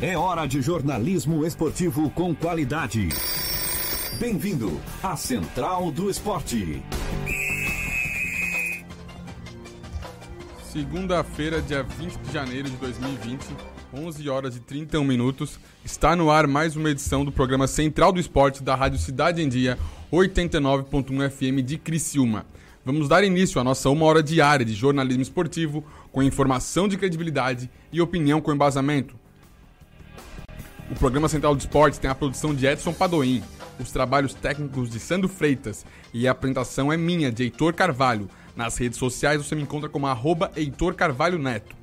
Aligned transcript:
É 0.00 0.16
hora 0.16 0.46
de 0.46 0.62
jornalismo 0.62 1.44
esportivo 1.44 2.08
com 2.10 2.32
qualidade. 2.32 3.08
Bem-vindo 4.20 4.80
à 5.02 5.16
Central 5.16 5.90
do 5.90 6.08
Esporte. 6.08 6.80
Segunda-feira, 10.62 11.60
dia 11.60 11.82
20 11.82 12.16
de 12.16 12.32
janeiro 12.32 12.70
de 12.70 12.76
2020, 12.76 13.40
11 13.92 14.28
horas 14.28 14.54
e 14.54 14.60
31 14.60 15.02
minutos, 15.02 15.58
está 15.84 16.14
no 16.14 16.30
ar 16.30 16.46
mais 16.46 16.76
uma 16.76 16.90
edição 16.90 17.24
do 17.24 17.32
programa 17.32 17.66
Central 17.66 18.12
do 18.12 18.20
Esporte 18.20 18.62
da 18.62 18.76
Rádio 18.76 19.00
Cidade 19.00 19.42
em 19.42 19.48
Dia, 19.48 19.76
89.1 20.12 21.28
FM 21.28 21.66
de 21.66 21.76
Criciúma. 21.76 22.46
Vamos 22.84 23.08
dar 23.08 23.24
início 23.24 23.60
à 23.60 23.64
nossa 23.64 23.90
uma 23.90 24.06
hora 24.06 24.22
diária 24.22 24.64
de 24.64 24.74
jornalismo 24.74 25.22
esportivo, 25.24 25.84
com 26.12 26.22
informação 26.22 26.86
de 26.86 26.96
credibilidade 26.96 27.68
e 27.92 28.00
opinião 28.00 28.40
com 28.40 28.52
embasamento. 28.52 29.17
O 30.90 30.94
programa 30.94 31.28
Central 31.28 31.54
do 31.54 31.60
Esporte 31.60 32.00
tem 32.00 32.10
a 32.10 32.14
produção 32.14 32.54
de 32.54 32.66
Edson 32.66 32.94
Padoim, 32.94 33.42
os 33.78 33.92
trabalhos 33.92 34.32
técnicos 34.32 34.88
de 34.88 34.98
Sandro 34.98 35.28
Freitas 35.28 35.84
e 36.14 36.26
a 36.26 36.30
apresentação 36.30 36.90
é 36.90 36.96
minha, 36.96 37.30
de 37.30 37.42
Heitor 37.42 37.74
Carvalho. 37.74 38.28
Nas 38.56 38.78
redes 38.78 38.98
sociais 38.98 39.44
você 39.44 39.54
me 39.54 39.62
encontra 39.62 39.88
como 39.88 40.06
arroba 40.06 40.50
Heitor 40.56 40.94
Carvalho 40.94 41.38
Neto. 41.38 41.76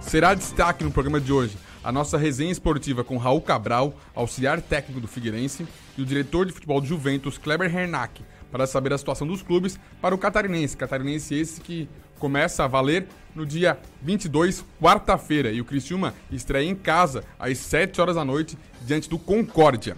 Será 0.00 0.34
destaque 0.34 0.82
no 0.82 0.90
programa 0.90 1.20
de 1.20 1.32
hoje 1.32 1.56
a 1.84 1.92
nossa 1.92 2.18
resenha 2.18 2.52
esportiva 2.52 3.02
com 3.04 3.16
Raul 3.16 3.40
Cabral, 3.40 3.94
auxiliar 4.14 4.60
técnico 4.60 5.00
do 5.00 5.08
Figueirense, 5.08 5.66
e 5.96 6.02
o 6.02 6.06
diretor 6.06 6.46
de 6.46 6.52
futebol 6.52 6.80
do 6.80 6.86
Juventus, 6.86 7.38
Kleber 7.38 7.74
Hernack, 7.74 8.22
para 8.50 8.66
saber 8.66 8.92
a 8.92 8.98
situação 8.98 9.26
dos 9.26 9.42
clubes 9.42 9.78
para 10.00 10.14
o 10.14 10.18
catarinense. 10.18 10.76
Catarinense 10.76 11.34
esse 11.34 11.60
que 11.60 11.88
começa 12.18 12.64
a 12.64 12.68
valer 12.68 13.08
no 13.34 13.46
dia 13.46 13.78
22, 14.02 14.64
quarta-feira, 14.80 15.50
e 15.50 15.60
o 15.60 15.64
Criciúma 15.64 16.14
estreia 16.30 16.68
em 16.68 16.74
casa 16.74 17.24
às 17.38 17.58
7 17.58 18.00
horas 18.00 18.16
da 18.16 18.24
noite 18.24 18.58
diante 18.82 19.08
do 19.08 19.18
Concórdia. 19.18 19.96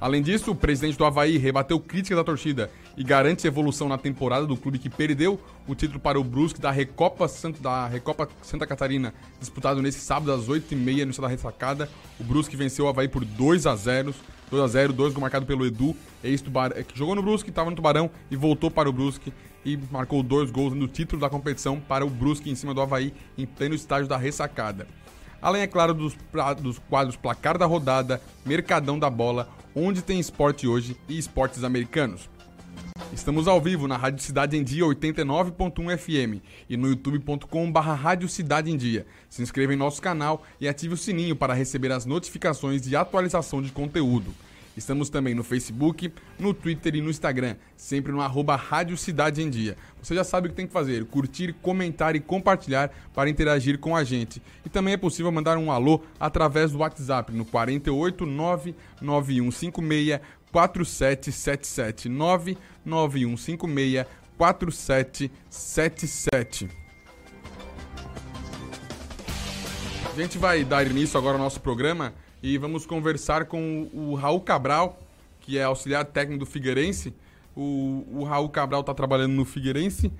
Além 0.00 0.20
disso, 0.20 0.50
o 0.50 0.54
presidente 0.54 0.98
do 0.98 1.04
Havaí 1.04 1.38
rebateu 1.38 1.78
críticas 1.78 2.18
da 2.18 2.24
torcida 2.24 2.68
e 2.96 3.04
garante 3.04 3.46
evolução 3.46 3.88
na 3.88 3.96
temporada 3.96 4.44
do 4.44 4.56
clube 4.56 4.78
que 4.78 4.90
perdeu 4.90 5.40
o 5.66 5.76
título 5.76 6.00
para 6.00 6.18
o 6.18 6.24
Brusque 6.24 6.60
da 6.60 6.72
Recopa 6.72 7.28
Santa, 7.28 7.62
da 7.62 7.86
Recopa 7.86 8.28
Santa 8.42 8.66
Catarina, 8.66 9.14
disputado 9.38 9.80
nesse 9.80 10.00
sábado 10.00 10.32
às 10.32 10.48
8h30 10.48 11.04
no 11.04 11.10
estado 11.10 11.26
da 11.26 11.28
ressacada. 11.28 11.88
O 12.18 12.24
Brusque 12.24 12.56
venceu 12.56 12.86
o 12.86 12.88
Havaí 12.88 13.06
por 13.06 13.24
2 13.24 13.64
a 13.66 13.76
0 13.76 14.12
2 14.50 14.62
a 14.62 14.66
0 14.66 14.92
2 14.92 15.14
gol 15.14 15.20
marcado 15.22 15.46
pelo 15.46 15.64
Edu, 15.64 15.96
ex 16.22 16.42
que 16.86 16.98
jogou 16.98 17.14
no 17.14 17.22
Brusque, 17.22 17.48
estava 17.48 17.70
no 17.70 17.76
Tubarão 17.76 18.10
e 18.30 18.36
voltou 18.36 18.70
para 18.70 18.88
o 18.88 18.92
Brusque 18.92 19.32
e 19.64 19.78
marcou 19.90 20.22
dois 20.22 20.50
gols 20.50 20.74
no 20.74 20.88
título 20.88 21.20
da 21.20 21.30
competição 21.30 21.80
para 21.80 22.04
o 22.04 22.10
Brusque 22.10 22.50
em 22.50 22.54
cima 22.54 22.74
do 22.74 22.80
Havaí 22.80 23.12
em 23.36 23.46
pleno 23.46 23.74
estágio 23.74 24.08
da 24.08 24.16
ressacada. 24.16 24.86
Além, 25.40 25.62
é 25.62 25.66
claro, 25.66 25.92
dos, 25.92 26.16
dos 26.60 26.78
quadros 26.78 27.16
Placar 27.16 27.58
da 27.58 27.66
Rodada, 27.66 28.22
Mercadão 28.46 28.98
da 28.98 29.10
Bola, 29.10 29.48
Onde 29.74 30.00
Tem 30.00 30.20
Esporte 30.20 30.68
Hoje 30.68 30.96
e 31.08 31.18
Esportes 31.18 31.64
Americanos. 31.64 32.30
Estamos 33.12 33.46
ao 33.46 33.60
vivo 33.60 33.86
na 33.86 33.96
Rádio 33.96 34.22
Cidade 34.22 34.56
em 34.56 34.62
Dia 34.64 34.84
89.1 34.84 35.98
FM 35.98 36.42
e 36.68 36.76
no 36.76 36.88
youtube.com.br 36.88 37.78
Rádio 37.78 38.28
Cidade 38.28 38.70
em 38.70 38.76
Dia. 38.76 39.06
Se 39.28 39.42
inscreva 39.42 39.74
em 39.74 39.76
nosso 39.76 40.00
canal 40.00 40.44
e 40.60 40.68
ative 40.68 40.94
o 40.94 40.96
sininho 40.96 41.36
para 41.36 41.52
receber 41.52 41.92
as 41.92 42.06
notificações 42.06 42.80
de 42.80 42.96
atualização 42.96 43.60
de 43.60 43.70
conteúdo. 43.70 44.32
Estamos 44.76 45.08
também 45.10 45.34
no 45.34 45.42
Facebook, 45.44 46.12
no 46.38 46.54
Twitter 46.54 46.96
e 46.96 47.02
no 47.02 47.10
Instagram, 47.10 47.56
sempre 47.76 48.10
no 48.10 48.22
arroba 48.22 48.56
Rádio 48.56 48.96
Cidade 48.96 49.42
em 49.42 49.50
Dia. 49.50 49.76
Você 50.02 50.14
já 50.14 50.24
sabe 50.24 50.46
o 50.46 50.50
que 50.50 50.56
tem 50.56 50.66
que 50.66 50.72
fazer, 50.72 51.04
curtir, 51.04 51.54
comentar 51.60 52.16
e 52.16 52.20
compartilhar 52.20 52.90
para 53.14 53.28
interagir 53.28 53.78
com 53.78 53.94
a 53.94 54.02
gente. 54.02 54.40
E 54.64 54.70
também 54.70 54.94
é 54.94 54.96
possível 54.96 55.30
mandar 55.30 55.58
um 55.58 55.70
alô 55.70 56.00
através 56.18 56.72
do 56.72 56.78
WhatsApp 56.78 57.32
no 57.32 57.44
4899156 57.44 60.20
4777 60.50 62.08
99156 62.08 64.06
4777. 64.38 66.70
A 70.10 70.14
gente 70.14 70.36
vai 70.36 70.64
dar 70.64 70.86
início 70.86 71.18
agora 71.18 71.38
ao 71.38 71.42
nosso 71.42 71.58
programa 71.60 72.12
e 72.42 72.58
vamos 72.58 72.84
conversar 72.84 73.44
com 73.44 73.88
o 73.94 74.14
Raul 74.14 74.40
Cabral, 74.40 74.98
que 75.40 75.56
é 75.56 75.62
auxiliar 75.62 76.04
técnico 76.04 76.40
do 76.40 76.46
Figueirense. 76.46 77.14
O, 77.56 78.04
o 78.10 78.24
Raul 78.24 78.48
Cabral 78.48 78.80
está 78.80 78.92
trabalhando 78.92 79.32
no 79.32 79.44
Figueirense 79.44 80.12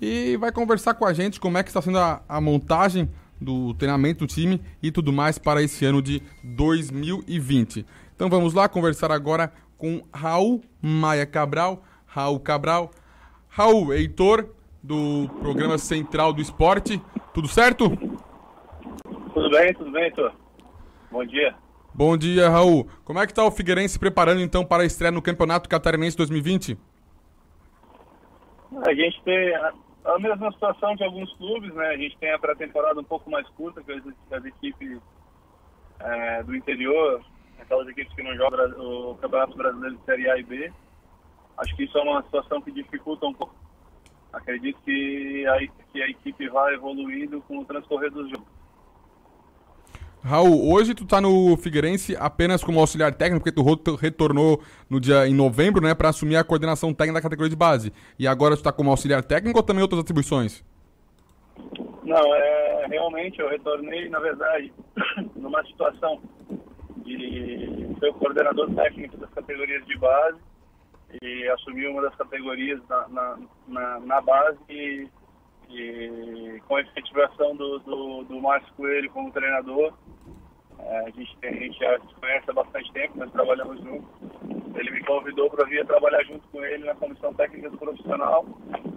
e 0.00 0.36
vai 0.36 0.50
conversar 0.50 0.94
com 0.94 1.04
a 1.04 1.12
gente 1.12 1.38
como 1.38 1.56
é 1.58 1.62
que 1.62 1.68
está 1.68 1.80
sendo 1.80 1.98
a, 1.98 2.22
a 2.28 2.40
montagem 2.40 3.08
do 3.40 3.72
treinamento 3.74 4.20
do 4.20 4.26
time 4.26 4.60
e 4.82 4.90
tudo 4.90 5.12
mais 5.12 5.38
para 5.38 5.62
esse 5.62 5.84
ano 5.84 6.02
de 6.02 6.20
2020. 6.42 7.86
Então 8.14 8.28
vamos 8.28 8.54
lá 8.54 8.68
conversar 8.68 9.12
agora 9.12 9.52
com 9.76 10.02
Raul 10.12 10.62
Maia 10.82 11.26
Cabral. 11.26 11.84
Raul 12.06 12.40
Cabral. 12.40 12.90
Raul, 13.48 13.92
Heitor, 13.92 14.48
do 14.82 15.28
programa 15.40 15.78
Central 15.78 16.32
do 16.32 16.40
Esporte. 16.40 17.00
Tudo 17.32 17.46
certo? 17.46 17.90
Tudo 19.32 19.50
bem, 19.50 19.72
tudo 19.74 19.92
bem, 19.92 20.04
Heitor. 20.04 20.32
Bom 21.10 21.24
dia. 21.24 21.54
Bom 21.98 22.16
dia, 22.16 22.48
Raul. 22.48 22.86
Como 23.04 23.18
é 23.18 23.26
que 23.26 23.32
está 23.32 23.44
o 23.44 23.50
Figueirense 23.50 23.94
se 23.94 23.98
preparando 23.98 24.40
então 24.40 24.64
para 24.64 24.84
a 24.84 24.86
estreia 24.86 25.10
no 25.10 25.20
Campeonato 25.20 25.68
Catarinense 25.68 26.16
2020? 26.16 26.78
A 28.86 28.94
gente 28.94 29.20
tem 29.24 29.52
a, 29.56 29.72
a 30.04 30.18
mesma 30.20 30.52
situação 30.52 30.94
de 30.94 31.02
alguns 31.02 31.34
clubes, 31.34 31.74
né? 31.74 31.88
A 31.88 31.96
gente 31.96 32.16
tem 32.18 32.32
a 32.32 32.38
pré-temporada 32.38 33.00
um 33.00 33.04
pouco 33.04 33.28
mais 33.28 33.48
curta 33.48 33.82
que 33.82 33.90
as, 33.90 34.04
as 34.30 34.44
equipes 34.44 35.00
é, 35.98 36.44
do 36.44 36.54
interior, 36.54 37.20
aquelas 37.58 37.88
equipes 37.88 38.14
que 38.14 38.22
não 38.22 38.36
jogam 38.36 38.60
o 38.78 39.16
Campeonato 39.16 39.56
Brasileiro 39.56 39.96
de 39.96 40.04
Série 40.04 40.30
A 40.30 40.38
e 40.38 40.44
B. 40.44 40.72
Acho 41.56 41.74
que 41.74 41.82
isso 41.82 41.98
é 41.98 42.02
uma 42.02 42.22
situação 42.22 42.62
que 42.62 42.70
dificulta 42.70 43.26
um 43.26 43.34
pouco. 43.34 43.56
Acredito 44.32 44.78
que 44.84 45.44
a, 45.48 45.58
que 45.92 46.00
a 46.00 46.08
equipe 46.08 46.48
vai 46.48 46.74
evoluindo 46.74 47.42
com 47.48 47.58
o 47.58 47.64
transcorrer 47.64 48.12
dos 48.12 48.30
jogos. 48.30 48.57
Raul, 50.22 50.72
hoje 50.72 50.94
tu 50.94 51.06
tá 51.06 51.20
no 51.20 51.56
Figueirense 51.56 52.16
apenas 52.16 52.62
como 52.62 52.80
auxiliar 52.80 53.14
técnico, 53.14 53.44
porque 53.44 53.82
tu 53.84 53.94
retornou 53.94 54.60
no 54.90 55.00
dia 55.00 55.26
em 55.26 55.34
novembro, 55.34 55.82
né, 55.82 55.94
para 55.94 56.08
assumir 56.08 56.36
a 56.36 56.44
coordenação 56.44 56.92
técnica 56.92 57.20
da 57.20 57.22
categoria 57.22 57.50
de 57.50 57.56
base. 57.56 57.92
E 58.18 58.26
agora 58.26 58.56
tu 58.56 58.62
tá 58.62 58.72
como 58.72 58.90
auxiliar 58.90 59.22
técnico 59.22 59.58
ou 59.58 59.62
também 59.62 59.82
outras 59.82 60.00
atribuições? 60.00 60.64
Não, 62.02 62.34
é 62.34 62.68
realmente 62.88 63.38
eu 63.38 63.48
retornei, 63.48 64.08
na 64.08 64.18
verdade, 64.18 64.72
numa 65.36 65.62
situação 65.64 66.20
de 67.04 67.96
ser 67.98 68.08
o 68.08 68.14
coordenador 68.14 68.74
técnico 68.74 69.16
das 69.18 69.30
categorias 69.30 69.84
de 69.86 69.96
base 69.98 70.38
e 71.22 71.48
assumi 71.48 71.86
uma 71.86 72.02
das 72.02 72.14
categorias 72.16 72.80
na, 72.88 73.08
na, 73.08 73.38
na, 73.66 74.00
na 74.00 74.20
base 74.20 74.58
e 74.68 75.08
e 75.70 76.60
com 76.66 76.76
a 76.76 76.80
efetivação 76.80 77.56
do, 77.56 77.78
do, 77.80 78.24
do 78.24 78.40
Márcio 78.40 78.72
Coelho 78.74 79.10
como 79.10 79.32
treinador, 79.32 79.92
é, 80.78 80.98
a, 81.06 81.10
gente, 81.10 81.36
a 81.42 81.52
gente 81.52 81.78
já 81.78 81.98
se 81.98 82.14
conhece 82.14 82.50
há 82.50 82.52
bastante 82.52 82.92
tempo, 82.92 83.18
nós 83.18 83.32
trabalhamos 83.32 83.78
juntos. 83.82 84.08
Ele 84.74 84.90
me 84.90 85.04
convidou 85.04 85.50
para 85.50 85.66
vir 85.66 85.84
trabalhar 85.86 86.22
junto 86.24 86.46
com 86.48 86.64
ele 86.64 86.84
na 86.84 86.94
comissão 86.94 87.34
técnica 87.34 87.68
do 87.70 87.78
profissional. 87.78 88.46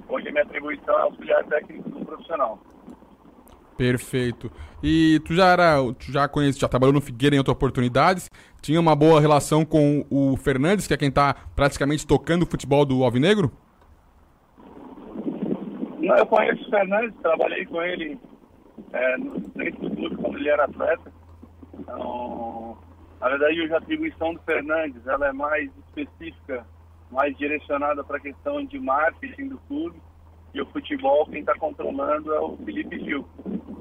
Hoje 0.07 0.27
a 0.27 0.31
minha 0.31 0.43
atribuição 0.43 0.97
é 0.97 1.01
auxiliar 1.01 1.43
técnico 1.45 1.89
do 1.89 2.05
profissional. 2.05 2.59
Perfeito. 3.77 4.51
E 4.83 5.19
tu 5.25 5.33
já 5.33 5.47
era, 5.47 5.77
tu 5.93 6.11
já 6.11 6.27
conhece, 6.27 6.59
já 6.59 6.67
trabalhou 6.67 6.93
no 6.93 7.01
Figueira 7.01 7.35
em 7.35 7.39
outras 7.39 7.55
oportunidades, 7.55 8.29
tinha 8.61 8.79
uma 8.79 8.95
boa 8.95 9.19
relação 9.19 9.65
com 9.65 10.05
o 10.09 10.37
Fernandes, 10.37 10.85
que 10.85 10.93
é 10.93 10.97
quem 10.97 11.09
está 11.09 11.33
praticamente 11.55 12.05
tocando 12.05 12.43
o 12.43 12.45
futebol 12.45 12.85
do 12.85 13.03
Alvinegro? 13.03 13.51
Não, 16.11 16.17
eu 16.17 16.25
conheço 16.25 16.67
o 16.67 16.69
Fernandes, 16.69 17.17
trabalhei 17.21 17.65
com 17.65 17.81
ele 17.81 18.19
é, 18.91 19.17
dentro 19.55 19.89
do 19.89 19.95
clube 19.95 20.17
quando 20.17 20.37
ele 20.39 20.49
era 20.49 20.65
atleta. 20.65 21.09
Então, 21.73 22.77
na 23.21 23.29
verdade, 23.29 23.61
hoje 23.61 23.73
a 23.73 23.77
atribuição 23.77 24.33
do 24.33 24.41
Fernandes 24.41 25.07
ela 25.07 25.29
é 25.29 25.31
mais 25.31 25.71
específica, 25.87 26.67
mais 27.09 27.33
direcionada 27.37 28.03
para 28.03 28.17
a 28.17 28.19
questão 28.19 28.61
de 28.65 28.77
marketing 28.77 29.47
do 29.47 29.57
clube. 29.69 30.01
E 30.53 30.61
o 30.61 30.65
futebol, 30.65 31.25
quem 31.27 31.39
está 31.39 31.57
controlando 31.57 32.33
é 32.33 32.41
o 32.41 32.57
Felipe 32.57 32.99
Gil. 32.99 33.25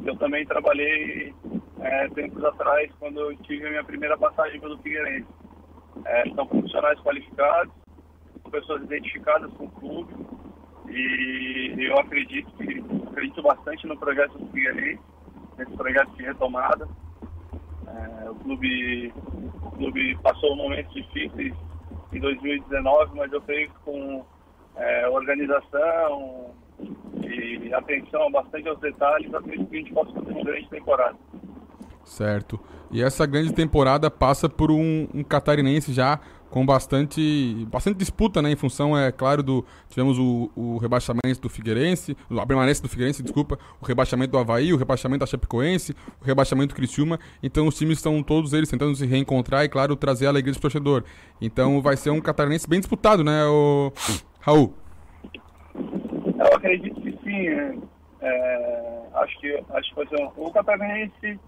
Eu 0.07 0.15
também 0.15 0.47
trabalhei 0.47 1.35
é, 1.81 2.09
tempos 2.11 2.45
atrás, 2.45 2.93
quando 3.01 3.19
eu 3.19 3.37
tive 3.39 3.67
a 3.67 3.71
minha 3.71 3.85
primeira 3.85 4.17
passagem 4.17 4.61
pelo 4.61 4.79
Figueirense. 4.79 5.27
É, 6.05 6.31
são 6.33 6.47
profissionais 6.47 7.01
qualificados, 7.01 7.75
são 8.41 8.53
pessoas 8.53 8.85
identificadas 8.85 9.53
com 9.55 9.65
o 9.65 9.71
clube, 9.73 10.15
e 10.91 11.85
eu 11.85 11.99
acredito 11.99 12.51
que 12.53 12.83
acredito 13.09 13.43
bastante 13.43 13.87
no 13.87 13.97
projeto 13.97 14.39
do 14.39 14.47
Figueirense, 14.49 15.01
nesse 15.59 15.73
projeto 15.73 16.11
de 16.17 16.23
retomada. 16.23 16.89
É, 17.87 18.31
o, 18.31 18.35
clube, 18.37 19.13
o 19.63 19.71
clube 19.73 20.19
passou 20.23 20.57
momentos 20.57 20.93
difíceis 20.95 21.55
em 22.13 22.21
2019, 22.21 23.17
mas 23.17 23.33
eu 23.33 23.41
creio 23.43 23.69
que 23.69 23.79
com 23.85 24.25
é, 24.77 25.09
organização 25.09 26.55
e 27.23 27.73
atenção 27.75 28.31
bastante 28.33 28.69
aos 28.69 28.81
detalhes, 28.81 29.33
acredito 29.33 29.69
que 29.69 29.77
a 29.77 29.79
gente 29.81 29.93
possa 29.93 30.13
fazer 30.13 30.33
uma 30.33 30.45
grande 30.45 30.69
temporada. 30.69 31.17
Certo. 32.05 32.59
E 32.91 33.03
essa 33.03 33.27
grande 33.27 33.53
temporada 33.53 34.11
passa 34.11 34.49
por 34.49 34.71
um, 34.71 35.07
um 35.15 35.23
catarinense 35.23 35.93
já 35.93 36.19
com 36.51 36.67
bastante, 36.67 37.67
bastante 37.71 37.97
disputa, 37.97 38.43
né? 38.43 38.51
Em 38.51 38.57
função, 38.57 38.99
é 38.99 39.13
claro, 39.13 39.43
do. 39.43 39.65
Tivemos 39.89 40.19
o, 40.19 40.51
o 40.57 40.79
rebaixamento 40.79 41.41
do 41.41 41.49
Figueirense, 41.49 42.17
a 42.31 42.45
permanência 42.45 42.83
do 42.83 42.89
Figueirense, 42.89 43.23
desculpa, 43.23 43.59
o 43.81 43.87
rebaixamento 43.87 44.33
do 44.33 44.39
Havaí, 44.39 44.73
o 44.73 44.77
rebaixamento 44.77 45.21
da 45.21 45.27
Chapecoense, 45.27 45.95
o 46.21 46.25
rebaixamento 46.25 46.75
do 46.75 46.75
Criciúma. 46.75 47.19
Então 47.43 47.67
os 47.67 47.79
times 47.79 47.99
estão 47.99 48.21
todos 48.23 48.53
eles 48.53 48.69
tentando 48.69 48.95
se 48.97 49.07
reencontrar 49.07 49.65
e, 49.65 49.69
claro, 49.69 49.95
trazer 49.95 50.27
a 50.27 50.31
alegria 50.31 50.53
do 50.53 50.61
torcedor. 50.61 51.05
Então 51.41 51.81
vai 51.81 51.97
ser 51.97 52.11
um 52.11 52.21
catarinense 52.21 52.69
bem 52.69 52.81
disputado, 52.81 53.23
né, 53.23 53.45
o 53.45 53.93
Raul? 54.41 54.75
Eu 55.75 56.57
acredito 56.57 57.01
que 57.01 57.13
sim. 57.23 57.49
É, 57.49 57.75
é 58.23 58.91
acho 59.15 59.41
que 59.41 59.65
acho 59.71 59.91
que 59.91 59.97
vai 59.97 60.07
ser 60.09 60.23
um, 60.23 60.31
o 60.37 60.53
catarinense 60.53 61.39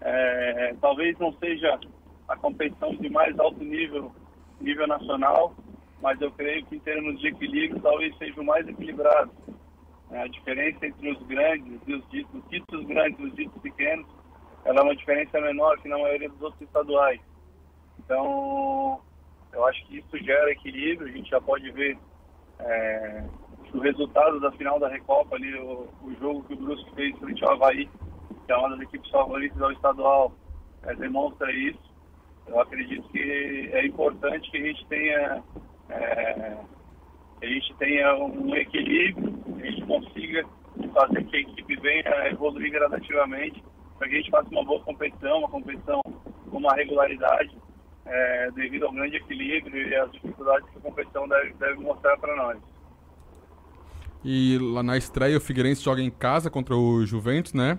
é, 0.00 0.74
talvez 0.80 1.16
não 1.18 1.32
seja 1.34 1.78
a 2.28 2.36
competição 2.36 2.94
de 2.96 3.08
mais 3.08 3.38
alto 3.38 3.62
nível 3.64 4.12
nível 4.60 4.86
nacional, 4.86 5.54
mas 6.00 6.20
eu 6.20 6.30
creio 6.32 6.64
que 6.66 6.76
em 6.76 6.80
termos 6.80 7.20
de 7.20 7.28
equilíbrio 7.28 7.80
talvez 7.82 8.16
seja 8.18 8.40
o 8.40 8.44
mais 8.44 8.66
equilibrado. 8.66 9.30
É, 10.10 10.22
a 10.22 10.28
diferença 10.28 10.86
entre 10.86 11.10
os 11.10 11.22
grandes 11.26 11.80
e 11.86 11.94
os 11.94 12.08
ditos, 12.08 12.34
os 12.34 12.48
ditos 12.48 12.86
grandes 12.86 13.18
e 13.20 13.24
os 13.24 13.34
ditos 13.34 13.60
pequenos, 13.60 14.06
ela 14.64 14.80
é 14.80 14.82
uma 14.82 14.96
diferença 14.96 15.40
menor 15.40 15.78
que 15.78 15.88
na 15.88 15.98
maioria 15.98 16.28
dos 16.30 16.40
outros 16.40 16.62
estaduais. 16.62 17.20
Então, 17.98 19.00
eu 19.52 19.66
acho 19.66 19.86
que 19.86 19.98
isso 19.98 20.18
gera 20.18 20.50
equilíbrio. 20.50 21.08
A 21.08 21.16
gente 21.16 21.28
já 21.28 21.40
pode 21.40 21.70
ver 21.72 21.98
é, 22.60 23.24
o 23.74 23.78
resultado 23.80 24.40
da 24.40 24.50
final 24.52 24.78
da 24.78 24.88
Recopa 24.88 25.36
ali, 25.36 25.54
o, 25.58 25.88
o 26.02 26.14
jogo 26.18 26.42
que 26.44 26.54
o 26.54 26.56
Brusque 26.56 26.94
fez 26.94 27.16
frente 27.18 27.44
ao 27.44 27.52
Havaí, 27.52 27.88
que 28.46 28.52
é 28.52 28.56
uma 28.56 28.70
das 28.70 28.80
equipes 28.80 29.10
favoritas 29.10 29.60
ao 29.60 29.72
estadual, 29.72 30.32
é, 30.84 30.94
demonstra 30.94 31.52
isso 31.52 31.87
eu 32.48 32.60
acredito 32.60 33.08
que 33.08 33.70
é 33.72 33.86
importante 33.86 34.50
que 34.50 34.56
a 34.56 34.60
gente 34.60 34.86
tenha, 34.86 35.42
é, 35.90 36.56
a 37.42 37.46
gente 37.46 37.74
tenha 37.76 38.14
um 38.16 38.54
equilíbrio, 38.54 39.32
que 39.56 39.62
a 39.62 39.70
gente 39.70 39.86
consiga 39.86 40.44
fazer 40.92 41.24
que 41.24 41.36
a 41.36 41.40
equipe 41.40 41.76
venha 41.76 42.28
evoluir 42.30 42.70
gradativamente, 42.72 43.62
para 43.98 44.08
que 44.08 44.14
a 44.14 44.18
gente 44.18 44.30
faça 44.30 44.48
uma 44.50 44.64
boa 44.64 44.80
competição, 44.82 45.38
uma 45.38 45.48
competição 45.48 46.00
com 46.50 46.58
uma 46.58 46.74
regularidade, 46.74 47.56
é, 48.06 48.50
devido 48.52 48.86
ao 48.86 48.92
grande 48.92 49.16
equilíbrio 49.16 49.88
e 49.88 49.94
às 49.94 50.10
dificuldades 50.12 50.68
que 50.70 50.78
a 50.78 50.80
competição 50.80 51.28
deve, 51.28 51.52
deve 51.54 51.80
mostrar 51.80 52.16
para 52.16 52.34
nós. 52.36 52.58
E 54.24 54.58
lá 54.58 54.82
na 54.82 54.96
estreia 54.96 55.36
o 55.36 55.40
Figueirense 55.40 55.82
joga 55.82 56.00
em 56.00 56.10
casa 56.10 56.50
contra 56.50 56.74
o 56.74 57.04
Juventus, 57.04 57.52
né? 57.52 57.78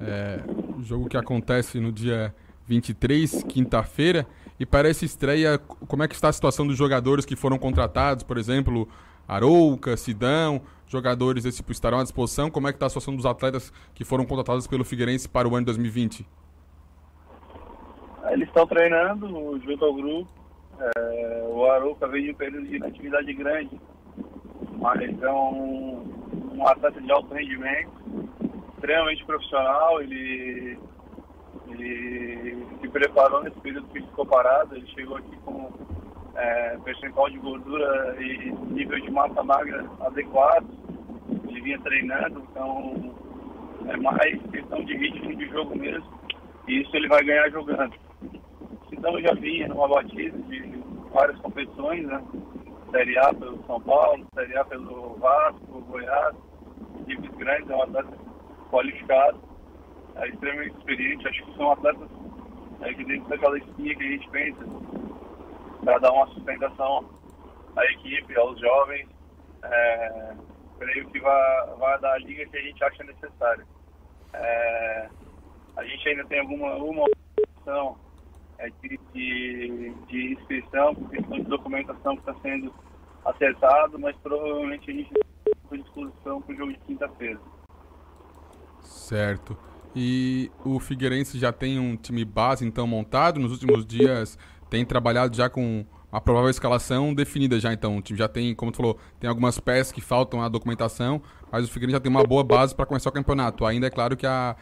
É, 0.00 0.40
jogo 0.80 1.08
que 1.08 1.16
acontece 1.16 1.78
no 1.78 1.92
dia 1.92 2.34
23, 2.72 3.44
quinta-feira. 3.44 4.26
E 4.58 4.64
para 4.64 4.88
essa 4.88 5.04
estreia, 5.04 5.58
como 5.58 6.02
é 6.02 6.08
que 6.08 6.14
está 6.14 6.28
a 6.28 6.32
situação 6.32 6.66
dos 6.66 6.76
jogadores 6.76 7.24
que 7.26 7.36
foram 7.36 7.58
contratados, 7.58 8.24
por 8.24 8.38
exemplo, 8.38 8.88
Arouca, 9.28 9.96
Sidão, 9.96 10.62
jogadores 10.86 11.44
desse 11.44 11.58
tipo 11.58 11.72
estarão 11.72 11.98
à 11.98 12.02
disposição? 12.02 12.50
Como 12.50 12.68
é 12.68 12.72
que 12.72 12.76
está 12.76 12.86
a 12.86 12.88
situação 12.88 13.14
dos 13.14 13.26
atletas 13.26 13.72
que 13.94 14.04
foram 14.04 14.24
contratados 14.24 14.66
pelo 14.66 14.84
Figueirense 14.84 15.28
para 15.28 15.46
o 15.46 15.54
ano 15.54 15.66
2020? 15.66 16.26
Eles 18.30 18.48
estão 18.48 18.66
treinando 18.66 19.60
junto 19.60 19.84
ao 19.84 19.94
grupo. 19.94 20.30
É, 20.78 21.44
o 21.48 21.66
Arouca 21.66 22.08
veio 22.08 22.24
de 22.24 22.30
um 22.30 22.34
período 22.34 22.66
de 22.66 22.76
inatividade 22.76 23.32
grande, 23.34 23.80
mas 24.78 25.22
é 25.22 25.30
um, 25.30 26.02
um 26.54 26.66
atleta 26.66 27.00
de 27.00 27.12
alto 27.12 27.34
rendimento, 27.34 27.90
extremamente 28.74 29.24
profissional. 29.26 30.00
Ele 30.00 30.78
ele 31.68 32.66
se 32.80 32.88
preparou 32.88 33.42
nesse 33.42 33.58
período 33.60 33.88
que 33.88 34.00
ficou 34.00 34.26
parado. 34.26 34.76
Ele 34.76 34.86
chegou 34.88 35.16
aqui 35.16 35.36
com 35.44 35.70
é, 36.34 36.78
percentual 36.84 37.30
de 37.30 37.38
gordura 37.38 38.16
e 38.20 38.50
nível 38.72 39.00
de 39.00 39.10
massa 39.10 39.42
magra 39.42 39.84
adequado. 40.00 40.66
Ele 41.48 41.60
vinha 41.60 41.80
treinando, 41.80 42.46
então 42.50 43.14
é 43.88 43.96
mais 43.96 44.40
questão 44.50 44.84
de 44.84 44.96
ritmo 44.96 45.36
de 45.36 45.48
jogo 45.48 45.76
mesmo. 45.76 46.06
E 46.68 46.82
isso 46.82 46.96
ele 46.96 47.08
vai 47.08 47.24
ganhar 47.24 47.50
jogando. 47.50 47.94
Então 48.90 49.20
já 49.20 49.34
vinha 49.34 49.68
numa 49.68 49.88
batida 49.88 50.38
de 50.38 50.82
várias 51.12 51.38
competições, 51.38 52.06
né? 52.06 52.22
Série 52.90 53.18
A 53.18 53.32
pelo 53.32 53.64
São 53.66 53.80
Paulo, 53.80 54.26
Série 54.34 54.56
A 54.56 54.64
pelo 54.64 55.14
Vasco, 55.14 55.80
Goiás, 55.88 56.36
equipes 57.00 57.30
grandes, 57.36 57.70
é 57.70 57.74
um 57.74 57.82
atleta 57.82 58.18
qualificado 58.70 59.51
é 60.16 60.28
extremamente 60.28 60.76
experiente. 60.78 61.28
Acho 61.28 61.44
que 61.44 61.56
são 61.56 61.72
atletas 61.72 62.08
é, 62.80 62.94
que 62.94 63.04
dentro 63.04 63.28
daquela 63.28 63.58
espinha 63.58 63.94
que 63.96 64.02
a 64.02 64.10
gente 64.10 64.30
pensa 64.30 64.64
para 65.84 65.98
dar 65.98 66.12
uma 66.12 66.26
sustentação 66.28 67.08
à 67.76 67.84
equipe, 67.86 68.36
aos 68.36 68.58
jovens. 68.60 69.08
É, 69.62 70.34
creio 70.78 71.08
que 71.10 71.20
vai, 71.20 72.00
dar 72.00 72.12
a 72.12 72.18
liga 72.18 72.46
que 72.46 72.56
a 72.56 72.62
gente 72.62 72.84
acha 72.84 73.04
necessária. 73.04 73.64
É, 74.32 75.08
a 75.76 75.84
gente 75.84 76.08
ainda 76.08 76.24
tem 76.24 76.40
alguma 76.40 76.74
uma 76.76 77.04
opção 77.04 77.96
é, 78.58 78.68
de, 78.80 78.98
de, 80.08 80.32
inscrição, 80.32 80.94
questão 80.94 81.38
de 81.38 81.44
documentação 81.44 82.16
que 82.16 82.30
está 82.30 82.34
sendo 82.42 82.72
acertado, 83.24 83.98
mas 83.98 84.16
provavelmente 84.16 84.90
a 84.90 84.94
gente 84.94 85.12
tem 85.70 85.80
disposição 85.80 86.42
para 86.42 86.52
o 86.52 86.56
jogo 86.56 86.72
de 86.72 86.78
quinta-feira. 86.80 87.40
Certo. 88.80 89.56
E 89.94 90.50
o 90.64 90.80
Figueirense 90.80 91.38
já 91.38 91.52
tem 91.52 91.78
um 91.78 91.96
time 91.96 92.24
base 92.24 92.66
então 92.66 92.86
montado. 92.86 93.38
Nos 93.38 93.52
últimos 93.52 93.84
dias 93.84 94.38
tem 94.70 94.84
trabalhado 94.84 95.36
já 95.36 95.50
com 95.50 95.84
a 96.10 96.20
provável 96.20 96.50
escalação 96.50 97.14
definida 97.14 97.58
já 97.60 97.72
então. 97.72 97.98
O 97.98 98.02
time 98.02 98.18
já 98.18 98.28
tem, 98.28 98.54
como 98.54 98.72
tu 98.72 98.76
falou, 98.76 98.98
tem 99.20 99.28
algumas 99.28 99.58
peças 99.58 99.92
que 99.92 100.00
faltam 100.00 100.42
a 100.42 100.48
documentação, 100.48 101.22
mas 101.50 101.66
o 101.66 101.70
Figueirense 101.70 101.96
já 101.96 102.00
tem 102.00 102.10
uma 102.10 102.24
boa 102.24 102.44
base 102.44 102.74
para 102.74 102.86
começar 102.86 103.10
o 103.10 103.12
campeonato. 103.12 103.64
Ainda 103.64 103.86
é 103.86 103.90
claro 103.90 104.16
que 104.16 104.26
a, 104.26 104.56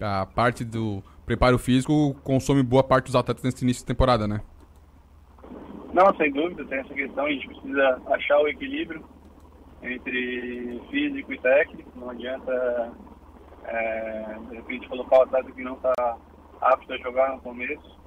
a 0.00 0.26
parte 0.26 0.64
do 0.64 1.02
preparo 1.24 1.58
físico 1.58 2.14
consome 2.22 2.62
boa 2.62 2.82
parte 2.82 3.06
dos 3.06 3.16
atletas 3.16 3.42
nesse 3.42 3.64
início 3.64 3.82
de 3.82 3.86
temporada, 3.86 4.28
né? 4.28 4.40
Não, 5.92 6.14
sem 6.16 6.32
dúvida, 6.32 6.64
tem 6.64 6.78
essa 6.78 6.92
questão. 6.92 7.24
A 7.24 7.30
gente 7.30 7.46
precisa 7.48 8.02
achar 8.08 8.38
o 8.40 8.48
equilíbrio 8.48 9.04
entre 9.82 10.82
físico 10.90 11.32
e 11.32 11.38
técnico. 11.38 11.90
Não 11.94 12.10
adianta 12.10 12.92
é, 13.66 14.36
de 14.48 14.56
repente 14.56 14.88
colocar 14.88 15.18
o 15.18 15.22
atleta 15.22 15.52
que 15.52 15.62
não 15.62 15.74
está 15.74 16.16
apto 16.60 16.92
a 16.92 16.98
jogar 16.98 17.32
no 17.32 17.40
começo. 17.40 17.98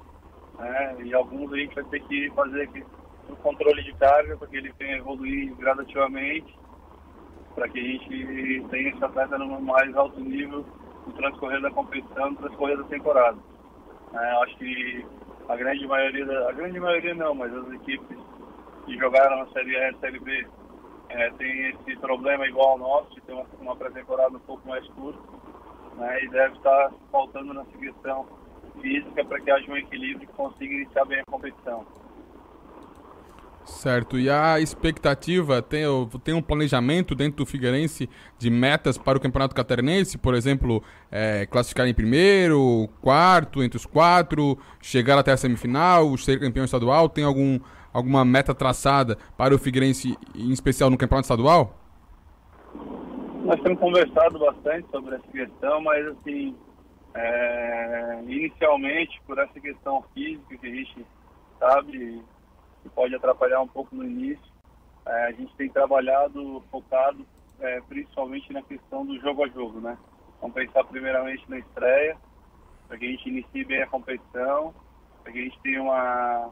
Né? 0.58 0.98
E 1.04 1.14
alguns 1.14 1.52
a 1.54 1.58
gente 1.58 1.76
vai 1.76 1.84
ter 1.86 2.00
que 2.02 2.30
fazer 2.32 2.70
um 3.30 3.36
controle 3.36 3.84
de 3.84 3.94
carga 3.94 4.38
para 4.38 4.48
que 4.48 4.58
ele 4.58 4.74
venha 4.80 4.98
evoluir 4.98 5.56
gradativamente, 5.56 6.58
para 7.56 7.68
que 7.70 7.80
a 7.80 7.84
gente 7.84 8.68
tenha 8.70 8.90
esse 8.90 9.04
atleta 9.04 9.38
no 9.38 9.60
mais 9.62 9.96
alto 9.96 10.20
nível 10.20 10.66
no 11.06 11.14
transcorrer 11.14 11.62
da 11.62 11.72
competição, 11.72 12.32
no 12.32 12.38
transcorrer 12.38 12.78
da 12.78 12.84
temporada. 12.84 13.38
É, 14.14 14.44
acho 14.44 14.58
que 14.58 15.06
a 15.50 15.56
grande 15.56 15.88
maioria, 15.88 16.26
da, 16.26 16.50
a 16.50 16.52
grande 16.52 16.80
maioria 16.80 17.16
não, 17.16 17.34
mas 17.34 17.54
as 17.54 17.72
equipes 17.74 18.18
que 18.86 18.98
jogaram 18.98 19.38
na 19.38 19.48
Série 19.48 19.76
A 19.78 19.92
e 19.92 19.98
Série 20.00 20.20
B 20.20 20.48
é, 21.10 21.30
tem 21.32 21.70
esse 21.70 21.96
problema 21.98 22.46
igual 22.48 22.72
ao 22.72 22.78
nosso, 22.78 23.16
de 23.16 23.22
ter 23.22 23.34
uma, 23.34 23.46
uma 23.60 23.76
pré-temporada 23.76 24.36
um 24.36 24.42
pouco 24.42 24.68
mais 24.68 24.86
curta 24.90 25.37
né, 25.98 26.24
e 26.24 26.30
deve 26.30 26.56
estar 26.56 26.92
faltando 27.12 27.54
nessa 27.54 27.78
questão 27.78 28.26
física 28.82 29.26
para 29.26 29.40
que 29.40 29.52
haja 29.52 29.72
um 29.72 29.78
equilíbrio 29.78 30.24
e 30.30 30.34
consiga 30.34 30.74
iniciar 30.74 31.06
bem 31.06 31.20
a 31.20 31.32
competição. 31.32 31.86
Certo, 33.68 34.18
e 34.18 34.30
a 34.30 34.62
expectativa, 34.62 35.62
tem, 35.62 35.84
tem 36.24 36.34
um 36.34 36.42
planejamento 36.42 37.14
dentro 37.14 37.38
do 37.38 37.46
Figueirense 37.46 38.10
de 38.38 38.50
metas 38.50 38.98
para 38.98 39.18
o 39.18 39.22
Campeonato 39.22 39.54
Catarinense? 39.54 40.18
Por 40.18 40.34
exemplo, 40.34 40.82
é, 41.12 41.46
classificar 41.46 41.86
em 41.86 41.94
primeiro, 41.94 42.88
quarto, 43.02 43.62
entre 43.62 43.76
os 43.76 43.86
quatro, 43.86 44.58
chegar 44.82 45.20
até 45.20 45.34
a 45.34 45.38
semifinal, 45.38 46.18
ser 46.18 46.40
campeão 46.40 46.64
estadual? 46.64 47.10
Tem 47.10 47.26
algum, 47.26 47.60
alguma 47.92 48.24
meta 48.24 48.56
traçada 48.56 49.18
para 49.36 49.54
o 49.54 49.60
Figueirense, 49.60 50.18
em 50.34 50.52
especial 50.52 50.90
no 50.90 50.98
Campeonato 50.98 51.26
Estadual? 51.26 51.78
Nós 53.48 53.62
temos 53.62 53.80
conversado 53.80 54.38
bastante 54.40 54.92
sobre 54.92 55.16
essa 55.16 55.28
questão, 55.30 55.80
mas 55.80 56.06
assim, 56.06 56.54
é, 57.14 58.20
inicialmente, 58.28 59.22
por 59.26 59.40
essa 59.40 59.58
questão 59.62 60.04
física 60.14 60.58
que 60.58 60.68
a 60.68 60.70
gente 60.70 61.06
sabe 61.58 62.22
que 62.84 62.90
pode 62.90 63.16
atrapalhar 63.16 63.62
um 63.62 63.68
pouco 63.70 63.96
no 63.96 64.04
início, 64.04 64.52
é, 65.06 65.28
a 65.28 65.32
gente 65.32 65.56
tem 65.56 65.70
trabalhado 65.70 66.62
focado 66.70 67.26
é, 67.62 67.80
principalmente 67.88 68.52
na 68.52 68.62
questão 68.64 69.06
do 69.06 69.18
jogo 69.22 69.46
a 69.46 69.48
jogo, 69.48 69.80
né? 69.80 69.98
Vamos 70.42 70.54
pensar 70.54 70.84
primeiramente 70.84 71.50
na 71.50 71.60
estreia, 71.60 72.18
para 72.86 72.98
que 72.98 73.06
a 73.06 73.12
gente 73.12 73.30
inicie 73.30 73.64
bem 73.64 73.82
a 73.82 73.88
competição, 73.88 74.76
para 75.24 75.32
que 75.32 75.40
a 75.40 75.44
gente 75.44 75.60
tenha 75.62 75.82
uma 75.82 76.52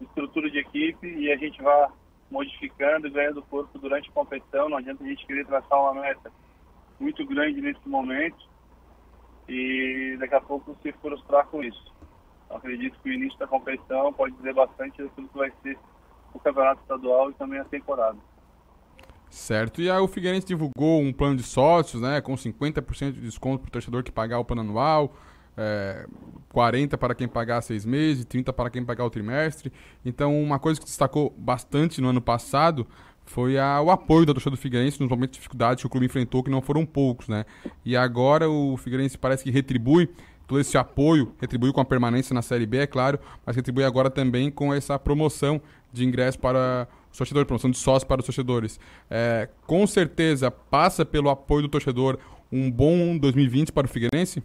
estrutura 0.00 0.48
de 0.48 0.60
equipe 0.60 1.04
e 1.04 1.32
a 1.32 1.36
gente 1.36 1.60
vá 1.60 1.90
modificando 2.32 3.06
e 3.06 3.10
ganhando 3.10 3.42
corpo 3.42 3.78
durante 3.78 4.08
a 4.08 4.12
competição. 4.12 4.68
Não 4.68 4.78
adianta 4.78 5.04
a 5.04 5.06
gente 5.06 5.26
querer 5.26 5.46
traçar 5.46 5.78
uma 5.78 6.00
meta 6.00 6.32
muito 6.98 7.24
grande 7.26 7.60
nesse 7.60 7.86
momento. 7.88 8.50
e 9.48 10.16
daqui 10.20 10.34
a 10.34 10.40
pouco 10.40 10.74
se 10.82 10.92
frustrar 10.92 11.46
com 11.48 11.62
isso. 11.62 11.92
Acredito 12.48 12.96
que 13.02 13.10
o 13.10 13.12
início 13.12 13.38
da 13.38 13.46
competição 13.46 14.12
pode 14.12 14.34
dizer 14.36 14.54
bastante 14.54 15.02
daquilo 15.02 15.28
que 15.28 15.36
vai 15.36 15.52
ser 15.62 15.76
o 16.32 16.38
campeonato 16.38 16.80
estadual 16.80 17.30
e 17.30 17.34
também 17.34 17.58
a 17.58 17.64
temporada. 17.64 18.16
Certo. 19.28 19.82
E 19.82 19.90
aí 19.90 19.98
o 19.98 20.06
Figueirense 20.06 20.46
divulgou 20.46 21.00
um 21.00 21.12
plano 21.12 21.36
de 21.36 21.42
sócios, 21.42 22.00
né, 22.00 22.20
com 22.20 22.34
50% 22.34 23.12
de 23.12 23.20
desconto 23.20 23.62
para 23.62 23.68
o 23.68 23.72
torcedor 23.72 24.02
que 24.04 24.12
pagar 24.12 24.38
o 24.38 24.44
plano 24.44 24.62
anual, 24.62 25.12
é, 25.56 26.06
40 26.50 26.96
para 26.98 27.14
quem 27.14 27.28
pagar 27.28 27.60
seis 27.62 27.84
meses, 27.84 28.24
30 28.24 28.52
para 28.52 28.70
quem 28.70 28.84
pagar 28.84 29.04
o 29.04 29.10
trimestre. 29.10 29.72
Então, 30.04 30.40
uma 30.40 30.58
coisa 30.58 30.80
que 30.80 30.86
destacou 30.86 31.34
bastante 31.36 32.00
no 32.00 32.08
ano 32.08 32.20
passado 32.20 32.86
foi 33.24 33.58
a, 33.58 33.80
o 33.80 33.90
apoio 33.90 34.26
da 34.26 34.32
torcida 34.32 34.50
do 34.50 34.56
Figueirense 34.56 35.00
nos 35.00 35.08
momentos 35.08 35.32
de 35.32 35.38
dificuldade 35.38 35.80
que 35.80 35.86
o 35.86 35.90
clube 35.90 36.06
enfrentou, 36.06 36.42
que 36.42 36.50
não 36.50 36.60
foram 36.60 36.84
poucos, 36.84 37.28
né? 37.28 37.44
E 37.84 37.96
agora 37.96 38.48
o 38.48 38.76
Figueirense 38.76 39.16
parece 39.16 39.44
que 39.44 39.50
retribui 39.50 40.08
todo 40.46 40.60
esse 40.60 40.76
apoio, 40.76 41.32
retribui 41.40 41.72
com 41.72 41.80
a 41.80 41.84
permanência 41.84 42.34
na 42.34 42.42
Série 42.42 42.66
B, 42.66 42.78
é 42.78 42.86
claro, 42.86 43.18
mas 43.46 43.56
retribui 43.56 43.84
agora 43.84 44.10
também 44.10 44.50
com 44.50 44.74
essa 44.74 44.98
promoção 44.98 45.60
de 45.92 46.04
ingresso 46.04 46.38
para 46.38 46.88
os 47.10 47.16
torcedores, 47.16 47.46
promoção 47.46 47.70
de 47.70 47.78
sócios 47.78 48.04
para 48.04 48.20
os 48.20 48.26
torcedores. 48.26 48.78
É, 49.08 49.48
com 49.66 49.86
certeza 49.86 50.50
passa 50.50 51.04
pelo 51.04 51.30
apoio 51.30 51.62
do 51.62 51.68
torcedor 51.68 52.18
um 52.50 52.70
bom 52.70 53.16
2020 53.16 53.72
para 53.72 53.86
o 53.86 53.88
Figueirense? 53.88 54.42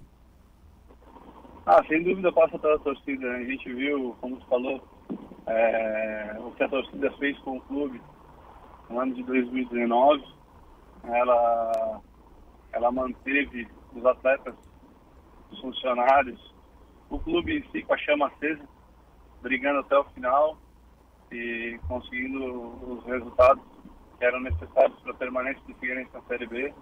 Ah, 1.69 1.83
sem 1.85 2.01
dúvida 2.01 2.31
passa 2.31 2.57
pela 2.57 2.79
torcida. 2.79 3.29
A 3.29 3.43
gente 3.43 3.73
viu, 3.73 4.15
como 4.21 4.37
você 4.37 4.45
falou, 4.45 4.81
é, 5.47 6.37
o 6.39 6.51
que 6.51 6.63
a 6.63 6.69
torcida 6.69 7.11
fez 7.17 7.37
com 7.39 7.57
o 7.57 7.61
clube 7.63 8.01
no 8.89 9.01
ano 9.01 9.13
de 9.13 9.21
2019. 9.23 10.23
Ela, 11.03 12.01
ela 12.71 12.89
manteve 12.89 13.67
os 13.93 14.05
atletas, 14.05 14.55
os 15.51 15.59
funcionários, 15.59 16.55
o 17.09 17.19
clube 17.19 17.57
em 17.57 17.69
si 17.69 17.83
com 17.83 17.95
a 17.95 17.97
chama 17.97 18.27
acesa, 18.27 18.63
brigando 19.41 19.79
até 19.79 19.99
o 19.99 20.05
final 20.05 20.57
e 21.33 21.77
conseguindo 21.85 22.45
os 22.93 23.05
resultados 23.07 23.61
que 24.17 24.23
eram 24.23 24.39
necessários 24.39 24.97
para 25.01 25.11
a 25.11 25.15
permanência 25.15 25.61
do 25.67 25.75
Figueirense 25.75 26.13
na 26.13 26.21
Série 26.21 26.47
B. 26.47 26.73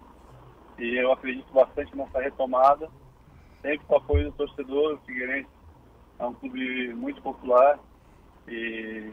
E 0.78 0.96
eu 0.96 1.12
acredito 1.12 1.52
bastante 1.52 1.98
nessa 1.98 2.22
retomada, 2.22 2.88
sempre 3.66 3.86
com 3.88 3.96
apoio 3.96 4.26
do 4.26 4.32
torcedor. 4.34 4.94
O 4.94 4.98
Figueirense 5.06 5.50
é 6.20 6.26
um 6.26 6.34
clube 6.34 6.94
muito 6.94 7.22
popular 7.22 7.80
e, 8.48 9.10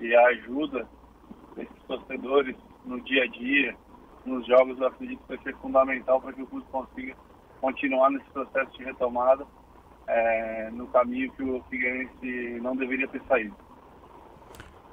e 0.00 0.16
ajuda 0.16 0.86
desses 1.54 1.82
torcedores 1.86 2.56
no 2.84 3.00
dia 3.02 3.22
a 3.22 3.26
dia, 3.28 3.76
nos 4.26 4.46
jogos, 4.46 4.78
eu 4.78 4.86
acredito 4.86 5.20
que 5.22 5.36
vai 5.36 5.38
ser 5.44 5.56
fundamental 5.58 6.20
para 6.20 6.32
que 6.32 6.42
o 6.42 6.46
clube 6.46 6.66
consiga 6.70 7.16
continuar 7.60 8.10
nesse 8.10 8.28
processo 8.30 8.76
de 8.76 8.84
retomada 8.84 9.46
é, 10.08 10.70
no 10.72 10.88
caminho 10.88 11.30
que 11.32 11.42
o 11.42 11.62
Figueirense 11.70 12.60
não 12.60 12.74
deveria 12.74 13.06
ter 13.06 13.22
saído. 13.28 13.54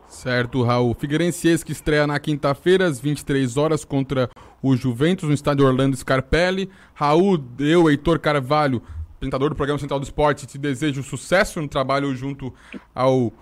Certo, 0.08 0.64
Raul. 0.64 0.96
Figueirense 0.96 1.64
que 1.64 1.72
estreia 1.72 2.08
na 2.08 2.20
quinta-feira, 2.20 2.86
às 2.86 3.00
23 3.00 3.58
horas, 3.58 3.86
contra 3.86 4.30
o 4.62 4.76
Juventus, 4.76 5.28
no 5.28 5.34
estádio 5.34 5.66
Orlando 5.66 5.96
Scarpelli. 5.96 6.70
Raul, 6.94 7.44
eu, 7.60 7.90
Heitor 7.90 8.20
Carvalho, 8.20 8.82
apresentador 9.16 9.50
do 9.50 9.56
programa 9.56 9.80
Central 9.80 10.00
do 10.00 10.04
Esporte, 10.04 10.48
te 10.48 10.58
desejo 10.58 11.04
sucesso 11.04 11.62
no 11.62 11.68
trabalho 11.68 12.16
junto 12.16 12.54
ao 12.94 13.34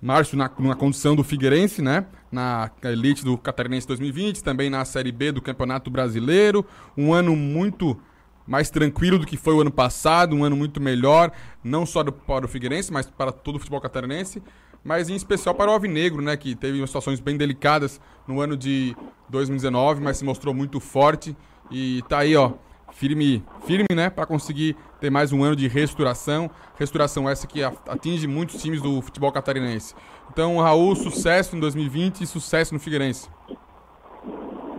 Márcio 0.00 0.36
na, 0.36 0.50
na 0.58 0.74
condição 0.74 1.16
do 1.16 1.24
Figueirense, 1.24 1.80
né? 1.80 2.06
Na 2.30 2.70
elite 2.84 3.24
do 3.24 3.36
Catarinense 3.38 3.86
2020, 3.86 4.42
também 4.42 4.68
na 4.68 4.84
Série 4.84 5.12
B 5.12 5.32
do 5.32 5.40
Campeonato 5.40 5.90
Brasileiro. 5.90 6.64
Um 6.96 7.12
ano 7.12 7.34
muito 7.34 7.98
mais 8.46 8.70
tranquilo 8.70 9.18
do 9.18 9.26
que 9.26 9.36
foi 9.36 9.54
o 9.54 9.60
ano 9.60 9.70
passado, 9.70 10.36
um 10.36 10.44
ano 10.44 10.54
muito 10.54 10.80
melhor, 10.80 11.32
não 11.64 11.84
só 11.84 12.02
do, 12.02 12.12
para 12.12 12.44
o 12.44 12.48
Figueirense, 12.48 12.92
mas 12.92 13.06
para 13.06 13.32
todo 13.32 13.56
o 13.56 13.58
futebol 13.58 13.80
catarinense 13.80 14.42
mas 14.86 15.10
em 15.10 15.16
especial 15.16 15.52
para 15.52 15.68
o 15.68 15.74
Alvinegro, 15.74 16.22
né, 16.22 16.36
que 16.36 16.54
teve 16.54 16.86
situações 16.86 17.18
bem 17.18 17.36
delicadas 17.36 18.00
no 18.26 18.40
ano 18.40 18.56
de 18.56 18.96
2019, 19.28 20.00
mas 20.00 20.18
se 20.18 20.24
mostrou 20.24 20.54
muito 20.54 20.78
forte 20.78 21.36
e 21.72 22.02
tá 22.08 22.18
aí, 22.18 22.36
ó, 22.36 22.52
firme, 22.92 23.44
firme, 23.66 23.88
né, 23.92 24.08
para 24.08 24.24
conseguir 24.24 24.76
ter 25.00 25.10
mais 25.10 25.32
um 25.32 25.42
ano 25.42 25.56
de 25.56 25.66
restauração, 25.66 26.48
restauração 26.78 27.28
essa 27.28 27.48
que 27.48 27.64
atinge 27.64 28.28
muitos 28.28 28.62
times 28.62 28.80
do 28.80 29.02
futebol 29.02 29.32
catarinense. 29.32 29.92
Então, 30.30 30.56
Raul, 30.58 30.94
sucesso 30.94 31.56
em 31.56 31.60
2020 31.60 32.20
e 32.20 32.26
sucesso 32.26 32.72
no 32.72 32.78
Figueirense. 32.78 33.28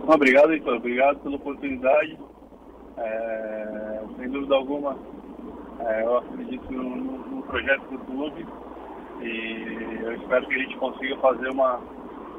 Obrigado, 0.06 0.52
Heitor. 0.52 0.76
Obrigado 0.76 1.18
pela 1.18 1.36
oportunidade. 1.36 2.18
É, 2.96 4.00
sem 4.16 4.30
dúvida 4.30 4.54
alguma, 4.54 4.96
é, 5.80 6.02
eu 6.02 6.16
acredito 6.16 6.72
no, 6.72 6.96
no 6.96 7.42
projeto 7.42 7.82
do 7.90 7.98
clube 7.98 8.46
e 9.20 9.98
eu 10.02 10.14
espero 10.14 10.46
que 10.46 10.54
a 10.54 10.58
gente 10.58 10.76
consiga 10.76 11.16
fazer 11.18 11.50
uma, 11.50 11.80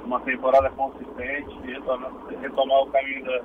uma 0.05 0.19
temporada 0.21 0.69
consistente 0.71 1.57
e 1.63 1.71
retomar, 1.73 2.11
retomar 2.41 2.81
o 2.81 2.87
caminho 2.87 3.25
da, 3.25 3.39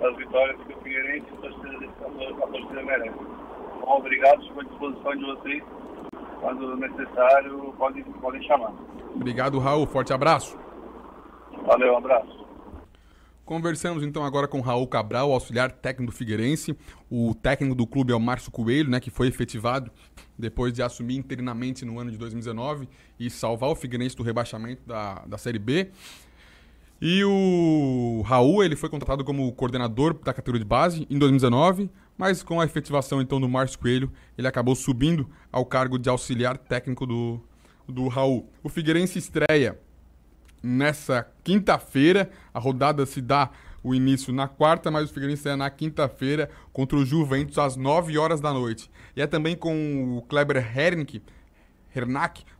das 0.00 0.16
vitórias 0.16 0.60
que 0.62 0.72
o 0.72 0.76
Figueirense 0.78 1.26
e 1.30 1.46
a 1.46 1.50
torcida, 1.50 1.88
a 2.42 2.46
torcida 2.46 2.82
merece. 2.82 3.18
Bom, 3.80 3.98
obrigado, 3.98 4.42
estou 4.42 4.60
à 4.60 4.64
disposição 4.64 5.16
de 5.16 5.24
vocês. 5.24 5.64
Quando 6.40 6.76
necessário, 6.76 7.72
podem, 7.78 8.02
podem 8.02 8.42
chamar. 8.42 8.72
Obrigado, 9.14 9.58
Raul. 9.58 9.86
Forte 9.86 10.12
abraço. 10.12 10.58
Valeu, 11.64 11.94
um 11.94 11.98
abraço. 11.98 12.41
Conversamos 13.44 14.04
então 14.04 14.24
agora 14.24 14.46
com 14.46 14.60
Raul 14.60 14.86
Cabral, 14.86 15.32
auxiliar 15.32 15.72
técnico 15.72 16.12
do 16.12 16.16
Figueirense. 16.16 16.76
O 17.10 17.34
técnico 17.34 17.74
do 17.74 17.86
clube 17.86 18.12
é 18.12 18.14
o 18.16 18.20
Márcio 18.20 18.52
Coelho, 18.52 18.88
né, 18.88 19.00
que 19.00 19.10
foi 19.10 19.26
efetivado 19.26 19.90
depois 20.38 20.72
de 20.72 20.80
assumir 20.80 21.16
interinamente 21.16 21.84
no 21.84 21.98
ano 21.98 22.10
de 22.10 22.16
2019 22.16 22.88
e 23.18 23.28
salvar 23.28 23.70
o 23.70 23.74
Figueirense 23.74 24.16
do 24.16 24.22
rebaixamento 24.22 24.82
da, 24.86 25.24
da 25.26 25.36
Série 25.36 25.58
B. 25.58 25.90
E 27.00 27.24
o 27.24 28.22
Raul, 28.24 28.62
ele 28.62 28.76
foi 28.76 28.88
contratado 28.88 29.24
como 29.24 29.52
coordenador 29.52 30.14
da 30.14 30.32
categoria 30.32 30.60
de 30.60 30.68
base 30.68 31.04
em 31.10 31.18
2019, 31.18 31.90
mas 32.16 32.44
com 32.44 32.60
a 32.60 32.64
efetivação 32.64 33.20
então 33.20 33.40
do 33.40 33.48
Márcio 33.48 33.76
Coelho, 33.80 34.12
ele 34.38 34.46
acabou 34.46 34.76
subindo 34.76 35.28
ao 35.50 35.66
cargo 35.66 35.98
de 35.98 36.08
auxiliar 36.08 36.56
técnico 36.56 37.04
do, 37.04 37.40
do 37.88 38.06
Raul. 38.06 38.48
O 38.62 38.68
Figueirense 38.68 39.18
estreia 39.18 39.80
nessa 40.62 41.26
quinta-feira. 41.42 42.30
A 42.52 42.58
rodada 42.58 43.04
se 43.04 43.20
dá 43.20 43.50
o 43.82 43.94
início 43.94 44.32
na 44.32 44.46
quarta, 44.46 44.90
mas 44.90 45.10
o 45.10 45.12
Figueirense 45.12 45.48
é 45.48 45.56
na 45.56 45.68
quinta-feira 45.68 46.48
contra 46.72 46.96
o 46.96 47.04
Juventus 47.04 47.58
às 47.58 47.76
9 47.76 48.16
horas 48.16 48.40
da 48.40 48.52
noite. 48.52 48.90
E 49.16 49.22
é 49.22 49.26
também 49.26 49.56
com 49.56 50.16
o 50.18 50.22
Kleber 50.22 50.56
Hernick, 50.56 51.22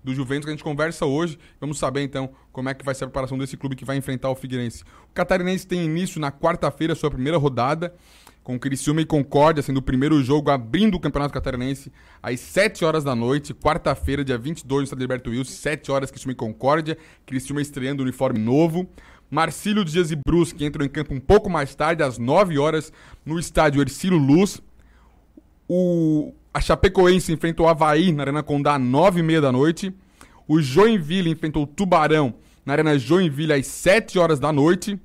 do 0.04 0.14
Juventus, 0.14 0.44
que 0.44 0.50
a 0.50 0.54
gente 0.54 0.64
conversa 0.64 1.06
hoje. 1.06 1.38
Vamos 1.61 1.78
saber 1.78 2.02
então 2.02 2.30
como 2.52 2.68
é 2.68 2.75
que 2.75 2.85
vai 2.85 2.94
ser 2.94 3.04
a 3.04 3.06
preparação 3.06 3.38
desse 3.38 3.56
clube 3.56 3.75
que 3.75 3.85
vai 3.85 3.97
enfrentar 3.97 4.28
o 4.28 4.35
Figueirense. 4.35 4.82
O 5.11 5.14
Catarinense 5.14 5.66
tem 5.66 5.85
início 5.85 6.21
na 6.21 6.30
quarta-feira, 6.30 6.94
sua 6.94 7.11
primeira 7.11 7.38
rodada 7.38 7.94
com 8.42 8.58
Criciúma 8.58 9.00
e 9.00 9.04
Concórdia 9.04 9.62
sendo 9.62 9.78
o 9.78 9.82
primeiro 9.82 10.22
jogo 10.22 10.50
abrindo 10.50 10.96
o 10.96 11.00
Campeonato 11.00 11.32
Catarinense 11.32 11.92
às 12.22 12.40
7 12.40 12.84
horas 12.84 13.04
da 13.04 13.14
noite, 13.14 13.54
quarta-feira, 13.54 14.25
dia 14.25 14.37
22, 14.37 14.80
no 14.80 14.84
Estádio 14.84 15.04
Alberto 15.04 15.30
Wilson, 15.30 15.52
7 15.52 15.92
horas, 15.92 16.11
Criciúma 16.11 16.32
e 16.32 16.37
Concórdia, 16.37 16.99
Criciúma 17.25 17.61
estreando 17.61 18.02
o 18.02 18.04
uniforme 18.04 18.38
novo. 18.38 18.88
Marcílio 19.30 19.84
Dias 19.84 20.11
e 20.11 20.16
Brusque 20.16 20.64
entram 20.64 20.84
em 20.84 20.88
campo 20.88 21.14
um 21.14 21.20
pouco 21.20 21.49
mais 21.49 21.75
tarde, 21.75 22.02
às 22.02 22.18
9 22.18 22.58
horas, 22.58 22.92
no 23.25 23.38
estádio 23.38 23.80
Ercílio 23.80 24.18
Luz. 24.18 24.61
O, 25.66 26.34
a 26.52 26.61
Chapecoense 26.61 27.32
enfrentou 27.32 27.64
o 27.64 27.68
Havaí 27.68 28.12
na 28.12 28.25
Arena 28.25 28.42
Condá 28.42 28.75
às 28.75 28.82
9h30 28.82 29.40
da 29.40 29.50
noite. 29.50 29.94
O 30.46 30.61
Joinville 30.61 31.30
enfrentou 31.30 31.62
o 31.62 31.66
Tubarão 31.66 32.34
na 32.64 32.75
Arena 32.75 32.99
Joinville 32.99 33.54
às 33.54 33.66
7 33.66 34.18
horas 34.18 34.38
da 34.38 34.52
noite. 34.52 35.00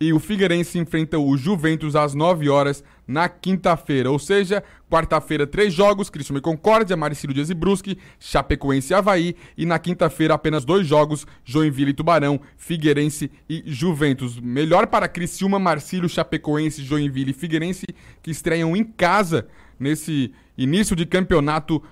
E 0.00 0.12
o 0.12 0.20
Figueirense 0.20 0.78
enfrenta 0.78 1.18
o 1.18 1.36
Juventus 1.36 1.96
às 1.96 2.14
9 2.14 2.48
horas 2.48 2.84
na 3.06 3.28
quinta-feira. 3.28 4.10
Ou 4.10 4.18
seja, 4.18 4.62
quarta-feira, 4.88 5.44
três 5.44 5.74
jogos: 5.74 6.08
Cristiano 6.08 6.38
e 6.38 6.42
Concórdia, 6.42 6.96
Maricílio 6.96 7.34
Dias 7.34 7.50
e 7.50 7.54
Brusque, 7.54 7.98
Chapecoense 8.20 8.92
e 8.92 8.94
Havaí. 8.94 9.34
E 9.56 9.66
na 9.66 9.78
quinta-feira, 9.78 10.34
apenas 10.34 10.64
dois 10.64 10.86
jogos: 10.86 11.26
Joinville 11.44 11.90
e 11.90 11.94
Tubarão, 11.94 12.40
Figueirense 12.56 13.30
e 13.48 13.64
Juventus. 13.66 14.38
Melhor 14.38 14.86
para 14.86 15.08
Criciúma, 15.08 15.58
Marcílio, 15.58 16.08
Chapecoense, 16.08 16.84
Joinville 16.84 17.32
e 17.32 17.34
Figueirense, 17.34 17.86
que 18.22 18.30
estreiam 18.30 18.76
em 18.76 18.84
casa 18.84 19.48
nesse 19.80 20.32
início 20.56 20.94
de 20.94 21.06
campeonato. 21.06 21.82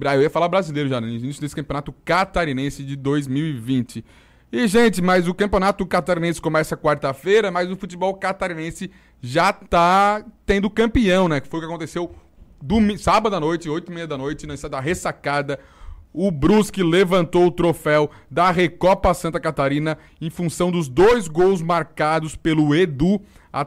Eu 0.00 0.22
ia 0.22 0.30
falar 0.30 0.48
brasileiro 0.48 0.88
já, 0.88 1.00
no 1.00 1.06
né? 1.06 1.14
início 1.14 1.40
desse 1.40 1.54
campeonato 1.54 1.94
catarinense 2.04 2.82
de 2.82 2.96
2020. 2.96 4.04
E, 4.52 4.68
gente, 4.68 5.00
mas 5.00 5.26
o 5.26 5.32
campeonato 5.32 5.86
catarinense 5.86 6.38
começa 6.38 6.76
quarta-feira, 6.76 7.50
mas 7.50 7.70
o 7.70 7.76
futebol 7.76 8.12
catarinense 8.12 8.90
já 9.18 9.50
tá 9.50 10.22
tendo 10.44 10.68
campeão, 10.68 11.26
né? 11.26 11.40
Que 11.40 11.48
foi 11.48 11.58
o 11.58 11.62
que 11.62 11.68
aconteceu 11.68 12.14
sábado 12.98 13.34
à 13.34 13.40
noite, 13.40 13.70
oito 13.70 13.90
e 13.90 13.94
meia 13.94 14.06
da 14.06 14.18
noite, 14.18 14.46
na 14.46 14.54
da 14.68 14.78
ressacada. 14.78 15.58
o 16.12 16.30
Brusque 16.30 16.82
levantou 16.82 17.46
o 17.46 17.50
troféu 17.50 18.10
da 18.30 18.50
Recopa 18.50 19.14
Santa 19.14 19.40
Catarina 19.40 19.96
em 20.20 20.28
função 20.28 20.70
dos 20.70 20.86
dois 20.86 21.26
gols 21.26 21.62
marcados 21.62 22.36
pelo 22.36 22.74
Edu 22.74 23.22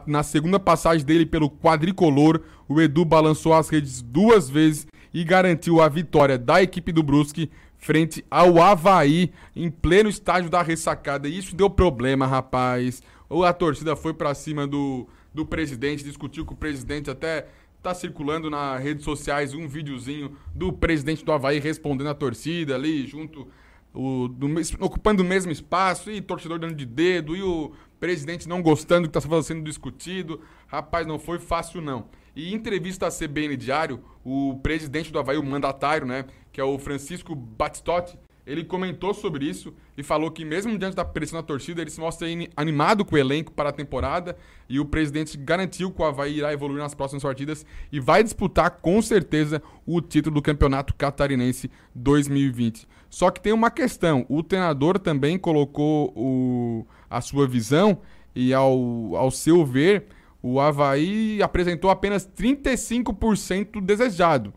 na 0.06 0.22
segunda 0.22 0.60
passagem 0.60 1.04
dele 1.04 1.26
pelo 1.26 1.50
quadricolor. 1.50 2.40
O 2.68 2.80
Edu 2.80 3.04
balançou 3.04 3.52
as 3.52 3.68
redes 3.68 4.00
duas 4.00 4.48
vezes 4.48 4.86
e 5.12 5.24
garantiu 5.24 5.80
a 5.80 5.88
vitória 5.88 6.38
da 6.38 6.62
equipe 6.62 6.92
do 6.92 7.02
Brusque 7.02 7.50
frente 7.78 8.24
ao 8.30 8.60
Havaí 8.60 9.32
em 9.54 9.70
pleno 9.70 10.08
estádio 10.08 10.50
da 10.50 10.62
ressacada. 10.62 11.28
E 11.28 11.38
isso 11.38 11.54
deu 11.54 11.70
problema, 11.70 12.26
rapaz. 12.26 13.02
Ou 13.28 13.44
a 13.44 13.52
torcida 13.52 13.96
foi 13.96 14.14
para 14.14 14.34
cima 14.34 14.66
do, 14.66 15.08
do 15.34 15.44
presidente, 15.44 16.04
discutiu 16.04 16.44
com 16.44 16.54
o 16.54 16.56
presidente 16.56 17.10
até 17.10 17.46
tá 17.82 17.94
circulando 17.94 18.50
nas 18.50 18.82
redes 18.82 19.04
sociais 19.04 19.54
um 19.54 19.68
videozinho 19.68 20.36
do 20.52 20.72
presidente 20.72 21.24
do 21.24 21.30
Havaí 21.30 21.60
respondendo 21.60 22.08
a 22.08 22.14
torcida 22.14 22.74
ali, 22.74 23.06
junto, 23.06 23.46
o, 23.94 24.26
do, 24.26 24.48
ocupando 24.80 25.22
o 25.22 25.26
mesmo 25.26 25.52
espaço, 25.52 26.10
e 26.10 26.20
torcedor 26.20 26.58
dando 26.58 26.74
de 26.74 26.84
dedo, 26.84 27.36
e 27.36 27.42
o 27.42 27.72
presidente 28.00 28.48
não 28.48 28.60
gostando 28.60 29.06
do 29.06 29.10
que 29.10 29.16
está 29.16 29.42
sendo 29.42 29.62
discutido. 29.62 30.40
Rapaz, 30.66 31.06
não 31.06 31.18
foi 31.18 31.38
fácil 31.38 31.80
não. 31.80 32.08
E 32.34 32.52
entrevista 32.52 33.06
à 33.06 33.10
CBN 33.10 33.56
Diário, 33.56 34.00
o 34.24 34.58
presidente 34.62 35.12
do 35.12 35.18
Havaí, 35.18 35.38
o 35.38 35.42
mandatário, 35.42 36.06
né, 36.06 36.26
que 36.56 36.60
é 36.62 36.64
o 36.64 36.78
Francisco 36.78 37.34
Batistotti, 37.34 38.18
ele 38.46 38.64
comentou 38.64 39.12
sobre 39.12 39.44
isso 39.44 39.74
e 39.94 40.02
falou 40.02 40.30
que, 40.30 40.42
mesmo 40.42 40.78
diante 40.78 40.96
da 40.96 41.04
pressão 41.04 41.38
da 41.38 41.46
torcida, 41.46 41.82
ele 41.82 41.90
se 41.90 42.00
mostra 42.00 42.26
animado 42.56 43.04
com 43.04 43.14
o 43.14 43.18
elenco 43.18 43.52
para 43.52 43.68
a 43.68 43.72
temporada 43.72 44.34
e 44.66 44.80
o 44.80 44.86
presidente 44.86 45.36
garantiu 45.36 45.90
que 45.90 46.00
o 46.00 46.04
Havaí 46.06 46.38
irá 46.38 46.54
evoluir 46.54 46.78
nas 46.78 46.94
próximas 46.94 47.22
partidas 47.22 47.66
e 47.92 48.00
vai 48.00 48.24
disputar 48.24 48.70
com 48.70 49.02
certeza 49.02 49.62
o 49.84 50.00
título 50.00 50.36
do 50.36 50.40
Campeonato 50.40 50.94
Catarinense 50.94 51.70
2020. 51.94 52.88
Só 53.10 53.30
que 53.30 53.42
tem 53.42 53.52
uma 53.52 53.70
questão: 53.70 54.24
o 54.26 54.42
treinador 54.42 54.98
também 54.98 55.38
colocou 55.38 56.10
o, 56.16 56.86
a 57.10 57.20
sua 57.20 57.46
visão 57.46 57.98
e, 58.34 58.54
ao, 58.54 59.14
ao 59.14 59.30
seu 59.30 59.62
ver, 59.62 60.06
o 60.42 60.58
Havaí 60.58 61.42
apresentou 61.42 61.90
apenas 61.90 62.26
35% 62.26 63.78
desejado. 63.82 64.54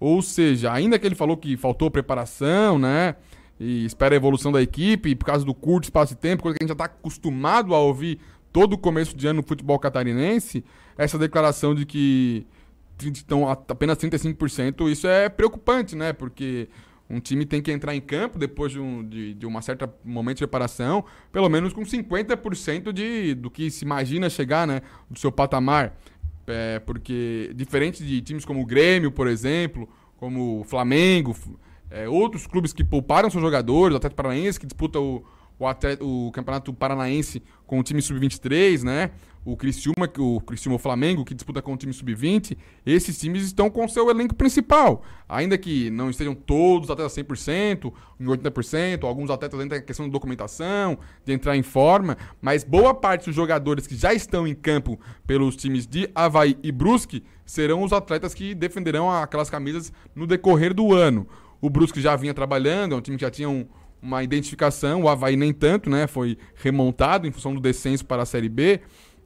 Ou 0.00 0.22
seja, 0.22 0.72
ainda 0.72 0.98
que 0.98 1.06
ele 1.06 1.14
falou 1.14 1.36
que 1.36 1.58
faltou 1.58 1.90
preparação, 1.90 2.78
né? 2.78 3.14
E 3.60 3.84
espera 3.84 4.14
a 4.14 4.16
evolução 4.16 4.50
da 4.50 4.62
equipe, 4.62 5.14
por 5.14 5.26
causa 5.26 5.44
do 5.44 5.52
curto 5.52 5.84
espaço 5.84 6.14
de 6.14 6.20
tempo, 6.20 6.42
coisa 6.42 6.56
que 6.56 6.62
a 6.62 6.64
gente 6.64 6.70
já 6.70 6.84
está 6.84 6.86
acostumado 6.86 7.74
a 7.74 7.78
ouvir 7.78 8.18
todo 8.50 8.72
o 8.72 8.78
começo 8.78 9.14
de 9.14 9.26
ano 9.26 9.42
no 9.42 9.46
futebol 9.46 9.78
catarinense, 9.78 10.64
essa 10.96 11.18
declaração 11.18 11.74
de 11.74 11.84
que 11.84 12.46
estão 12.98 13.48
apenas 13.48 13.98
35%, 13.98 14.90
isso 14.90 15.06
é 15.06 15.28
preocupante, 15.28 15.94
né? 15.94 16.14
Porque 16.14 16.68
um 17.08 17.20
time 17.20 17.44
tem 17.44 17.60
que 17.60 17.70
entrar 17.70 17.94
em 17.94 18.00
campo 18.00 18.38
depois 18.38 18.72
de 18.72 18.78
um 18.78 19.06
de, 19.06 19.34
de 19.34 19.46
uma 19.46 19.60
certa 19.60 19.92
momento 20.04 20.38
de 20.38 20.46
preparação, 20.46 21.04
pelo 21.32 21.48
menos 21.48 21.72
com 21.72 21.82
50% 21.82 22.92
de, 22.92 23.34
do 23.34 23.50
que 23.50 23.70
se 23.70 23.84
imagina 23.84 24.30
chegar, 24.30 24.66
né? 24.66 24.80
Do 25.10 25.18
seu 25.18 25.30
patamar. 25.30 25.98
É, 26.50 26.78
porque, 26.80 27.52
diferente 27.54 28.04
de 28.04 28.20
times 28.20 28.44
como 28.44 28.62
o 28.62 28.66
Grêmio, 28.66 29.10
por 29.10 29.26
exemplo, 29.26 29.88
como 30.16 30.60
o 30.60 30.64
Flamengo, 30.64 31.34
é, 31.90 32.08
outros 32.08 32.46
clubes 32.46 32.72
que 32.72 32.84
pouparam 32.84 33.30
seus 33.30 33.42
jogadores, 33.42 33.94
o 33.94 33.96
Atlético 33.96 34.16
Paranaense, 34.16 34.60
que 34.60 34.66
disputa 34.66 34.98
o, 35.00 35.24
o, 35.60 35.66
atleta, 35.66 36.02
o 36.02 36.32
Campeonato 36.32 36.72
Paranaense 36.72 37.42
com 37.66 37.78
o 37.78 37.82
time 37.82 38.00
sub-23, 38.00 38.82
né? 38.82 39.10
O 39.44 39.56
Criciúma, 39.56 40.10
o 40.18 40.40
Criciúma 40.40 40.78
Flamengo, 40.78 41.24
que 41.24 41.34
disputa 41.34 41.62
com 41.62 41.72
o 41.72 41.76
time 41.76 41.92
sub-20, 41.92 42.56
esses 42.84 43.18
times 43.18 43.44
estão 43.44 43.70
com 43.70 43.84
o 43.84 43.88
seu 43.88 44.10
elenco 44.10 44.34
principal. 44.34 45.02
Ainda 45.28 45.56
que 45.56 45.90
não 45.90 46.10
estejam 46.10 46.34
todos 46.34 46.88
os 46.88 46.90
atletas 46.90 47.14
100%, 47.14 47.92
em 48.18 48.24
80%, 48.24 49.04
alguns 49.04 49.30
atletas 49.30 49.60
ainda 49.60 49.76
têm 49.76 49.84
questão 49.84 50.06
de 50.06 50.12
documentação, 50.12 50.98
de 51.24 51.32
entrar 51.32 51.56
em 51.56 51.62
forma, 51.62 52.16
mas 52.40 52.64
boa 52.64 52.94
parte 52.94 53.26
dos 53.26 53.34
jogadores 53.34 53.86
que 53.86 53.94
já 53.94 54.12
estão 54.12 54.46
em 54.46 54.54
campo 54.54 54.98
pelos 55.26 55.56
times 55.56 55.86
de 55.86 56.10
Havaí 56.14 56.58
e 56.62 56.72
Brusque 56.72 57.22
serão 57.44 57.82
os 57.82 57.92
atletas 57.92 58.32
que 58.32 58.54
defenderão 58.54 59.10
aquelas 59.10 59.50
camisas 59.50 59.92
no 60.14 60.26
decorrer 60.26 60.72
do 60.72 60.94
ano. 60.94 61.26
O 61.60 61.68
Brusque 61.68 62.00
já 62.00 62.16
vinha 62.16 62.32
trabalhando, 62.32 62.94
é 62.94 62.98
um 62.98 63.00
time 63.02 63.16
que 63.18 63.22
já 63.22 63.30
tinha 63.30 63.48
um, 63.48 63.66
uma 64.02 64.22
identificação, 64.22 65.02
o 65.02 65.08
Havaí 65.08 65.36
nem 65.36 65.52
tanto, 65.52 65.90
né? 65.90 66.06
Foi 66.06 66.38
remontado 66.54 67.26
em 67.26 67.32
função 67.32 67.54
do 67.54 67.60
descenso 67.60 68.04
para 68.04 68.22
a 68.22 68.26
Série 68.26 68.48
B. 68.48 68.80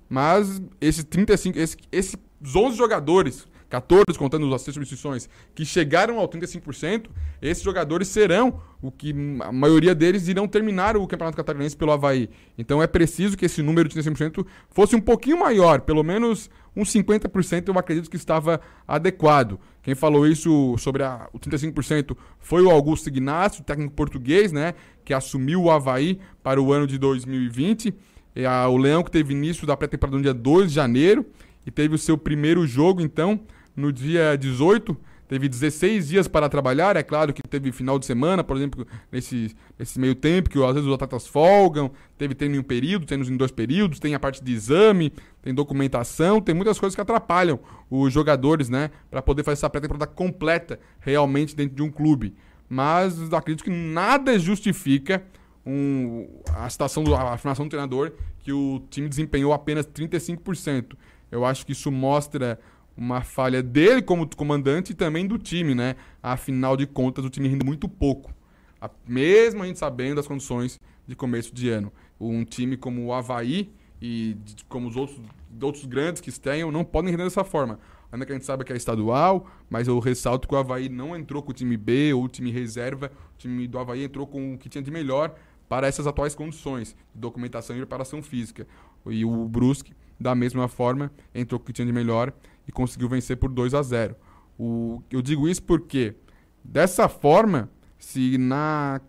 Mas 0.08 0.60
esses 0.80 1.04
35, 1.04 1.58
esse, 1.58 1.76
esses 1.90 2.16
11 2.54 2.76
jogadores, 2.76 3.46
14 3.74 4.16
contando 4.16 4.52
as 4.54 4.62
seis 4.62 4.74
substituições, 4.74 5.28
que 5.54 5.64
chegaram 5.64 6.20
ao 6.20 6.28
35%, 6.28 7.06
esses 7.42 7.62
jogadores 7.62 8.06
serão 8.06 8.60
o 8.80 8.90
que 8.90 9.12
a 9.40 9.50
maioria 9.50 9.94
deles 9.94 10.28
irão 10.28 10.46
terminar 10.46 10.96
o 10.96 11.06
Campeonato 11.08 11.36
Catarinense 11.36 11.76
pelo 11.76 11.90
Havaí. 11.90 12.30
Então 12.56 12.80
é 12.80 12.86
preciso 12.86 13.36
que 13.36 13.46
esse 13.46 13.62
número 13.62 13.88
de 13.88 14.00
35% 14.00 14.46
fosse 14.70 14.94
um 14.94 15.00
pouquinho 15.00 15.40
maior, 15.40 15.80
pelo 15.80 16.04
menos 16.04 16.48
uns 16.76 16.92
50% 16.92 17.68
eu 17.68 17.78
acredito 17.78 18.08
que 18.08 18.16
estava 18.16 18.60
adequado. 18.86 19.58
Quem 19.82 19.94
falou 19.94 20.26
isso 20.26 20.76
sobre 20.78 21.02
a, 21.02 21.28
o 21.32 21.38
35% 21.38 22.16
foi 22.38 22.62
o 22.62 22.70
Augusto 22.70 23.08
Ignacio, 23.08 23.64
técnico 23.64 23.94
português, 23.94 24.52
né, 24.52 24.74
que 25.04 25.12
assumiu 25.12 25.62
o 25.62 25.70
Havaí 25.70 26.20
para 26.42 26.62
o 26.62 26.72
ano 26.72 26.86
de 26.86 26.96
2020. 26.96 27.92
E 28.36 28.46
a, 28.46 28.68
o 28.68 28.76
Leão 28.76 29.02
que 29.02 29.10
teve 29.10 29.32
início 29.32 29.66
da 29.66 29.76
pré-temporada 29.76 30.16
no 30.16 30.22
dia 30.22 30.34
2 30.34 30.68
de 30.68 30.74
janeiro 30.74 31.26
e 31.66 31.70
teve 31.70 31.94
o 31.94 31.98
seu 31.98 32.18
primeiro 32.18 32.66
jogo, 32.66 33.00
então, 33.00 33.40
no 33.76 33.92
dia 33.92 34.36
18 34.36 34.96
teve 35.26 35.48
16 35.48 36.08
dias 36.08 36.28
para 36.28 36.48
trabalhar. 36.48 36.96
É 36.96 37.02
claro 37.02 37.32
que 37.32 37.42
teve 37.42 37.72
final 37.72 37.98
de 37.98 38.06
semana, 38.06 38.44
por 38.44 38.56
exemplo, 38.56 38.86
nesse, 39.10 39.54
nesse 39.78 39.98
meio 39.98 40.14
tempo, 40.14 40.50
que 40.50 40.62
às 40.62 40.74
vezes 40.74 40.86
os 40.86 40.94
atletas 40.94 41.26
folgam. 41.26 41.90
Teve 42.16 42.34
treino 42.34 42.56
em 42.56 42.58
um 42.58 42.62
período, 42.62 43.06
treinos 43.06 43.28
em 43.28 43.36
dois 43.36 43.50
períodos, 43.50 43.98
tem 43.98 44.14
a 44.14 44.20
parte 44.20 44.42
de 44.42 44.52
exame, 44.52 45.12
tem 45.42 45.54
documentação, 45.54 46.40
tem 46.40 46.54
muitas 46.54 46.78
coisas 46.78 46.94
que 46.94 47.00
atrapalham 47.00 47.58
os 47.90 48.12
jogadores, 48.12 48.68
né, 48.68 48.90
para 49.10 49.22
poder 49.22 49.42
fazer 49.42 49.54
essa 49.54 49.70
pré-temporada 49.70 50.06
completa 50.06 50.78
realmente 51.00 51.56
dentro 51.56 51.74
de 51.74 51.82
um 51.82 51.90
clube. 51.90 52.34
Mas 52.68 53.32
acredito 53.32 53.64
que 53.64 53.70
nada 53.70 54.38
justifica 54.38 55.24
um, 55.66 56.28
a 56.54 56.68
situação, 56.68 57.02
do, 57.02 57.14
a 57.14 57.34
afirmação 57.34 57.66
do 57.66 57.70
treinador 57.70 58.12
que 58.40 58.52
o 58.52 58.82
time 58.90 59.08
desempenhou 59.08 59.52
apenas 59.52 59.86
35%. 59.86 60.96
Eu 61.30 61.44
acho 61.44 61.64
que 61.64 61.72
isso 61.72 61.90
mostra 61.90 62.58
uma 62.96 63.22
falha 63.22 63.62
dele 63.62 64.02
como 64.02 64.28
comandante 64.36 64.92
e 64.92 64.94
também 64.94 65.26
do 65.26 65.38
time, 65.38 65.74
né? 65.74 65.96
Afinal 66.22 66.76
de 66.76 66.86
contas, 66.86 67.24
o 67.24 67.30
time 67.30 67.48
rende 67.48 67.64
muito 67.64 67.88
pouco. 67.88 68.32
A, 68.80 68.90
mesmo 69.06 69.62
a 69.62 69.66
gente 69.66 69.78
sabendo 69.78 70.16
das 70.16 70.26
condições 70.26 70.80
de 71.06 71.16
começo 71.16 71.54
de 71.54 71.68
ano. 71.68 71.92
Um 72.20 72.44
time 72.44 72.76
como 72.76 73.04
o 73.06 73.12
Havaí 73.12 73.72
e 74.00 74.36
como 74.68 74.88
os 74.88 74.96
outros, 74.96 75.20
outros 75.60 75.84
grandes 75.84 76.20
que 76.20 76.30
tenham 76.38 76.70
não 76.70 76.84
podem 76.84 77.10
render 77.10 77.24
dessa 77.24 77.44
forma. 77.44 77.78
Ainda 78.12 78.24
que 78.24 78.32
a 78.32 78.34
gente 78.36 78.44
saiba 78.44 78.62
que 78.62 78.72
é 78.72 78.76
estadual, 78.76 79.48
mas 79.68 79.88
eu 79.88 79.98
ressalto 79.98 80.46
que 80.46 80.54
o 80.54 80.58
Havaí 80.58 80.88
não 80.88 81.16
entrou 81.16 81.42
com 81.42 81.50
o 81.50 81.54
time 81.54 81.76
B 81.76 82.12
ou 82.12 82.24
o 82.24 82.28
time 82.28 82.50
reserva. 82.50 83.10
O 83.34 83.38
time 83.38 83.66
do 83.66 83.76
Havaí 83.78 84.04
entrou 84.04 84.26
com 84.26 84.54
o 84.54 84.58
que 84.58 84.68
tinha 84.68 84.82
de 84.82 84.90
melhor 84.90 85.34
para 85.68 85.88
essas 85.88 86.06
atuais 86.06 86.34
condições 86.34 86.94
de 87.12 87.20
documentação 87.20 87.74
e 87.74 87.80
preparação 87.80 88.22
física. 88.22 88.68
E 89.06 89.24
o 89.24 89.48
Brusque, 89.48 89.94
da 90.20 90.34
mesma 90.34 90.68
forma, 90.68 91.10
entrou 91.34 91.58
com 91.58 91.64
o 91.64 91.66
que 91.66 91.72
tinha 91.72 91.86
de 91.86 91.92
melhor 91.92 92.32
e 92.66 92.72
conseguiu 92.72 93.08
vencer 93.08 93.36
por 93.36 93.50
2 93.50 93.74
a 93.74 93.82
0. 93.82 94.16
O, 94.58 95.02
eu 95.10 95.20
digo 95.20 95.48
isso 95.48 95.62
porque, 95.62 96.14
dessa 96.62 97.08
forma, 97.08 97.70
se 97.98 98.38
na 98.38 99.00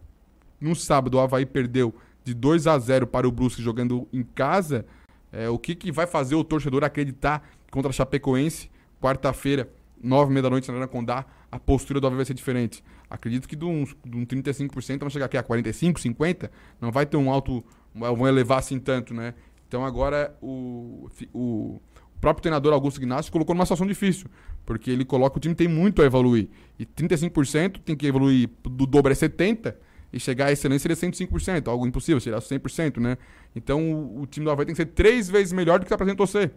no 0.60 0.76
sábado 0.76 1.16
o 1.16 1.20
Havaí 1.20 1.46
perdeu 1.46 1.94
de 2.24 2.34
2 2.34 2.66
a 2.66 2.78
0 2.80 3.06
para 3.08 3.28
o 3.28 3.32
Brusque 3.32 3.62
jogando 3.62 4.08
em 4.12 4.24
casa, 4.24 4.86
é, 5.32 5.50
o 5.50 5.60
que, 5.60 5.76
que 5.76 5.92
vai 5.92 6.08
fazer 6.08 6.36
o 6.36 6.44
torcedor 6.44 6.84
acreditar 6.84 7.48
contra 7.70 7.90
a 7.90 7.94
Chapecoense, 7.94 8.70
quarta-feira, 9.02 9.70
9 10.02 10.32
h 10.32 10.42
da 10.42 10.50
noite 10.50 10.68
na 10.68 10.74
Arena 10.74 10.88
Condá, 10.88 11.26
a 11.52 11.60
postura 11.60 12.00
do 12.00 12.08
Havaí 12.08 12.18
vai 12.18 12.26
ser 12.26 12.34
diferente. 12.34 12.84
Acredito 13.10 13.48
que 13.48 13.56
de 13.56 13.66
uns, 13.66 13.96
de 14.04 14.18
um 14.18 14.26
35% 14.26 15.00
vão 15.00 15.10
chegar 15.10 15.26
aqui 15.26 15.38
a 15.38 15.44
45%, 15.44 15.98
50%, 16.16 16.50
não 16.82 16.92
vai 16.92 17.06
ter 17.06 17.18
um 17.18 17.30
alto, 17.30 17.64
vão 17.94 18.28
elevar 18.28 18.60
assim 18.60 18.80
tanto, 18.80 19.14
né? 19.14 19.36
Então 19.68 19.86
agora 19.86 20.36
o, 20.42 21.10
o 21.34 21.82
o 22.16 22.20
próprio 22.20 22.44
treinador 22.44 22.74
Augusto 22.74 22.98
Ignacio 22.98 23.32
colocou 23.32 23.54
numa 23.54 23.66
situação 23.66 23.86
difícil, 23.86 24.28
porque 24.66 24.90
ele 24.90 25.06
coloca 25.06 25.38
o 25.38 25.40
time 25.40 25.54
tem 25.54 25.68
muito 25.68 26.02
a 26.02 26.06
evoluir. 26.06 26.50
E 26.80 26.86
35% 26.86 27.80
tem 27.84 27.96
que 27.96 28.08
evoluir 28.08 28.50
do 28.64 28.86
dobro 28.86 29.12
é 29.12 29.16
70% 29.16 29.76
e 30.16 30.20
chegar 30.20 30.46
à 30.46 30.52
excelência 30.52 30.96
seria 30.96 31.12
105%, 31.12 31.68
algo 31.68 31.86
impossível, 31.86 32.22
seria 32.22 32.40
100%, 32.40 33.02
né? 33.02 33.18
Então 33.54 33.92
o, 33.92 34.22
o 34.22 34.26
time 34.26 34.46
do 34.46 34.52
Havaí 34.52 34.66
tem 34.66 34.74
que 34.74 34.82
ser 34.82 34.88
três 34.88 35.30
vezes 35.30 35.52
melhor 35.52 35.78
do 35.78 35.86
que 35.86 35.94
apresentou 35.94 36.26
ser. 36.26 36.54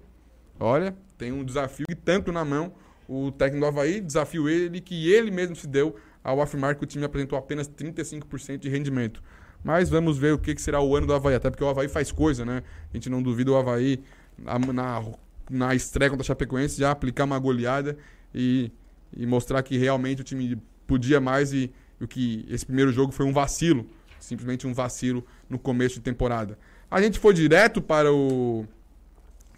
Olha, 0.60 0.96
tem 1.16 1.32
um 1.32 1.44
desafio 1.44 1.86
e 1.90 1.94
tanto 1.94 2.30
na 2.30 2.44
mão 2.44 2.72
o 3.08 3.32
técnico 3.32 3.64
do 3.64 3.66
Havaí, 3.66 4.00
desafio 4.00 4.48
ele 4.48 4.80
que 4.80 5.12
ele 5.12 5.30
mesmo 5.30 5.56
se 5.56 5.66
deu 5.66 5.96
ao 6.22 6.40
afirmar 6.40 6.76
que 6.76 6.84
o 6.84 6.86
time 6.86 7.04
apresentou 7.04 7.38
apenas 7.38 7.68
35% 7.68 8.58
de 8.58 8.68
rendimento. 8.68 9.22
Mas 9.64 9.88
vamos 9.88 10.16
ver 10.18 10.34
o 10.34 10.38
que 10.38 10.56
será 10.60 10.80
o 10.80 10.94
ano 10.94 11.06
do 11.06 11.14
Havaí, 11.14 11.34
até 11.34 11.50
porque 11.50 11.64
o 11.64 11.68
Havaí 11.68 11.88
faz 11.88 12.12
coisa, 12.12 12.44
né? 12.44 12.62
A 12.92 12.96
gente 12.96 13.10
não 13.10 13.20
duvida 13.20 13.50
o 13.50 13.56
Havaí 13.56 14.00
na, 14.38 14.58
na 14.58 15.02
na 15.50 15.74
estreia 15.74 16.10
contra 16.10 16.24
a 16.24 16.26
Chapecoense, 16.26 16.78
já 16.78 16.90
aplicar 16.90 17.24
uma 17.24 17.38
goleada 17.38 17.96
e, 18.34 18.70
e 19.16 19.26
mostrar 19.26 19.62
que 19.62 19.76
realmente 19.76 20.20
o 20.20 20.24
time 20.24 20.60
podia 20.86 21.20
mais 21.20 21.52
e, 21.52 21.72
o 22.00 22.06
que 22.06 22.46
esse 22.48 22.64
primeiro 22.64 22.92
jogo 22.92 23.12
foi 23.12 23.26
um 23.26 23.32
vacilo, 23.32 23.86
simplesmente 24.20 24.66
um 24.66 24.72
vacilo 24.72 25.24
no 25.48 25.58
começo 25.58 25.96
de 25.96 26.00
temporada. 26.00 26.58
A 26.90 27.02
gente 27.02 27.18
foi 27.18 27.34
direto 27.34 27.82
para 27.82 28.12
o 28.12 28.66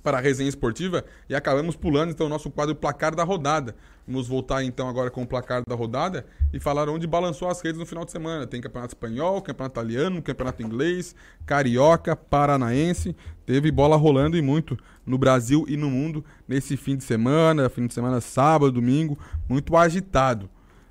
para 0.03 0.19
a 0.19 0.21
resenha 0.21 0.49
esportiva 0.49 1.05
e 1.29 1.35
acabamos 1.35 1.77
pulando 1.77 2.11
então 2.11 2.27
o 2.27 2.29
nosso 2.29 2.51
quadro 2.51 2.75
placar 2.75 3.15
da 3.15 3.25
rodada. 3.25 3.75
Vamos 4.07 4.27
voltar 4.27 4.65
então 4.65 4.89
agora 4.89 5.11
com 5.11 5.23
o 5.23 5.27
placar 5.27 5.63
da 5.67 5.75
rodada 5.75 6.27
e 6.53 6.59
falar 6.59 6.89
onde 6.89 7.07
balançou 7.07 7.49
as 7.49 7.61
redes 7.61 7.79
no 7.79 7.87
final 7.87 8.05
de 8.05 8.11
semana. 8.11 8.47
Tem 8.47 8.61
campeonato 8.61 8.95
espanhol, 8.95 9.41
campeonato 9.41 9.79
italiano, 9.79 10.21
campeonato 10.21 10.63
inglês, 10.63 11.15
carioca, 11.47 12.17
paranaense. 12.17 13.15
Teve 13.47 13.71
bola 13.71 13.97
rolando 13.97 14.37
e 14.37 14.43
muito 14.43 14.77
no 15.07 15.17
Brasil 15.17 15.65
e 15.69 15.77
no 15.77 15.91
mundo 15.91 16.25
nesse 16.49 16.77
fim 16.77 16.97
de 16.97 17.05
semana, 17.05 17.69
fim 17.69 17.87
de 17.87 17.95
semana 17.95 18.21
sábado, 18.21 18.73
domingo, 18.73 19.19
muito 19.49 19.77
agitado. 19.77 20.51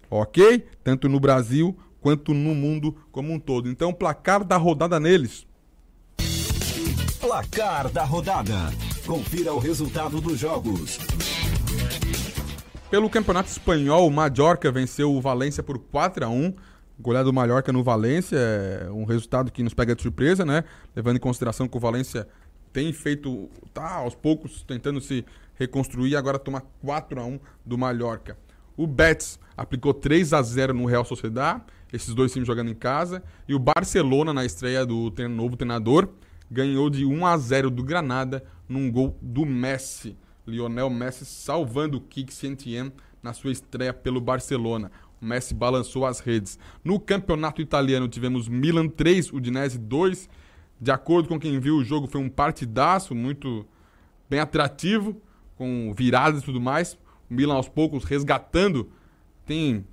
OK? 0.10 0.66
Tanto 0.84 1.10
no 1.10 1.20
Brasil 1.20 1.78
quanto 2.02 2.34
no 2.34 2.56
mundo 2.56 2.96
como 3.12 3.34
um 3.34 3.40
todo. 3.40 3.70
Então, 3.70 3.94
placar 3.94 4.44
da 4.44 4.58
rodada 4.58 5.00
neles. 5.00 5.46
Placar 7.20 7.90
da 7.90 8.04
rodada. 8.04 8.72
Confira 9.10 9.52
o 9.52 9.58
resultado 9.58 10.22
dos 10.22 10.38
jogos. 10.38 11.00
Pelo 12.92 13.10
Campeonato 13.10 13.50
Espanhol, 13.50 14.06
o 14.08 14.12
Mallorca 14.12 14.72
venceu 14.72 15.12
o 15.12 15.20
Valência 15.20 15.64
por 15.64 15.80
4 15.80 16.26
a 16.26 16.30
1 16.30 16.54
Goleada 17.00 17.26
do 17.26 17.34
Mallorca 17.34 17.74
no 17.74 17.84
Valência, 17.84 18.38
é 18.38 18.88
um 18.92 19.06
resultado 19.06 19.52
que 19.52 19.64
nos 19.64 19.74
pega 19.74 19.96
de 19.96 20.04
surpresa, 20.04 20.46
né? 20.46 20.64
Levando 20.96 21.16
em 21.16 21.20
consideração 21.20 21.68
que 21.68 21.76
o 21.76 21.80
Valência 21.80 22.28
tem 22.72 22.94
feito, 22.94 23.50
tá 23.74 23.96
aos 23.96 24.14
poucos 24.14 24.62
tentando 24.62 25.02
se 25.02 25.26
reconstruir 25.56 26.16
agora 26.16 26.38
toma 26.38 26.62
4 26.80 27.20
a 27.20 27.26
1 27.26 27.40
do 27.66 27.80
Mallorca. 27.80 28.38
O 28.78 28.86
Betis 28.86 29.40
aplicou 29.58 29.92
3 29.92 30.34
a 30.34 30.42
0 30.44 30.72
no 30.76 30.86
Real 30.86 31.04
Sociedad, 31.04 31.64
esses 31.92 32.14
dois 32.14 32.32
times 32.32 32.46
jogando 32.46 32.70
em 32.70 32.76
casa, 32.76 33.24
e 33.48 33.56
o 33.56 33.60
Barcelona 33.60 34.32
na 34.36 34.46
estreia 34.46 34.86
do 34.86 35.12
novo 35.28 35.58
treinador 35.58 36.10
ganhou 36.50 36.90
de 36.90 37.06
1 37.06 37.26
a 37.26 37.38
0 37.38 37.70
do 37.70 37.84
Granada 37.84 38.44
num 38.68 38.92
gol 38.92 39.18
do 39.22 39.46
Messi. 39.46 40.18
Lionel 40.46 40.90
Messi 40.90 41.26
salvando 41.26 41.98
o 41.98 42.02
Kik 42.02 42.34
Sentien 42.34 42.92
na 43.22 43.34
sua 43.34 43.52
estreia 43.52 43.94
pelo 43.94 44.20
Barcelona. 44.20 44.92
O 45.22 45.26
Messi 45.26 45.54
balançou 45.54 46.06
as 46.06 46.20
redes. 46.20 46.58
No 46.84 47.00
campeonato 47.00 47.62
italiano 47.62 48.08
tivemos 48.08 48.48
Milan 48.48 48.88
3, 48.88 49.32
Udinese 49.34 49.78
2. 49.78 50.30
De 50.80 50.92
acordo 50.92 51.28
com 51.28 51.40
quem 51.40 51.60
viu 51.60 51.76
o 51.76 51.84
jogo, 51.84 52.08
foi 52.08 52.22
um 52.22 52.30
partidaço 52.30 53.14
muito 53.14 53.66
bem 54.30 54.40
atrativo, 54.40 55.22
com 55.58 55.94
viradas 55.94 56.42
e 56.42 56.46
tudo 56.46 56.62
mais. 56.62 56.94
O 57.30 57.34
Milan 57.34 57.56
aos 57.56 57.68
poucos 57.68 58.06
resgatando. 58.06 58.90
Tem 59.46 59.86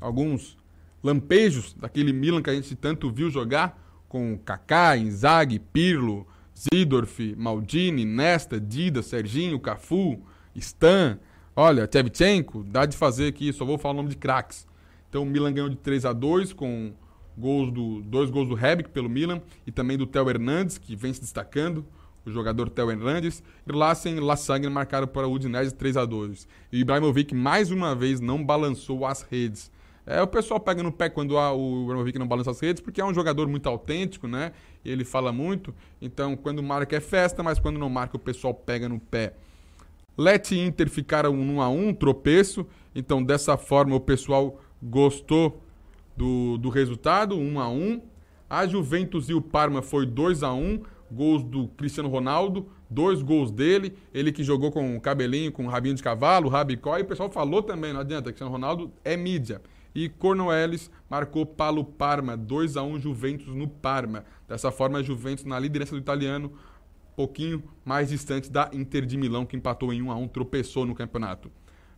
alguns 0.00 0.56
lampejos 1.02 1.74
daquele 1.74 2.12
Milan 2.12 2.42
que 2.42 2.50
a 2.50 2.54
gente 2.54 2.74
tanto 2.76 3.10
viu 3.10 3.30
jogar, 3.30 3.78
com 4.08 4.38
Kaká, 4.38 4.96
Inzaghi, 4.96 5.58
Pirlo, 5.58 6.26
Zidorf, 6.56 7.34
Maldini, 7.36 8.04
Nesta, 8.04 8.60
Dida, 8.60 9.02
Serginho, 9.02 9.60
Cafu, 9.60 10.20
Stan, 10.56 11.18
olha, 11.54 11.86
Tchevchenko, 11.86 12.64
dá 12.64 12.86
de 12.86 12.96
fazer 12.96 13.28
aqui, 13.28 13.52
só 13.52 13.64
vou 13.64 13.78
falar 13.78 13.94
o 13.94 13.96
nome 13.98 14.08
de 14.08 14.16
craques. 14.16 14.66
Então 15.08 15.22
o 15.22 15.26
Milan 15.26 15.52
ganhou 15.52 15.68
de 15.68 15.76
3 15.76 16.04
a 16.04 16.12
2 16.12 16.52
com 16.52 16.92
gols 17.36 17.70
do, 17.70 18.02
dois 18.02 18.30
gols 18.30 18.48
do 18.48 18.54
Rebic 18.54 18.90
pelo 18.90 19.08
Milan 19.08 19.40
e 19.66 19.70
também 19.70 19.96
do 19.96 20.06
Theo 20.06 20.28
Hernandes, 20.28 20.76
que 20.76 20.96
vem 20.96 21.12
se 21.12 21.20
destacando, 21.20 21.86
o 22.26 22.30
jogador 22.30 22.68
Theo 22.68 22.90
Hernandes. 22.90 23.42
E 23.66 23.72
Lassen 23.72 24.16
e 24.16 24.20
Lassagne 24.20 24.68
marcaram 24.68 25.06
para 25.06 25.26
o 25.26 25.32
Udinese 25.32 25.74
3 25.74 25.96
a 25.96 26.04
2 26.04 26.48
E 26.72 26.78
o 26.78 26.80
Ibrahimovic 26.80 27.34
mais 27.34 27.70
uma 27.70 27.94
vez 27.94 28.20
não 28.20 28.44
balançou 28.44 29.06
as 29.06 29.22
redes. 29.22 29.70
É, 30.10 30.22
o 30.22 30.26
pessoal 30.26 30.58
pega 30.58 30.82
no 30.82 30.90
pé 30.90 31.10
quando 31.10 31.36
há 31.36 31.52
o 31.52 31.82
Ibrahimovic 31.82 32.18
não 32.18 32.26
balança 32.26 32.50
as 32.50 32.58
redes, 32.58 32.80
porque 32.80 32.98
é 32.98 33.04
um 33.04 33.12
jogador 33.12 33.46
muito 33.46 33.68
autêntico, 33.68 34.26
né? 34.26 34.52
Ele 34.82 35.04
fala 35.04 35.30
muito. 35.32 35.74
Então, 36.00 36.34
quando 36.34 36.62
marca 36.62 36.96
é 36.96 37.00
festa, 37.00 37.42
mas 37.42 37.58
quando 37.58 37.78
não 37.78 37.90
marca, 37.90 38.16
o 38.16 38.18
pessoal 38.18 38.54
pega 38.54 38.88
no 38.88 38.98
pé. 38.98 39.34
Let 40.16 40.50
Inter 40.52 40.88
ficaram 40.88 41.34
1 41.34 41.60
a 41.60 41.68
1 41.68 41.92
tropeço. 41.92 42.66
Então, 42.94 43.22
dessa 43.22 43.58
forma, 43.58 43.94
o 43.94 44.00
pessoal 44.00 44.58
gostou 44.82 45.62
do, 46.16 46.56
do 46.56 46.70
resultado, 46.70 47.36
1 47.38 47.60
a 47.60 47.68
1 47.68 48.00
A 48.48 48.66
Juventus 48.66 49.28
e 49.28 49.34
o 49.34 49.42
Parma 49.42 49.82
foi 49.82 50.06
2 50.06 50.42
a 50.42 50.54
1 50.54 50.80
Gols 51.12 51.42
do 51.44 51.68
Cristiano 51.68 52.08
Ronaldo, 52.08 52.66
dois 52.88 53.22
gols 53.22 53.50
dele. 53.50 53.94
Ele 54.12 54.32
que 54.32 54.42
jogou 54.42 54.72
com 54.72 54.96
o 54.96 55.00
cabelinho, 55.00 55.52
com 55.52 55.66
o 55.66 55.68
rabinho 55.68 55.94
de 55.94 56.02
cavalo, 56.02 56.48
rabicó. 56.48 56.98
E 56.98 57.02
o 57.02 57.06
pessoal 57.06 57.30
falou 57.30 57.62
também, 57.62 57.92
não 57.92 58.00
adianta, 58.00 58.24
Cristiano 58.24 58.52
Ronaldo 58.52 58.90
é 59.04 59.16
mídia. 59.16 59.60
E 59.98 60.08
Cornwellis 60.08 60.88
marcou 61.10 61.44
Palo 61.44 61.82
Parma, 61.82 62.36
2 62.36 62.76
a 62.76 62.84
1 62.84 63.00
Juventus 63.00 63.52
no 63.52 63.66
Parma. 63.66 64.24
Dessa 64.46 64.70
forma, 64.70 65.02
Juventus 65.02 65.44
na 65.44 65.58
liderança 65.58 65.90
do 65.90 65.98
italiano, 65.98 66.52
pouquinho 67.16 67.64
mais 67.84 68.08
distante 68.08 68.48
da 68.48 68.70
Inter 68.72 69.04
de 69.04 69.16
Milão, 69.16 69.44
que 69.44 69.56
empatou 69.56 69.92
em 69.92 70.00
1 70.00 70.12
a 70.12 70.14
1 70.14 70.28
tropeçou 70.28 70.86
no 70.86 70.94
campeonato. 70.94 71.50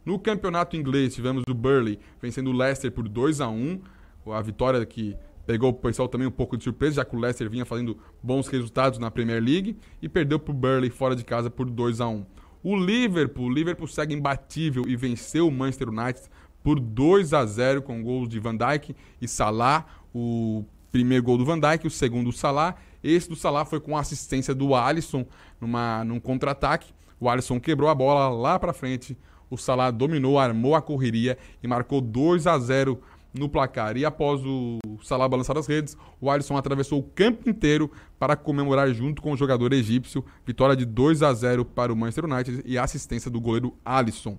No 0.02 0.18
campeonato 0.18 0.78
inglês, 0.78 1.14
tivemos 1.14 1.44
o 1.46 1.52
Burley 1.52 1.98
vencendo 2.22 2.48
o 2.48 2.54
Leicester 2.54 2.90
por 2.90 3.06
2 3.06 3.38
a 3.42 3.50
1 3.50 3.82
A 4.28 4.40
vitória 4.40 4.86
que 4.86 5.14
pegou 5.46 5.68
o 5.68 5.74
pessoal 5.74 6.08
também 6.08 6.26
um 6.26 6.30
pouco 6.30 6.56
de 6.56 6.64
surpresa, 6.64 6.96
já 6.96 7.04
que 7.04 7.14
o 7.14 7.18
Leicester 7.18 7.50
vinha 7.50 7.66
fazendo 7.66 7.98
bons 8.22 8.48
resultados 8.48 8.98
na 8.98 9.10
Premier 9.10 9.42
League 9.42 9.76
e 10.00 10.08
perdeu 10.08 10.38
para 10.38 10.52
o 10.52 10.54
Burley 10.54 10.88
fora 10.88 11.14
de 11.14 11.22
casa 11.22 11.50
por 11.50 11.68
2 11.68 12.00
a 12.00 12.08
1 12.08 12.24
O 12.62 12.76
Liverpool, 12.78 13.44
o 13.44 13.52
Liverpool 13.52 13.86
segue 13.86 14.14
imbatível 14.14 14.84
e 14.88 14.96
venceu 14.96 15.46
o 15.46 15.52
Manchester 15.52 15.90
United 15.90 16.30
por 16.62 16.78
2 16.78 17.32
a 17.32 17.44
0 17.44 17.82
com 17.82 18.02
gols 18.02 18.28
de 18.28 18.38
Van 18.38 18.56
Dijk 18.56 18.94
e 19.20 19.28
Salah. 19.28 19.86
O 20.14 20.64
primeiro 20.90 21.22
gol 21.22 21.38
do 21.38 21.44
Van 21.44 21.58
Dijk, 21.58 21.86
o 21.86 21.90
segundo 21.90 22.26
do 22.26 22.32
Salah. 22.32 22.76
Esse 23.02 23.28
do 23.28 23.36
Salah 23.36 23.64
foi 23.64 23.80
com 23.80 23.96
assistência 23.96 24.54
do 24.54 24.74
Alisson 24.74 25.24
numa, 25.60 26.04
num 26.04 26.20
contra-ataque. 26.20 26.92
O 27.18 27.28
Alisson 27.28 27.60
quebrou 27.60 27.88
a 27.88 27.94
bola 27.94 28.28
lá 28.28 28.58
para 28.58 28.72
frente. 28.72 29.16
O 29.48 29.56
Salah 29.56 29.90
dominou, 29.90 30.38
armou 30.38 30.74
a 30.74 30.82
correria 30.82 31.36
e 31.62 31.66
marcou 31.66 32.00
2 32.00 32.46
a 32.46 32.58
0 32.58 33.00
no 33.32 33.48
placar. 33.48 33.96
E 33.96 34.04
após 34.04 34.40
o 34.44 34.78
Salah 35.02 35.28
balançar 35.28 35.56
as 35.56 35.66
redes, 35.66 35.96
o 36.20 36.30
Alisson 36.30 36.56
atravessou 36.56 36.98
o 36.98 37.02
campo 37.02 37.48
inteiro 37.48 37.90
para 38.18 38.36
comemorar 38.36 38.92
junto 38.92 39.22
com 39.22 39.32
o 39.32 39.36
jogador 39.36 39.72
egípcio. 39.72 40.24
Vitória 40.44 40.76
de 40.76 40.84
2 40.84 41.22
a 41.22 41.32
0 41.32 41.64
para 41.64 41.92
o 41.92 41.96
Manchester 41.96 42.26
United 42.26 42.62
e 42.64 42.76
assistência 42.78 43.30
do 43.30 43.40
goleiro 43.40 43.74
Alisson. 43.84 44.38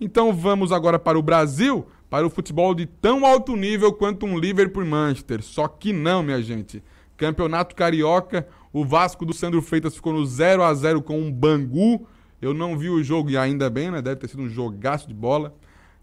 Então 0.00 0.32
vamos 0.32 0.70
agora 0.70 0.98
para 0.98 1.18
o 1.18 1.22
Brasil, 1.22 1.86
para 2.08 2.26
o 2.26 2.30
futebol 2.30 2.74
de 2.74 2.86
tão 2.86 3.26
alto 3.26 3.56
nível 3.56 3.92
quanto 3.92 4.26
um 4.26 4.38
Liverpool 4.38 4.86
Manchester. 4.86 5.42
Só 5.42 5.66
que 5.66 5.92
não, 5.92 6.22
minha 6.22 6.40
gente. 6.40 6.82
Campeonato 7.16 7.74
Carioca, 7.74 8.46
o 8.72 8.84
Vasco 8.84 9.26
do 9.26 9.32
Sandro 9.32 9.60
Freitas 9.60 9.96
ficou 9.96 10.12
no 10.12 10.24
0 10.24 10.62
a 10.62 10.72
0 10.72 11.02
com 11.02 11.18
um 11.18 11.32
Bangu. 11.32 12.06
Eu 12.40 12.54
não 12.54 12.78
vi 12.78 12.88
o 12.88 13.02
jogo 13.02 13.30
e 13.30 13.36
ainda 13.36 13.68
bem, 13.68 13.90
né? 13.90 14.00
Deve 14.00 14.16
ter 14.20 14.28
sido 14.28 14.42
um 14.42 14.48
jogaço 14.48 15.08
de 15.08 15.14
bola. 15.14 15.54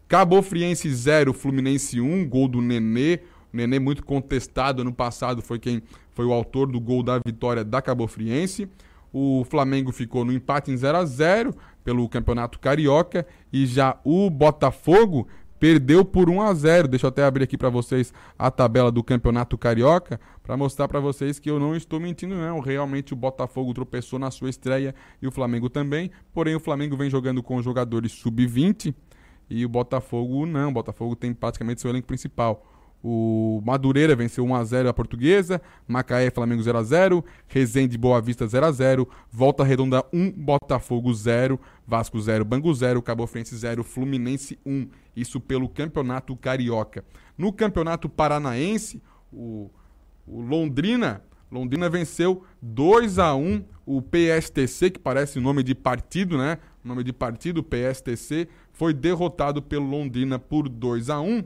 Cabo 0.08 0.42
Friense 0.42 0.94
0, 0.94 1.34
Fluminense 1.34 2.02
1, 2.02 2.28
gol 2.28 2.50
do 2.50 2.62
Nenê. 2.62 3.22
O 3.54 3.58
Nenê 3.58 3.80
muito 3.80 4.04
contestado 4.04 4.82
ano 4.82 4.94
passado 4.94 5.42
foi 5.42 5.58
quem 5.58 5.82
foi 6.12 6.26
o 6.26 6.34
autor 6.34 6.68
do 6.68 6.80
gol 6.80 7.02
da 7.02 7.20
vitória 7.26 7.64
da 7.64 7.82
Cabo 7.82 8.06
Friense. 8.08 8.68
O 9.14 9.46
Flamengo 9.50 9.94
ficou 9.94 10.26
no 10.26 10.34
empate 10.34 10.70
em 10.70 10.76
0 10.76 10.98
a 10.98 11.06
0 11.06 11.56
pelo 11.86 12.10
Campeonato 12.10 12.60
Carioca 12.60 13.26
e 13.54 13.66
já 13.68 13.98
o 14.04 14.28
Botafogo 14.30 15.28
perdeu 15.60 16.04
por 16.04 16.30
1 16.30 16.42
a 16.42 16.54
0. 16.54 16.88
Deixa 16.88 17.06
eu 17.06 17.10
até 17.10 17.24
abrir 17.24 17.44
aqui 17.44 17.58
para 17.58 17.70
vocês 17.70 18.12
a 18.38 18.50
tabela 18.50 18.92
do 18.92 19.04
Campeonato 19.04 19.56
Carioca 19.56 20.20
para 20.44 20.58
mostrar 20.58 20.88
para 20.88 21.00
vocês 21.00 21.38
que 21.38 21.50
eu 21.50 21.60
não 21.60 21.76
estou 21.76 22.00
mentindo 22.00 22.36
não. 22.36 22.60
Realmente 22.60 23.14
o 23.14 23.16
Botafogo 23.16 23.74
tropeçou 23.74 24.18
na 24.18 24.32
sua 24.32 24.50
estreia 24.50 24.96
e 25.22 25.28
o 25.28 25.32
Flamengo 25.32 25.70
também. 25.70 26.10
Porém 26.34 26.56
o 26.56 26.60
Flamengo 26.60 26.98
vem 26.98 27.10
jogando 27.10 27.44
com 27.44 27.62
jogadores 27.62 28.12
sub-20 28.14 28.94
e 29.48 29.64
o 29.64 29.70
Botafogo 29.70 30.46
não. 30.48 30.70
O 30.70 30.74
Botafogo 30.74 31.16
tem 31.16 31.34
praticamente 31.34 31.82
seu 31.82 31.92
elenco 31.92 32.08
principal. 32.08 32.66
O 33.04 33.62
Madureira 33.64 34.16
venceu 34.16 34.44
1x0 34.46 34.88
a 34.88 34.94
Portuguesa, 34.94 35.62
Macaé 35.88 36.32
Flamengo 36.32 36.64
0x0, 36.64 37.24
Resende 37.48 37.98
Boa 37.98 38.20
Vista 38.20 38.46
0x0, 38.46 39.08
Volta 39.32 39.64
Redonda 39.64 40.04
1, 40.12 40.32
Botafogo 40.32 41.14
0, 41.14 41.60
Vasco 41.86 42.20
0, 42.20 42.44
Bangu 42.44 42.74
0, 42.74 43.02
Cabo 43.04 43.28
Friense 43.28 43.56
0, 43.56 43.84
Fluminense 43.84 44.58
1. 44.66 44.88
Isso 45.16 45.40
pelo 45.40 45.70
Campeonato 45.70 46.36
Carioca. 46.36 47.06
No 47.38 47.54
Campeonato 47.54 48.10
Paranaense, 48.10 49.02
o, 49.32 49.70
o 50.26 50.42
Londrina, 50.42 51.22
Londrina 51.52 51.90
venceu 51.90 52.44
2 52.62 53.20
a 53.20 53.36
1 53.36 53.64
o 53.86 54.02
PSTC, 54.02 54.90
que 54.90 55.00
parece 55.00 55.40
nome 55.40 55.62
de 55.62 55.76
partido, 55.76 56.38
né? 56.38 56.58
Nome 56.84 57.04
de 57.04 57.14
partido, 57.14 57.64
PSTC, 57.64 58.48
foi 58.74 58.94
derrotado 58.94 59.62
pelo 59.62 59.86
Londrina 59.86 60.40
por 60.40 60.68
2 60.68 61.10
a 61.10 61.20
1 61.20 61.44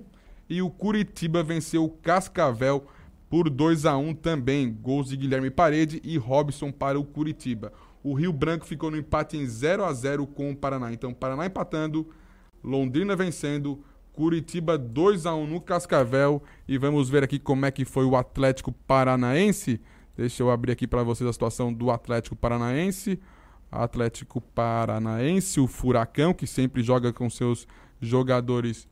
e 0.49 0.61
o 0.61 0.69
Curitiba 0.69 1.43
venceu 1.43 1.85
o 1.85 1.89
Cascavel 1.89 2.85
por 3.29 3.49
2 3.49 3.85
a 3.85 3.95
1 3.95 4.15
também. 4.15 4.71
Gols 4.71 5.09
de 5.09 5.17
Guilherme 5.17 5.51
Parede 5.51 6.01
e 6.03 6.17
Robson 6.17 6.71
para 6.71 6.99
o 6.99 7.05
Curitiba. 7.05 7.71
O 8.03 8.13
Rio 8.13 8.33
Branco 8.33 8.65
ficou 8.65 8.89
no 8.89 8.97
empate 8.97 9.37
em 9.37 9.45
0 9.45 9.85
a 9.85 9.93
0 9.93 10.25
com 10.25 10.51
o 10.51 10.55
Paraná. 10.55 10.91
Então, 10.91 11.13
Paraná 11.13 11.45
empatando, 11.45 12.07
Londrina 12.63 13.15
vencendo, 13.15 13.83
Curitiba 14.13 14.77
2 14.77 15.25
a 15.25 15.35
1 15.35 15.47
no 15.47 15.61
Cascavel 15.61 16.41
e 16.67 16.77
vamos 16.77 17.09
ver 17.09 17.23
aqui 17.23 17.37
como 17.37 17.65
é 17.65 17.71
que 17.71 17.85
foi 17.85 18.05
o 18.05 18.15
Atlético 18.15 18.71
Paranaense. 18.71 19.79
Deixa 20.17 20.43
eu 20.43 20.49
abrir 20.49 20.71
aqui 20.71 20.87
para 20.87 21.03
vocês 21.03 21.29
a 21.29 21.31
situação 21.31 21.71
do 21.71 21.91
Atlético 21.91 22.35
Paranaense. 22.35 23.19
Atlético 23.71 24.41
Paranaense, 24.41 25.59
o 25.59 25.67
Furacão, 25.67 26.33
que 26.33 26.47
sempre 26.47 26.81
joga 26.81 27.13
com 27.13 27.29
seus 27.29 27.67
jogadores 28.01 28.87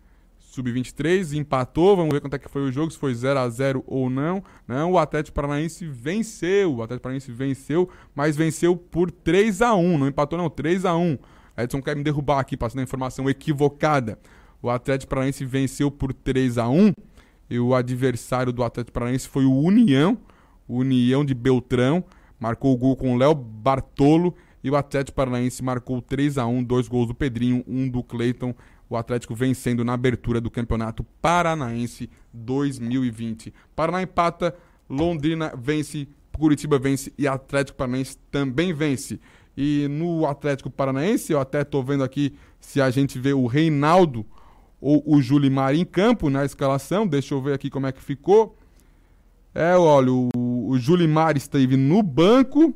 sub-23, 0.58 1.34
empatou. 1.38 1.96
Vamos 1.96 2.14
ver 2.14 2.22
quanto 2.22 2.36
é 2.36 2.40
que 2.40 2.50
foi 2.50 2.64
o 2.64 2.72
jogo, 2.72 2.92
se 2.92 2.98
foi 2.98 3.14
0 3.14 3.40
a 3.40 3.50
0 3.50 3.84
ou 3.88 4.10
não. 4.10 4.44
Não, 4.68 4.92
o 4.92 4.98
Atlético 4.98 5.36
Paranaense 5.36 5.86
venceu. 5.86 6.76
O 6.76 6.84
Atlético 6.84 7.04
Paranaense 7.04 7.32
venceu, 7.32 7.90
mas 8.16 8.36
venceu 8.36 8.76
por 8.76 9.12
3 9.12 9.62
a 9.62 9.76
1 9.76 9.98
Não 9.98 10.08
empatou, 10.08 10.38
não, 10.38 10.50
3 10.50 10.86
a 10.86 10.96
1 10.96 11.18
Edson 11.58 11.82
quer 11.82 11.96
me 11.96 12.04
derrubar 12.04 12.40
aqui, 12.40 12.56
passando 12.56 12.80
a 12.80 12.84
informação 12.84 13.30
equivocada. 13.30 14.20
O 14.62 14.70
Atlético 14.70 15.10
Paranaense 15.10 15.44
venceu 15.46 15.90
por 15.90 16.14
3 16.14 16.58
a 16.58 16.70
1 16.70 16.92
e 17.50 17.60
o 17.60 17.74
adversário 17.74 18.52
do 18.52 18.64
Atlético 18.64 18.94
Paranaense 18.94 19.28
foi 19.28 19.46
o 19.46 19.54
União, 19.54 20.18
o 20.68 20.78
União 20.80 21.24
de 21.24 21.34
Beltrão. 21.34 22.04
Marcou 22.40 22.74
o 22.74 22.78
gol 22.78 22.96
com 22.96 23.14
o 23.14 23.18
Léo 23.18 23.34
Bartolo 23.34 24.36
e 24.64 24.70
o 24.70 24.76
Atlético 24.76 25.16
Paranaense 25.16 25.64
marcou 25.64 26.02
3 26.02 26.38
a 26.38 26.46
1 26.46 26.64
dois 26.64 26.88
gols 26.88 27.08
do 27.08 27.16
Pedrinho, 27.16 27.64
um 27.68 27.88
do 27.90 28.04
Cleiton. 28.04 28.54
O 28.90 28.96
Atlético 28.96 29.36
vencendo 29.36 29.84
na 29.84 29.94
abertura 29.94 30.40
do 30.40 30.50
Campeonato 30.50 31.04
Paranaense 31.22 32.10
2020. 32.34 33.54
Paraná 33.76 34.02
empata, 34.02 34.56
Londrina 34.90 35.54
vence, 35.58 36.08
Curitiba 36.38 36.80
vence 36.80 37.12
e 37.18 37.28
Atlético 37.28 37.78
Paranaense 37.78 38.18
também 38.32 38.74
vence. 38.74 39.20
E 39.58 39.88
no 39.90 40.26
Atlético 40.26 40.70
Paranaense, 40.70 41.34
eu 41.34 41.40
até 41.40 41.62
estou 41.62 41.84
vendo 41.84 42.04
aqui 42.04 42.34
se 42.60 42.80
a 42.80 42.90
gente 42.90 43.18
vê 43.18 43.34
o 43.34 43.48
Reinaldo 43.48 44.26
ou 44.80 45.04
o 45.06 45.22
Julimar 45.22 45.76
em 45.76 45.84
campo 45.84 46.30
na 46.30 46.46
escalação. 46.46 47.08
Deixa 47.08 47.34
eu 47.34 47.42
ver 47.42 47.54
aqui 47.54 47.70
como 47.70 47.88
é 47.88 47.92
que 47.92 48.02
ficou. 48.02 48.56
É, 49.54 49.76
olha, 49.76 50.12
o, 50.12 50.30
o 50.36 50.78
Julimar 50.78 51.36
esteve 51.36 51.76
no 51.76 52.04
banco 52.04 52.74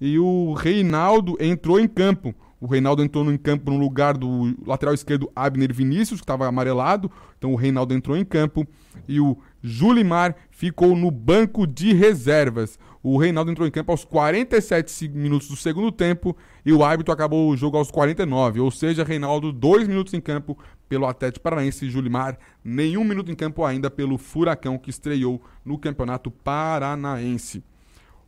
e 0.00 0.18
o 0.18 0.54
Reinaldo 0.54 1.36
entrou 1.38 1.78
em 1.78 1.86
campo. 1.86 2.34
O 2.66 2.68
Reinaldo 2.68 3.00
entrou 3.00 3.32
em 3.32 3.38
campo 3.38 3.70
no 3.70 3.78
lugar 3.78 4.16
do 4.16 4.52
lateral 4.66 4.92
esquerdo 4.92 5.30
Abner 5.36 5.72
Vinícius, 5.72 6.18
que 6.18 6.24
estava 6.24 6.48
amarelado. 6.48 7.08
Então 7.38 7.52
o 7.52 7.54
Reinaldo 7.54 7.94
entrou 7.94 8.16
em 8.16 8.24
campo. 8.24 8.66
E 9.06 9.20
o 9.20 9.38
Julimar 9.62 10.34
ficou 10.50 10.96
no 10.96 11.08
banco 11.08 11.64
de 11.64 11.92
reservas. 11.92 12.76
O 13.04 13.18
Reinaldo 13.18 13.52
entrou 13.52 13.68
em 13.68 13.70
campo 13.70 13.92
aos 13.92 14.04
47 14.04 15.08
minutos 15.10 15.46
do 15.46 15.54
segundo 15.54 15.92
tempo 15.92 16.36
e 16.64 16.72
o 16.72 16.82
árbitro 16.82 17.14
acabou 17.14 17.48
o 17.48 17.56
jogo 17.56 17.76
aos 17.76 17.88
49. 17.88 18.58
Ou 18.58 18.70
seja, 18.72 19.04
Reinaldo, 19.04 19.52
dois 19.52 19.86
minutos 19.86 20.12
em 20.12 20.20
campo 20.20 20.58
pelo 20.88 21.06
Atlético 21.06 21.44
Paranaense 21.44 21.86
e 21.86 21.88
Julimar, 21.88 22.36
nenhum 22.64 23.04
minuto 23.04 23.30
em 23.30 23.36
campo 23.36 23.64
ainda 23.64 23.88
pelo 23.88 24.18
Furacão, 24.18 24.76
que 24.76 24.90
estreou 24.90 25.40
no 25.64 25.78
Campeonato 25.78 26.32
Paranaense. 26.32 27.62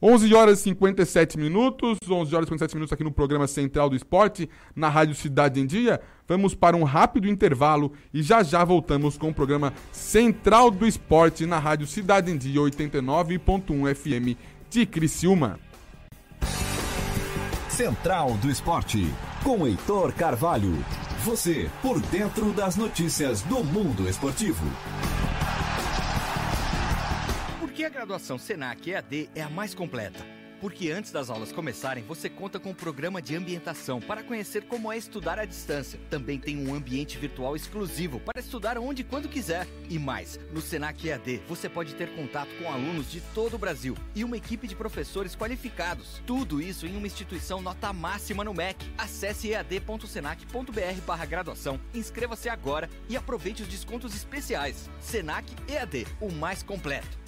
11 0.01 0.33
horas 0.33 0.61
e 0.61 0.63
57 0.63 1.39
minutos, 1.39 1.99
11 2.09 2.35
horas 2.35 2.47
e 2.47 2.51
57 2.51 2.75
minutos 2.75 2.93
aqui 2.93 3.03
no 3.03 3.11
programa 3.11 3.49
Central 3.49 3.91
do 3.91 3.97
Esporte, 3.97 4.49
na 4.75 4.89
Rádio 4.89 5.15
Cidade 5.15 5.61
em 5.61 5.67
Dia. 5.67 6.01
Vamos 6.27 6.55
para 6.55 6.77
um 6.77 6.85
rápido 6.85 7.29
intervalo 7.29 7.93
e 8.15 8.23
já 8.23 8.43
já 8.43 8.65
voltamos 8.65 9.19
com 9.19 9.31
o 9.31 9.35
programa 9.35 9.73
Central 9.91 10.71
do 10.71 10.87
Esporte 10.87 11.47
na 11.47 11.59
Rádio 11.59 11.87
Cidade 11.87 12.31
em 12.31 12.37
Dia 12.37 12.61
89.1 12.61 13.95
FM 13.95 14.39
de 14.71 14.87
Criciúma. 14.87 15.59
Central 17.69 18.35
do 18.35 18.51
Esporte, 18.51 19.13
com 19.43 19.67
Heitor 19.67 20.13
Carvalho. 20.13 20.77
Você 21.25 21.69
por 21.83 22.01
dentro 22.01 22.53
das 22.53 22.77
notícias 22.77 23.43
do 23.43 23.65
mundo 23.65 24.09
esportivo. 24.09 24.65
Que 27.79 27.85
a 27.85 27.89
graduação 27.89 28.37
Senac 28.41 28.91
EAD 28.91 29.31
é 29.37 29.41
a 29.41 29.49
mais 29.49 29.73
completa? 29.73 30.27
Porque 30.61 30.91
antes 30.91 31.13
das 31.13 31.31
aulas 31.31 31.53
começarem, 31.53 32.03
você 32.03 32.29
conta 32.29 32.59
com 32.59 32.71
um 32.71 32.75
programa 32.75 33.23
de 33.23 33.37
ambientação 33.37 34.01
para 34.01 34.25
conhecer 34.25 34.65
como 34.65 34.91
é 34.91 34.99
estudar 34.99 35.39
à 35.39 35.45
distância. 35.45 36.01
Também 36.11 36.41
tem 36.41 36.59
um 36.59 36.75
ambiente 36.75 37.17
virtual 37.17 37.55
exclusivo 37.55 38.19
para 38.19 38.41
estudar 38.41 38.79
onde 38.79 39.03
e 39.03 39.05
quando 39.05 39.29
quiser. 39.29 39.65
E 39.89 39.97
mais, 39.97 40.41
no 40.53 40.61
Senac 40.61 41.09
EAD 41.09 41.41
você 41.47 41.69
pode 41.69 41.95
ter 41.95 42.13
contato 42.17 42.49
com 42.61 42.69
alunos 42.69 43.13
de 43.13 43.21
todo 43.33 43.55
o 43.55 43.59
Brasil 43.59 43.97
e 44.13 44.25
uma 44.25 44.37
equipe 44.37 44.67
de 44.67 44.75
professores 44.75 45.37
qualificados. 45.37 46.21
Tudo 46.27 46.61
isso 46.61 46.85
em 46.85 46.97
uma 46.97 47.07
instituição 47.07 47.63
nota 47.63 47.93
máxima 47.93 48.43
no 48.43 48.53
MEC. 48.53 48.93
Acesse 48.99 49.53
ead.senac.br 49.53 51.27
graduação, 51.29 51.79
inscreva-se 51.95 52.49
agora 52.49 52.91
e 53.09 53.17
aproveite 53.17 53.63
os 53.63 53.69
descontos 53.69 54.17
especiais. 54.17 54.91
Senac 54.99 55.47
EAD, 55.69 56.09
o 56.21 56.33
mais 56.33 56.61
completo. 56.65 57.28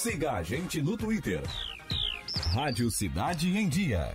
Siga 0.00 0.34
a 0.34 0.44
gente 0.44 0.80
no 0.80 0.96
Twitter. 0.96 1.42
Rádio 2.54 2.88
Cidade 2.88 3.58
em 3.58 3.68
Dia. 3.68 4.14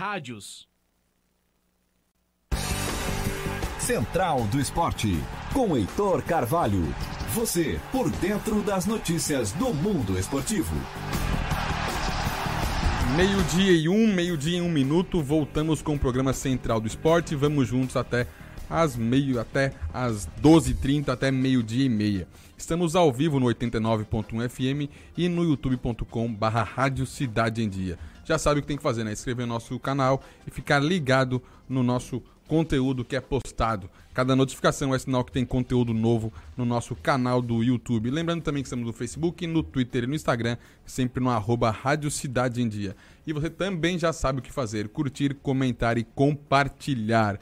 Rádios. 0.01 0.67
Central 3.77 4.47
do 4.47 4.59
Esporte, 4.59 5.13
com 5.53 5.77
Heitor 5.77 6.23
Carvalho. 6.23 6.81
Você 7.35 7.79
por 7.91 8.09
dentro 8.09 8.63
das 8.63 8.87
notícias 8.87 9.51
do 9.51 9.71
mundo 9.71 10.17
esportivo. 10.17 10.75
Meio-dia 13.15 13.73
e 13.73 13.87
um, 13.87 14.11
meio-dia 14.11 14.57
e 14.57 14.61
um 14.61 14.71
minuto, 14.71 15.21
voltamos 15.21 15.83
com 15.83 15.93
o 15.93 15.99
programa 15.99 16.33
Central 16.33 16.81
do 16.81 16.87
Esporte. 16.87 17.35
Vamos 17.35 17.67
juntos 17.67 17.95
até 17.95 18.25
às 18.67 18.95
meio, 18.95 19.39
até 19.39 19.71
às 19.93 20.27
12h30, 20.41 21.09
até 21.09 21.29
meio-dia 21.29 21.85
e 21.85 21.89
meia. 21.89 22.27
Estamos 22.61 22.95
ao 22.95 23.11
vivo 23.11 23.39
no 23.39 23.47
89.1 23.47 24.47
FM 24.47 24.91
e 25.17 25.27
no 25.27 25.43
youtube.com. 25.43 26.37
Já 28.23 28.37
sabe 28.37 28.59
o 28.59 28.61
que 28.61 28.67
tem 28.67 28.77
que 28.77 28.83
fazer, 28.83 29.03
né? 29.03 29.11
Inscrever 29.11 29.47
no 29.47 29.53
nosso 29.55 29.79
canal 29.79 30.21
e 30.45 30.51
ficar 30.51 30.77
ligado 30.77 31.41
no 31.67 31.81
nosso 31.81 32.21
conteúdo 32.47 33.03
que 33.03 33.15
é 33.15 33.19
postado. 33.19 33.89
Cada 34.13 34.35
notificação 34.35 34.93
é 34.93 34.99
sinal 34.99 35.25
que 35.25 35.31
tem 35.31 35.43
conteúdo 35.43 35.91
novo 35.91 36.31
no 36.55 36.63
nosso 36.63 36.95
canal 36.95 37.41
do 37.41 37.63
YouTube. 37.63 38.11
Lembrando 38.11 38.43
também 38.43 38.61
que 38.61 38.67
estamos 38.67 38.85
no 38.85 38.93
Facebook, 38.93 39.47
no 39.47 39.63
Twitter 39.63 40.03
e 40.03 40.07
no 40.07 40.13
Instagram, 40.13 40.55
sempre 40.85 41.23
no 41.23 41.31
arroba 41.31 41.71
Rádio 41.71 42.11
Cidade 42.11 42.61
em 42.61 42.69
Dia. 42.69 42.95
E 43.25 43.33
você 43.33 43.49
também 43.49 43.97
já 43.97 44.13
sabe 44.13 44.37
o 44.37 44.41
que 44.41 44.51
fazer, 44.51 44.87
curtir, 44.89 45.33
comentar 45.33 45.97
e 45.97 46.03
compartilhar. 46.03 47.39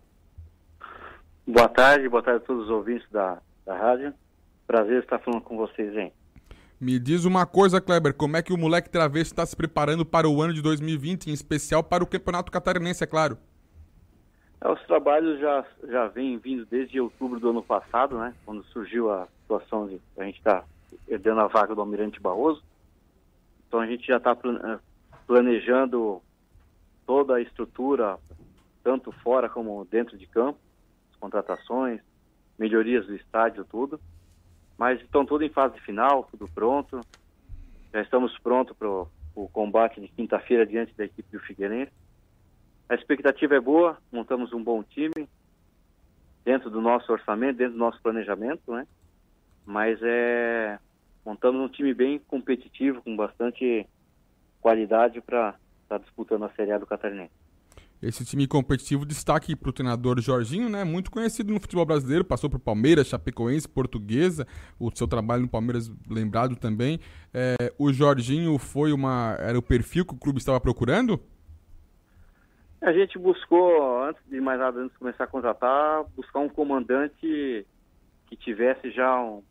Boa 1.52 1.68
tarde, 1.68 2.08
boa 2.08 2.22
tarde 2.22 2.44
a 2.44 2.46
todos 2.46 2.66
os 2.66 2.70
ouvintes 2.70 3.10
da, 3.10 3.42
da 3.66 3.76
rádio. 3.76 4.14
Prazer 4.68 5.02
estar 5.02 5.18
falando 5.18 5.42
com 5.42 5.58
vocês, 5.58 5.98
hein? 5.98 6.14
Me 6.80 7.00
diz 7.00 7.26
uma 7.26 7.44
coisa, 7.44 7.82
Kleber, 7.82 8.14
como 8.14 8.38
é 8.38 8.44
que 8.44 8.54
o 8.54 8.58
moleque 8.58 8.88
travesso 8.88 9.32
está 9.32 9.44
se 9.48 9.56
preparando 9.56 10.06
para 10.06 10.30
o 10.30 10.44
ano 10.44 10.54
de 10.54 10.62
2020, 10.62 11.32
em 11.32 11.34
especial 11.34 11.84
para 11.84 12.04
o 12.04 12.08
Campeonato 12.08 12.52
Catarinense, 12.52 13.04
é 13.04 13.08
claro? 13.08 13.36
É, 14.62 14.72
os 14.72 14.80
trabalhos 14.84 15.40
já, 15.40 15.66
já 15.88 16.08
vêm 16.08 16.38
vindo 16.38 16.68
desde 16.68 17.02
outubro 17.02 17.40
do 17.40 17.50
ano 17.50 17.64
passado, 17.64 18.20
né? 18.20 18.32
Quando 18.46 18.64
surgiu 18.66 19.12
a 19.12 19.28
situação 19.42 19.88
de 19.88 20.00
a 20.20 20.26
gente 20.26 20.38
estar 20.38 20.62
tá 20.62 20.66
herdando 21.08 21.42
a 21.42 21.48
vaga 21.48 21.74
do 21.74 21.82
Almirante 21.82 22.22
Barroso. 22.22 22.62
Então 23.68 23.80
a 23.80 23.88
gente 23.88 24.06
já 24.06 24.18
está 24.18 24.34
eh, 24.34 24.80
planejando 25.26 26.22
toda 27.08 27.38
a 27.38 27.42
estrutura, 27.42 28.20
tanto 28.84 29.12
fora 29.24 29.50
como 29.50 29.84
dentro 29.90 30.16
de 30.16 30.28
campo, 30.28 30.60
contratações, 31.20 32.02
melhorias 32.58 33.06
do 33.06 33.16
estádio, 33.16 33.66
tudo. 33.66 34.00
Mas 34.78 35.02
estão 35.02 35.26
tudo 35.26 35.44
em 35.44 35.50
fase 35.50 35.80
final, 35.82 36.28
tudo 36.32 36.50
pronto. 36.50 37.02
Já 37.94 38.02
estamos 38.02 38.38
prontos 38.40 38.76
para 38.78 38.88
o 38.88 39.50
combate 39.52 40.00
de 40.00 40.08
quinta-feira 40.08 40.66
diante 40.66 40.96
da 40.96 41.06
equipe 41.06 41.30
do 41.32 41.40
Figueirense. 41.44 41.92
A 42.88 42.96
expectativa 42.96 43.56
é 43.56 43.60
boa, 43.60 43.98
montamos 44.12 44.54
um 44.54 44.64
bom 44.64 44.82
time 44.82 45.28
dentro 46.44 46.70
do 46.70 46.82
nosso 46.82 47.12
orçamento, 47.12 47.58
dentro 47.58 47.74
do 47.74 47.80
nosso 47.80 48.02
planejamento, 48.02 48.72
né? 48.72 48.88
Mas 49.66 50.00
é 50.02 50.80
montamos 51.24 51.62
um 51.62 51.68
time 51.68 51.94
bem 51.94 52.18
competitivo, 52.20 53.02
com 53.04 53.16
bastante 53.16 53.86
qualidade 54.62 55.22
para 55.22 55.56
estar 55.84 55.98
tá 56.00 56.04
disputando 56.04 56.46
a 56.46 56.50
Série 56.50 56.72
A 56.72 56.78
do 56.78 56.88
Catarinense. 56.88 57.39
Esse 58.02 58.24
time 58.24 58.48
competitivo 58.48 59.06
destaque 59.06 59.56
para 59.56 59.70
o 59.70 59.74
treinador 59.74 60.22
Jorginho, 60.22 60.70
né? 60.70 60.86
Muito 60.86 61.12
conhecido 61.12 61.54
no 61.54 61.60
futebol 61.60 61.86
brasileiro, 61.86 62.24
passou 62.24 62.50
por 62.50 62.58
Palmeiras, 62.58 63.08
Chapecoense, 63.08 63.68
Portuguesa, 63.68 64.48
o 64.80 64.90
seu 64.96 65.06
trabalho 65.06 65.42
no 65.42 65.50
Palmeiras 65.50 65.92
lembrado 66.10 66.56
também. 66.56 67.00
É, 67.34 67.74
o 67.78 67.92
Jorginho 67.92 68.58
foi 68.58 68.94
uma. 68.94 69.36
Era 69.40 69.60
o 69.60 69.62
perfil 69.62 70.06
que 70.06 70.14
o 70.14 70.18
clube 70.18 70.40
estava 70.40 70.62
procurando? 70.62 71.20
A 72.82 72.94
gente 72.94 73.20
buscou, 73.20 74.04
antes 74.04 74.22
de 74.30 74.40
mais 74.40 74.58
nada, 74.58 74.80
antes 74.80 74.94
de 74.94 75.00
começar 75.00 75.26
a 75.26 75.28
contratar, 75.28 76.06
buscar 76.16 76.40
um 76.40 76.48
comandante 76.48 77.66
que 78.28 78.38
tivesse 78.38 78.92
já 78.92 79.22
um, 79.22 79.44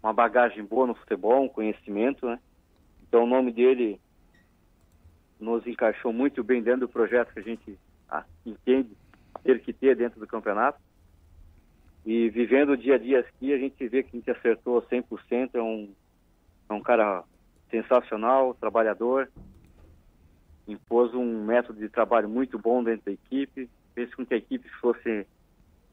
uma 0.00 0.12
bagagem 0.12 0.64
boa 0.64 0.86
no 0.86 0.94
futebol, 0.94 1.42
um 1.42 1.48
conhecimento, 1.48 2.24
né? 2.26 2.38
Então 3.08 3.24
o 3.24 3.26
nome 3.26 3.50
dele 3.50 4.00
nos 5.40 5.66
encaixou 5.66 6.12
muito 6.12 6.44
bem 6.44 6.62
dentro 6.62 6.80
do 6.80 6.88
projeto 6.88 7.32
que 7.32 7.40
a 7.40 7.42
gente 7.42 7.78
ah, 8.08 8.24
entende 8.44 8.90
ter 9.42 9.60
que 9.60 9.72
ter 9.72 9.96
dentro 9.96 10.20
do 10.20 10.26
campeonato. 10.26 10.78
E 12.04 12.28
vivendo 12.30 12.70
o 12.70 12.76
dia 12.76 12.94
a 12.94 12.98
dia 12.98 13.20
aqui, 13.20 13.52
a 13.52 13.58
gente 13.58 13.88
vê 13.88 14.02
que 14.02 14.16
a 14.16 14.18
gente 14.18 14.30
acertou 14.30 14.82
100%, 14.82 15.50
é 15.54 15.62
um, 15.62 15.92
é 16.68 16.72
um 16.72 16.82
cara 16.82 17.24
sensacional, 17.70 18.54
trabalhador, 18.54 19.30
impôs 20.66 21.14
um 21.14 21.44
método 21.44 21.78
de 21.78 21.88
trabalho 21.88 22.28
muito 22.28 22.58
bom 22.58 22.82
dentro 22.82 23.06
da 23.06 23.12
equipe, 23.12 23.68
fez 23.94 24.14
com 24.14 24.24
que 24.24 24.34
a 24.34 24.38
equipe 24.38 24.68
fosse 24.80 25.26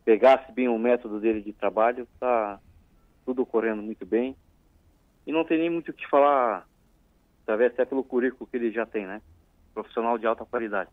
pegasse 0.06 0.52
bem 0.54 0.70
o 0.70 0.80
método 0.80 1.20
dele 1.20 1.42
de 1.42 1.52
trabalho, 1.52 2.08
está 2.14 2.60
tudo 3.26 3.46
correndo 3.46 3.82
muito 3.82 4.06
bem. 4.06 4.36
E 5.26 5.32
não 5.34 5.44
tem 5.44 5.58
nem 5.58 5.70
muito 5.70 5.92
o 5.92 5.94
que 5.94 6.08
falar, 6.08 6.66
talvez 7.46 7.74
até 7.74 7.84
pelo 7.84 8.04
currículo 8.06 8.48
que 8.48 8.56
ele 8.56 8.72
já 8.72 8.86
tem, 8.86 9.06
né? 9.06 9.22
Profissional 9.78 10.18
de 10.18 10.26
alta 10.26 10.44
qualidade. 10.44 10.90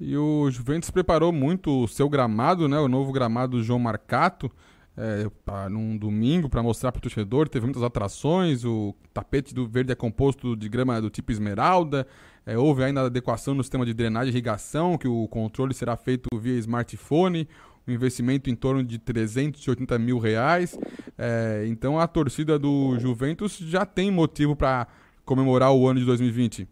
E 0.00 0.16
o 0.16 0.50
Juventus 0.50 0.90
preparou 0.90 1.30
muito 1.30 1.84
o 1.84 1.86
seu 1.86 2.08
gramado, 2.08 2.68
né? 2.68 2.76
O 2.80 2.88
novo 2.88 3.12
gramado 3.12 3.62
João 3.62 3.78
Marcato 3.78 4.50
é, 4.96 5.30
pra, 5.44 5.68
num 5.68 5.96
domingo 5.96 6.48
para 6.48 6.60
mostrar 6.60 6.90
para 6.90 6.98
o 6.98 7.02
torcedor. 7.02 7.48
Teve 7.48 7.66
muitas 7.66 7.84
atrações. 7.84 8.64
O 8.64 8.96
tapete 9.14 9.54
do 9.54 9.68
verde 9.68 9.92
é 9.92 9.94
composto 9.94 10.56
de 10.56 10.68
grama 10.68 11.00
do 11.00 11.08
tipo 11.08 11.30
esmeralda. 11.30 12.04
É, 12.44 12.58
houve 12.58 12.82
ainda 12.82 13.02
adequação 13.02 13.54
no 13.54 13.62
sistema 13.62 13.86
de 13.86 13.94
drenagem 13.94 14.30
e 14.30 14.32
irrigação, 14.32 14.98
que 14.98 15.06
o 15.06 15.28
controle 15.28 15.72
será 15.72 15.96
feito 15.96 16.28
via 16.36 16.58
smartphone. 16.58 17.48
Um 17.86 17.92
investimento 17.92 18.50
em 18.50 18.56
torno 18.56 18.82
de 18.82 18.98
380 18.98 19.96
mil 20.00 20.18
reais. 20.18 20.76
É, 21.16 21.64
então 21.68 21.96
a 21.96 22.08
torcida 22.08 22.58
do 22.58 22.98
Juventus 22.98 23.56
já 23.56 23.86
tem 23.86 24.10
motivo 24.10 24.56
para 24.56 24.88
comemorar 25.24 25.72
o 25.72 25.86
ano 25.86 26.00
de 26.00 26.06
2020. 26.06 26.66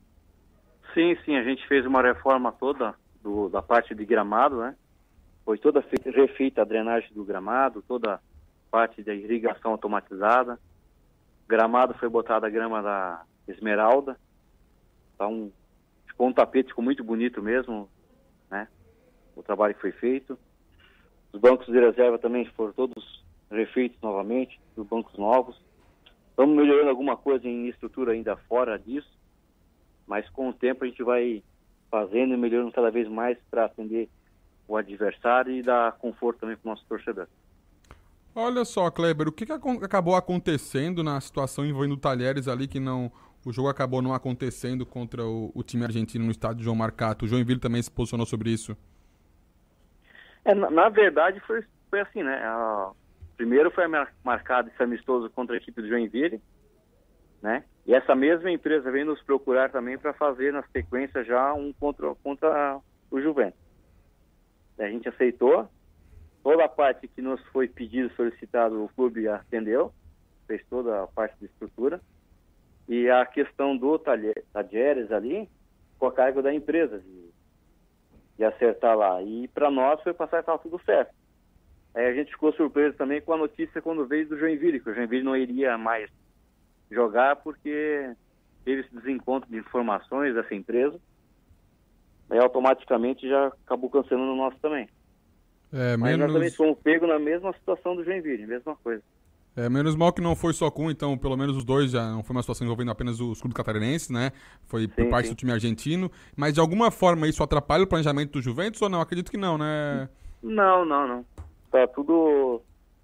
Sim, 0.97 1.15
sim. 1.27 1.37
A 1.37 1.43
gente 1.43 1.69
fez 1.69 1.85
uma 1.85 2.01
reforma 2.01 2.51
toda 2.51 2.95
do, 3.23 3.51
da 3.51 3.61
parte 3.61 3.95
de 3.95 4.03
gramado, 4.07 4.57
né? 4.57 4.75
Foi 5.45 5.59
toda 5.59 5.83
feita, 5.83 6.11
refeita 6.11 6.63
a 6.63 6.65
drenagem 6.65 7.13
do 7.13 7.23
gramado, 7.23 7.85
toda 7.87 8.15
a 8.15 8.21
parte 8.71 9.03
da 9.03 9.15
irrigação 9.15 9.73
automatizada. 9.73 10.59
Gramado 11.47 11.93
foi 11.99 12.09
botada 12.09 12.47
a 12.47 12.51
grama 12.51 12.83
da 12.83 13.23
esmeralda. 13.47 14.19
Então, 15.15 15.53
ficou 16.07 16.29
um 16.29 16.33
tapete 16.33 16.71
ficou 16.71 16.83
muito 16.83 17.05
bonito 17.05 17.43
mesmo, 17.43 17.91
né? 18.51 18.67
O 19.37 19.43
trabalho 19.43 19.75
que 19.75 19.83
foi 19.83 19.93
feito. 19.93 20.39
Os 21.31 21.39
bancos 21.39 21.67
de 21.67 21.79
reserva 21.79 22.19
também 22.19 22.47
foram 22.57 22.73
todos 22.73 23.23
refeitos 23.51 24.01
novamente, 24.01 24.59
os 24.75 24.87
bancos 24.87 25.13
novos. 25.19 25.61
Estamos 26.31 26.57
melhorando 26.57 26.89
alguma 26.89 27.19
coisa 27.19 27.47
em 27.47 27.69
estrutura 27.69 28.13
ainda 28.13 28.35
fora 28.49 28.79
disso, 28.79 29.16
mas 30.07 30.29
com 30.31 30.49
o 30.49 30.53
tempo 30.53 30.85
a 30.85 30.87
gente 30.87 31.03
vai 31.03 31.43
fazendo 31.91 32.35
e 32.35 32.37
melhorando 32.37 32.73
cada 32.73 32.91
vez 32.91 33.09
mais 33.09 33.39
para 33.51 33.65
atender 33.65 34.09
o 34.69 34.77
adversário 34.77 35.53
e 35.53 35.63
dar 35.63 35.93
conforto 35.93 36.41
também 36.41 36.57
para 36.57 36.69
o 36.69 36.71
nosso 36.73 36.85
torcedor. 36.87 37.27
Olha 38.35 38.65
só, 38.65 38.91
Kleber, 38.91 39.29
o 39.29 39.33
que, 39.33 39.47
que 39.47 39.53
acabou 39.53 40.15
acontecendo 40.15 41.03
na 41.03 41.21
situação 41.21 41.65
envolvendo 41.65 41.93
o 41.93 41.97
Talheres 41.97 42.49
ali 42.49 42.69
que 42.69 42.79
não 42.79 43.11
o 43.47 43.53
jogo 43.53 43.69
acabou 43.69 44.03
não 44.03 44.13
acontecendo 44.13 44.85
contra 44.85 45.25
o, 45.25 45.53
o 45.55 45.63
time 45.63 45.85
argentino 45.85 46.25
no 46.25 46.33
estádio 46.33 46.65
João 46.65 46.75
Marcato. 46.75 47.25
O 47.25 47.29
Joinville 47.29 47.61
também 47.61 47.81
se 47.81 47.89
posicionou 47.89 48.27
sobre 48.27 48.51
isso. 48.51 48.77
É, 50.45 50.53
na, 50.53 50.69
na, 50.69 50.89
verdade 50.89 51.39
foi, 51.47 51.65
foi 51.89 52.01
assim, 52.01 52.25
né? 52.25 52.41
A, 52.43 52.91
primeiro 53.37 53.71
foi 53.71 53.85
marcado 54.25 54.69
esse 54.69 54.83
amistoso 54.83 55.31
contra 55.31 55.55
a 55.55 55.59
equipe 55.59 55.81
do 55.81 55.89
Joinville, 55.89 56.43
né? 57.47 57.63
E 57.87 57.95
essa 57.95 58.13
mesma 58.17 58.51
empresa 58.51 58.91
veio 58.91 59.07
nos 59.07 59.23
procurar 59.23 59.71
também 59.71 59.97
para 59.97 60.13
fazer 60.13 60.53
na 60.53 60.65
sequência 60.73 61.23
já 61.23 61.55
um 61.55 61.73
contra, 61.73 62.13
contra 62.17 62.81
o 63.09 63.21
Juventus. 63.21 63.61
A 64.77 64.89
gente 64.89 65.09
aceitou, 65.09 65.69
toda 66.43 66.65
a 66.65 66.69
parte 66.69 67.07
que 67.07 67.23
nos 67.23 67.41
foi 67.53 67.69
pedido, 67.69 68.13
solicitado, 68.17 68.83
o 68.83 68.89
clube 68.89 69.29
atendeu, 69.29 69.93
fez 70.49 70.61
toda 70.69 71.05
a 71.05 71.07
parte 71.07 71.39
de 71.39 71.45
estrutura. 71.47 72.01
E 72.89 73.09
a 73.09 73.25
questão 73.25 73.77
do 73.77 73.97
Talheres 73.97 75.13
ali, 75.13 75.49
com 76.01 76.07
a 76.07 76.13
carga 76.13 76.43
da 76.43 76.53
empresa, 76.53 76.99
de, 76.99 77.31
de 78.39 78.45
acertar 78.45 78.97
lá. 78.97 79.23
E 79.23 79.47
para 79.47 79.71
nós 79.71 80.03
foi 80.03 80.13
passar 80.13 80.39
que 80.39 80.43
estava 80.43 80.59
tudo 80.59 80.81
certo. 80.85 81.15
Aí 81.95 82.07
a 82.07 82.13
gente 82.13 82.33
ficou 82.33 82.53
surpreso 82.55 82.97
também 82.97 83.21
com 83.21 83.33
a 83.33 83.39
notícia 83.39 83.81
quando 83.81 84.05
veio 84.05 84.29
do 84.29 84.37
Joinville, 84.37 84.81
que 84.81 84.91
o 84.91 84.95
Joinville 84.95 85.23
não 85.23 85.37
iria 85.37 85.79
mais 85.79 86.11
jogar 86.91 87.37
porque 87.37 88.13
teve 88.65 88.83
esse 88.83 88.95
desencontro 88.95 89.49
de 89.51 89.59
informações 89.59 90.35
dessa 90.35 90.55
empresa. 90.55 90.99
Aí 92.29 92.39
automaticamente 92.39 93.29
já 93.29 93.47
acabou 93.47 93.89
cancelando 93.89 94.33
o 94.33 94.37
nosso 94.37 94.59
também. 94.59 94.89
É, 95.73 95.97
Mas 95.97 96.13
menos... 96.13 96.27
nós 96.27 96.33
também 96.33 96.51
fomos 96.51 96.79
pegos 96.79 97.09
na 97.09 97.19
mesma 97.19 97.53
situação 97.53 97.95
do 97.95 98.05
Joinville, 98.05 98.47
mesma 98.47 98.75
coisa. 98.77 99.03
É, 99.57 99.71
menos 99.71 99.97
mal 99.97 100.13
que 100.13 100.21
não 100.21 100.37
foi 100.37 100.53
só 100.53 100.71
com, 100.71 100.91
então 100.91 101.17
pelo 101.17 101.35
menos 101.35 101.57
os 101.57 101.65
dois 101.65 101.93
já 101.93 102.11
não 102.11 102.23
foi 102.23 102.37
uma 102.37 102.43
situação 102.43 102.67
envolvendo 102.67 102.91
apenas 102.91 103.21
os 103.21 103.41
clubes 103.41 103.57
catarinenses, 103.57 104.11
né? 104.11 104.31
Foi 104.67 104.83
sim, 104.83 104.89
por 104.89 105.09
parte 105.09 105.29
sim. 105.29 105.35
do 105.35 105.37
time 105.37 105.51
argentino. 105.51 106.11
Mas 106.37 106.53
de 106.53 106.61
alguma 106.61 106.91
forma 106.91 107.27
isso 107.27 107.43
atrapalha 107.43 107.85
o 107.85 107.87
planejamento 107.87 108.33
do 108.33 108.43
Juventus 108.43 108.83
ou 108.83 108.91
não? 108.91 109.01
Acredito 109.01 109.31
que 109.31 109.39
não, 109.39 109.57
né? 109.57 110.11
Não, 110.43 110.85
não, 110.85 111.09
não. 111.09 111.25
Tá 111.71 111.87
tudo 111.87 112.61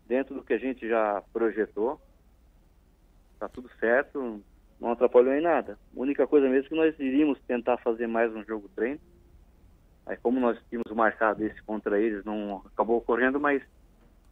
dentro 0.06 0.34
do 0.34 0.42
que 0.42 0.52
a 0.52 0.58
gente 0.58 0.86
já 0.86 1.22
projetou. 1.32 1.98
Tá 3.42 3.48
tudo 3.48 3.68
certo, 3.80 4.40
não 4.80 4.92
atrapalhou 4.92 5.34
em 5.34 5.40
nada. 5.40 5.76
A 5.96 6.00
única 6.00 6.28
coisa 6.28 6.48
mesmo 6.48 6.66
é 6.66 6.68
que 6.68 6.76
nós 6.76 7.00
iríamos 7.00 7.40
tentar 7.40 7.76
fazer 7.78 8.06
mais 8.06 8.32
um 8.32 8.44
jogo 8.44 8.70
treino 8.76 9.00
Aí 10.06 10.16
como 10.16 10.38
nós 10.38 10.56
tínhamos 10.70 10.92
marcado 10.94 11.44
esse 11.44 11.60
contra 11.62 12.00
eles, 12.00 12.24
não 12.24 12.62
acabou 12.72 12.98
ocorrendo, 12.98 13.40
mas 13.40 13.60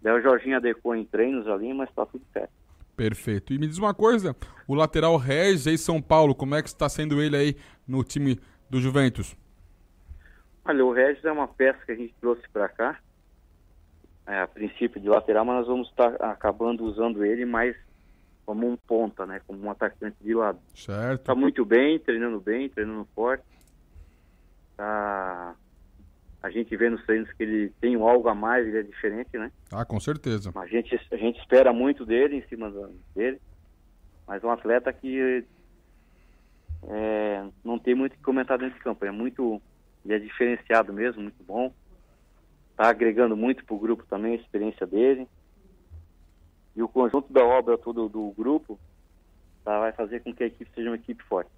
daí 0.01 0.17
o 0.17 0.23
Jorginho 0.23 0.59
adequou 0.59 0.95
em 0.95 1.05
treinos 1.05 1.49
ali, 1.49 1.75
mas 1.75 1.93
tá 1.93 2.07
tudo 2.07 2.25
certo. 2.33 2.53
Perfeito. 2.97 3.53
E 3.53 3.59
me 3.59 3.67
diz 3.67 3.79
uma 3.79 3.93
coisa, 3.93 4.37
o 4.69 4.77
lateral 4.77 5.17
Regis 5.17 5.67
em 5.67 5.77
São 5.77 6.01
Paulo, 6.01 6.33
como 6.33 6.55
é 6.55 6.63
que 6.63 6.69
está 6.69 6.89
sendo 6.89 7.21
ele 7.21 7.37
aí 7.37 7.57
no 7.89 8.05
time 8.05 8.39
do 8.71 8.81
Juventus? 8.81 9.37
Olha, 10.65 10.87
o 10.87 10.93
Regis 10.93 11.25
é 11.25 11.33
uma 11.33 11.49
peça 11.49 11.85
que 11.85 11.91
a 11.91 11.97
gente 11.97 12.15
trouxe 12.21 12.49
para 12.53 12.69
cá, 12.69 13.01
é, 14.25 14.41
a 14.41 14.47
princípio 14.47 15.01
de 15.01 15.09
lateral, 15.09 15.45
mas 15.45 15.57
nós 15.57 15.67
vamos 15.67 15.89
estar 15.89 16.13
tá 16.13 16.31
acabando 16.31 16.85
usando 16.85 17.25
ele 17.25 17.45
mais 17.45 17.75
como 18.51 18.69
um 18.69 18.77
ponta, 18.77 19.25
né, 19.25 19.41
como 19.47 19.65
um 19.65 19.71
atacante 19.71 20.17
de 20.21 20.35
lado. 20.35 20.59
Certo. 20.75 21.21
Está 21.21 21.37
muito 21.37 21.65
bem, 21.65 22.01
treinando 22.01 22.41
bem, 22.41 22.69
treinando 22.69 23.07
forte. 23.15 23.45
Tá 24.77 25.55
a 26.43 26.51
gente 26.51 26.77
vê 26.77 26.91
nos 26.91 27.05
treinos 27.07 27.31
que 27.35 27.45
ele 27.45 27.71
tem 27.81 27.95
algo 27.95 28.29
a 28.29 28.35
mais, 28.35 28.67
ele 28.67 28.79
é 28.79 28.83
diferente, 28.83 29.39
né? 29.39 29.53
Ah, 29.71 29.85
com 29.85 30.01
certeza. 30.01 30.51
A 30.57 30.67
gente, 30.67 30.99
a 31.13 31.17
gente 31.17 31.39
espera 31.39 31.73
muito 31.73 32.05
dele, 32.05 32.39
em 32.39 32.49
cima 32.49 32.73
dele, 33.15 33.41
mas 34.27 34.43
um 34.43 34.51
atleta 34.51 34.93
que 34.93 35.45
é, 36.89 37.45
não 37.63 37.79
tem 37.79 37.95
muito 37.95 38.15
o 38.15 38.17
que 38.17 38.23
comentar 38.25 38.59
dentro 38.59 38.75
de 38.75 38.83
campo, 38.83 39.05
é 39.05 39.13
muito, 39.13 39.63
ele 40.05 40.15
é 40.15 40.19
diferenciado 40.19 40.93
mesmo, 40.93 41.23
muito 41.23 41.45
bom, 41.45 41.73
está 42.73 42.89
agregando 42.89 43.37
muito 43.37 43.65
para 43.65 43.77
o 43.77 43.79
grupo 43.79 44.05
também, 44.07 44.33
a 44.33 44.41
experiência 44.41 44.87
dele, 44.89 45.29
e 46.81 46.83
o 46.83 46.89
conjunto 46.89 47.31
da 47.31 47.45
obra 47.45 47.77
todo 47.77 48.09
do 48.09 48.33
grupo 48.37 48.79
tá, 49.63 49.79
vai 49.79 49.93
fazer 49.93 50.21
com 50.21 50.33
que 50.35 50.43
a 50.43 50.47
equipe 50.47 50.71
seja 50.75 50.89
uma 50.89 50.97
equipe 50.97 51.23
forte. 51.25 51.51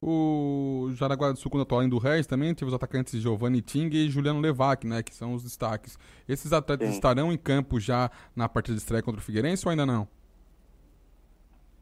O 0.00 0.90
Jaraguá 0.94 1.32
do 1.32 1.38
Sul, 1.38 1.50
quando 1.50 1.62
atuou 1.62 1.80
além 1.80 1.90
do 1.90 1.98
Reis, 1.98 2.26
também 2.26 2.54
teve 2.54 2.68
os 2.68 2.74
atacantes 2.74 3.20
Giovanni 3.20 3.60
Ting 3.60 3.88
e 3.92 4.08
Juliano 4.08 4.40
Levac, 4.40 4.86
né? 4.86 5.02
Que 5.02 5.14
são 5.14 5.34
os 5.34 5.42
destaques. 5.42 5.98
Esses 6.28 6.52
atletas 6.52 6.88
Sim. 6.88 6.94
estarão 6.94 7.32
em 7.32 7.36
campo 7.36 7.78
já 7.78 8.10
na 8.34 8.48
partida 8.48 8.76
de 8.76 8.82
estreia 8.82 9.02
contra 9.02 9.20
o 9.20 9.24
Figueirense 9.24 9.66
ou 9.66 9.70
ainda 9.70 9.86
não? 9.86 10.08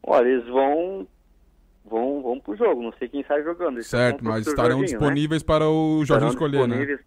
Olha, 0.03 0.27
eles 0.27 0.47
vão 0.47 1.07
vão, 1.85 2.21
vão 2.21 2.39
pro 2.39 2.55
jogo, 2.55 2.81
não 2.81 2.93
sei 2.93 3.09
quem 3.09 3.23
sai 3.25 3.43
jogando. 3.43 3.77
Eles 3.77 3.87
certo, 3.87 4.23
mas 4.23 4.47
estarão 4.47 4.77
Jorginho, 4.77 4.99
né? 4.99 4.99
disponíveis 4.99 5.41
né? 5.43 5.47
para 5.47 5.67
o 5.67 6.03
Jorginho 6.05 6.29
escolher, 6.31 6.67
né? 6.67 6.99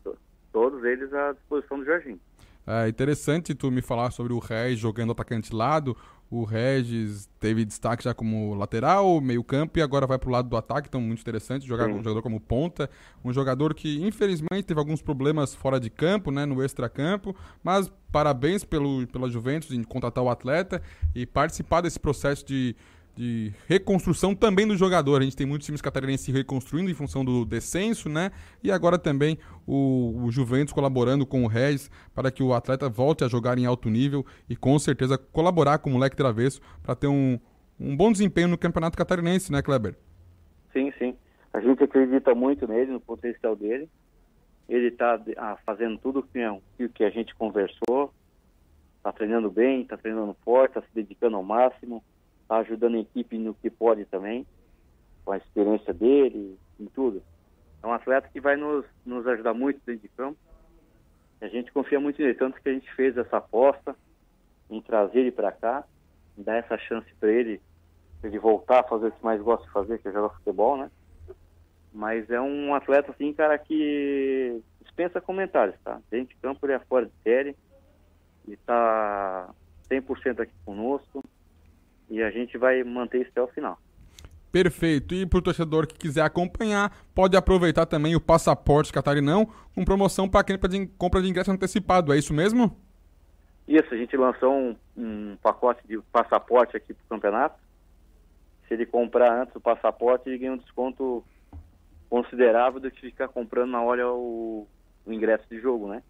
Todos 0.53 0.85
eles 0.85 1.13
à 1.13 1.33
disposição 1.33 1.79
do 1.79 1.85
Jorginho. 1.85 2.21
É 2.67 2.89
interessante 2.89 3.55
tu 3.55 3.71
me 3.71 3.83
falar 3.83 4.11
sobre 4.11 4.33
o 4.33 4.39
Regis 4.39 4.79
jogando 4.79 5.13
atacante 5.13 5.55
lado. 5.55 5.97
O 6.31 6.45
Regis 6.45 7.29
teve 7.39 7.65
destaque 7.65 8.03
já 8.03 8.15
como 8.15 8.55
lateral, 8.55 9.21
meio 9.21 9.45
campo 9.45 9.79
e 9.79 9.83
agora 9.83 10.07
vai 10.07 10.19
para 10.19 10.29
o 10.29 10.33
lado 10.33 10.49
do 10.49 10.57
ataque, 10.57 10.89
então 10.89 11.01
muito 11.01 11.21
interessante 11.21 11.67
jogar 11.67 11.87
com 11.87 11.97
um 11.97 12.03
jogador 12.03 12.23
como 12.23 12.41
ponta. 12.41 12.91
Um 13.23 13.33
jogador 13.33 13.75
que 13.75 14.03
infelizmente 14.03 14.65
teve 14.65 14.81
alguns 14.81 15.03
problemas 15.03 15.55
fora 15.55 15.79
de 15.79 15.91
campo, 15.91 16.31
né, 16.31 16.47
no 16.47 16.63
extra-campo, 16.63 17.37
mas 17.63 17.93
parabéns 18.11 18.65
pelo, 18.65 19.07
pela 19.09 19.29
Juventus 19.29 19.71
em 19.71 19.83
contratar 19.85 20.25
o 20.25 20.31
atleta 20.31 20.83
e 21.15 21.27
participar 21.27 21.83
desse 21.83 22.01
processo 22.01 22.45
de, 22.45 22.75
de 23.17 23.53
reconstrução 23.69 24.35
também 24.35 24.67
do 24.67 24.77
jogador. 24.77 25.21
A 25.21 25.25
gente 25.25 25.37
tem 25.37 25.47
muitos 25.47 25.67
times 25.67 25.81
catarinenses 25.81 26.27
se 26.27 26.33
reconstruindo 26.33 26.91
em 26.91 26.95
função 26.95 27.25
do 27.25 27.45
descenso, 27.45 28.09
né? 28.09 28.31
E 28.63 28.71
agora 28.71 28.99
também 28.99 29.39
o, 29.67 30.25
o, 30.25 30.31
Juventus 30.31 30.73
colaborando 30.73 31.25
com 31.25 31.45
o 31.45 31.47
Regis 31.47 31.91
para 32.15 32.31
que 32.31 32.43
o 32.43 32.53
atleta 32.53 32.89
volte 32.89 33.25
a 33.25 33.29
jogar 33.29 33.57
em 33.59 33.67
alto 33.67 33.89
nível 33.89 34.27
e 34.49 34.57
com 34.57 34.79
certeza 34.79 35.17
colaborar 35.17 35.79
com 35.79 35.91
o 35.91 35.93
moleque 35.93 36.17
travesso 36.17 36.61
para 36.83 36.95
ter 36.95 37.07
um, 37.07 37.39
um 37.79 37.97
bom 37.97 38.11
desempenho 38.11 38.49
no 38.49 38.59
campeonato 38.59 38.99
catarinense, 38.99 39.53
né, 39.53 39.63
Kleber? 39.63 39.97
Sim, 40.73 40.93
sim. 40.99 41.17
A 41.53 41.61
gente 41.61 41.85
acredita 41.85 42.35
muito 42.35 42.67
nele, 42.67 42.91
no 42.91 43.01
potencial 43.01 43.55
dele. 43.55 43.89
Ele 44.69 44.89
está 44.89 45.21
ah, 45.37 45.57
fazendo 45.65 45.99
tudo 45.99 46.21
o 46.21 46.89
que 46.89 47.05
a 47.05 47.11
gente 47.11 47.35
conversou, 47.35 48.13
está 48.97 49.13
treinando 49.13 49.51
bem, 49.51 49.83
está 49.83 49.97
treinando 49.97 50.35
forte, 50.45 50.71
está 50.71 50.81
se 50.81 50.89
dedicando 50.95 51.37
ao 51.37 51.43
máximo 51.45 52.03
está 52.45 52.59
ajudando 52.59 52.97
a 52.97 53.01
equipe 53.01 53.37
no 53.39 53.55
que 53.55 53.69
pode 53.69 54.05
também, 54.05 54.47
com 55.25 55.33
a 55.33 55.39
experiência 55.39 55.93
dele, 55.93 56.59
em 56.79 56.87
tudo. 56.87 57.23
É 57.83 57.87
um 57.87 57.93
atleta 57.93 58.29
que 58.33 58.41
vai 58.41 58.57
nos, 58.57 58.85
nos 59.05 59.27
ajudar 59.27 59.55
muito 59.55 59.81
dentro 59.85 60.03
de 60.03 60.09
campo. 60.09 60.39
A 61.41 61.49
gente 61.49 61.73
confia 61.73 61.99
muito 61.99 62.21
nele, 62.21 62.35
tanto 62.35 62.61
que 62.61 62.69
a 62.69 62.73
gente 62.73 62.93
fez 62.95 63.17
essa 63.17 63.39
aposta 63.39 63.97
em 64.71 64.81
trazer 64.81 65.21
ele 65.21 65.33
para 65.33 65.53
cá, 65.53 65.85
dar 66.37 66.57
essa 66.57 66.79
chance 66.79 67.13
para 67.21 67.31
ele, 67.31 67.61
ele 68.23 68.39
voltar 68.39 68.81
a 68.81 68.89
fazer 68.89 69.09
o 69.09 69.13
que 69.13 69.25
mais 69.25 69.41
gosta 69.43 69.67
de 69.67 69.73
fazer, 69.73 69.99
que 69.99 70.09
é 70.09 70.13
jogar 70.13 70.35
futebol, 70.37 70.77
né? 70.77 70.91
Mas 71.93 72.29
é 72.31 72.41
um 72.41 72.75
atleta, 72.75 73.13
assim, 73.13 73.33
cara, 73.33 73.59
que 73.59 74.61
dispensa 74.83 75.21
comentários, 75.21 75.77
tá? 75.85 76.01
Dentro 76.11 76.35
de 76.35 76.41
campo 76.41 76.65
ele 76.65 76.73
é 76.73 76.79
fora 76.81 77.07
de 77.07 77.13
série, 77.23 77.57
e 78.49 78.53
está 78.53 79.51
100% 79.91 80.41
aqui 80.41 80.53
conosco, 80.65 81.23
e 82.15 82.23
a 82.23 82.31
gente 82.31 82.57
vai 82.57 82.83
manter 82.85 83.23
isso 83.23 83.31
até 83.31 83.43
o 83.43 83.49
final. 83.49 83.79
Perfeito. 84.53 85.15
E 85.15 85.27
para 85.27 85.39
o 85.41 85.43
torcedor 85.43 85.85
que 85.85 85.99
quiser 85.99 86.23
acompanhar, 86.23 86.97
pode 87.13 87.37
aproveitar 87.37 87.87
também 87.87 88.15
o 88.15 88.21
passaporte 88.21 88.93
catarinão 88.93 89.49
com 89.75 89.85
promoção 89.85 90.29
para 90.29 90.45
quem 90.45 90.57
de 90.57 90.87
compra 90.97 91.21
de 91.21 91.29
ingresso 91.29 91.51
antecipado. 91.51 92.13
É 92.13 92.19
isso 92.19 92.33
mesmo? 92.33 92.77
Isso, 93.67 93.93
a 93.93 93.97
gente 93.97 94.17
lançou 94.17 94.53
um, 94.53 94.77
um 94.97 95.37
pacote 95.43 95.85
de 95.89 95.99
passaporte 96.13 96.77
aqui 96.77 96.95
para 96.95 97.05
o 97.05 97.09
campeonato. 97.09 97.59
Se 98.69 98.75
ele 98.75 98.87
comprar 98.87 99.43
antes 99.43 99.57
o 99.57 99.61
passaporte, 99.61 100.29
ele 100.29 100.39
ganha 100.39 100.53
um 100.53 100.59
desconto 100.59 101.25
considerável 102.09 102.79
do 102.79 102.91
que 102.93 103.01
ficar 103.01 103.27
comprando 103.27 103.73
na 103.73 103.83
hora 103.83 104.09
o, 104.09 104.69
o 105.05 105.13
ingresso 105.13 105.45
de 105.51 105.61
jogo, 105.61 105.89
né? 105.89 106.01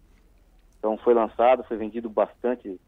Então 0.77 0.97
foi 0.97 1.15
lançado, 1.15 1.63
foi 1.63 1.77
vendido 1.77 2.07
bastante 2.11 2.79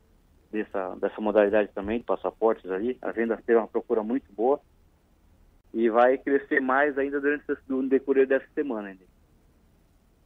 dessa, 0.51 0.95
dessa 0.95 1.21
modalidade 1.21 1.69
também, 1.73 1.99
de 1.99 2.05
passaportes 2.05 2.69
ali. 2.69 2.97
A 3.01 3.11
venda 3.11 3.41
teve 3.45 3.57
uma 3.57 3.67
procura 3.67 4.03
muito 4.03 4.25
boa 4.33 4.59
e 5.73 5.89
vai 5.89 6.17
crescer 6.17 6.59
mais 6.59 6.97
ainda 6.97 7.19
durante 7.19 7.43
o 7.69 7.83
decorrer 7.83 8.27
dessa 8.27 8.47
semana. 8.55 8.89
Ainda. 8.89 9.03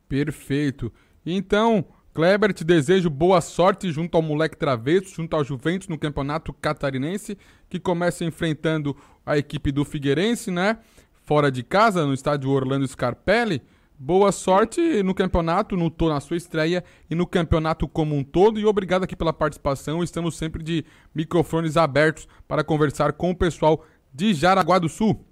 Perfeito. 0.07 0.91
Então, 1.25 1.85
Kleber, 2.13 2.53
te 2.53 2.63
desejo 2.63 3.09
boa 3.09 3.39
sorte 3.39 3.91
junto 3.91 4.15
ao 4.15 4.21
moleque 4.21 4.57
travesso, 4.57 5.15
junto 5.15 5.35
ao 5.35 5.43
Juventus 5.43 5.87
no 5.87 5.97
campeonato 5.97 6.51
catarinense, 6.51 7.37
que 7.69 7.79
começa 7.79 8.25
enfrentando 8.25 8.95
a 9.25 9.37
equipe 9.37 9.71
do 9.71 9.85
Figueirense, 9.85 10.51
né? 10.51 10.77
Fora 11.23 11.51
de 11.51 11.63
casa, 11.63 12.05
no 12.05 12.13
estádio 12.13 12.49
Orlando 12.49 12.87
Scarpelli. 12.87 13.61
Boa 14.03 14.31
sorte 14.31 15.03
no 15.03 15.13
campeonato, 15.13 15.77
no 15.77 15.93
na 16.09 16.19
sua 16.19 16.35
estreia 16.35 16.83
e 17.07 17.13
no 17.13 17.27
campeonato 17.27 17.87
como 17.87 18.15
um 18.15 18.23
todo. 18.23 18.59
E 18.59 18.65
obrigado 18.65 19.03
aqui 19.03 19.15
pela 19.15 19.31
participação. 19.31 20.01
Estamos 20.01 20.35
sempre 20.39 20.63
de 20.63 20.83
microfones 21.13 21.77
abertos 21.77 22.27
para 22.47 22.63
conversar 22.63 23.13
com 23.13 23.29
o 23.29 23.35
pessoal 23.35 23.85
de 24.11 24.33
Jaraguá 24.33 24.79
do 24.79 24.89
Sul. 24.89 25.23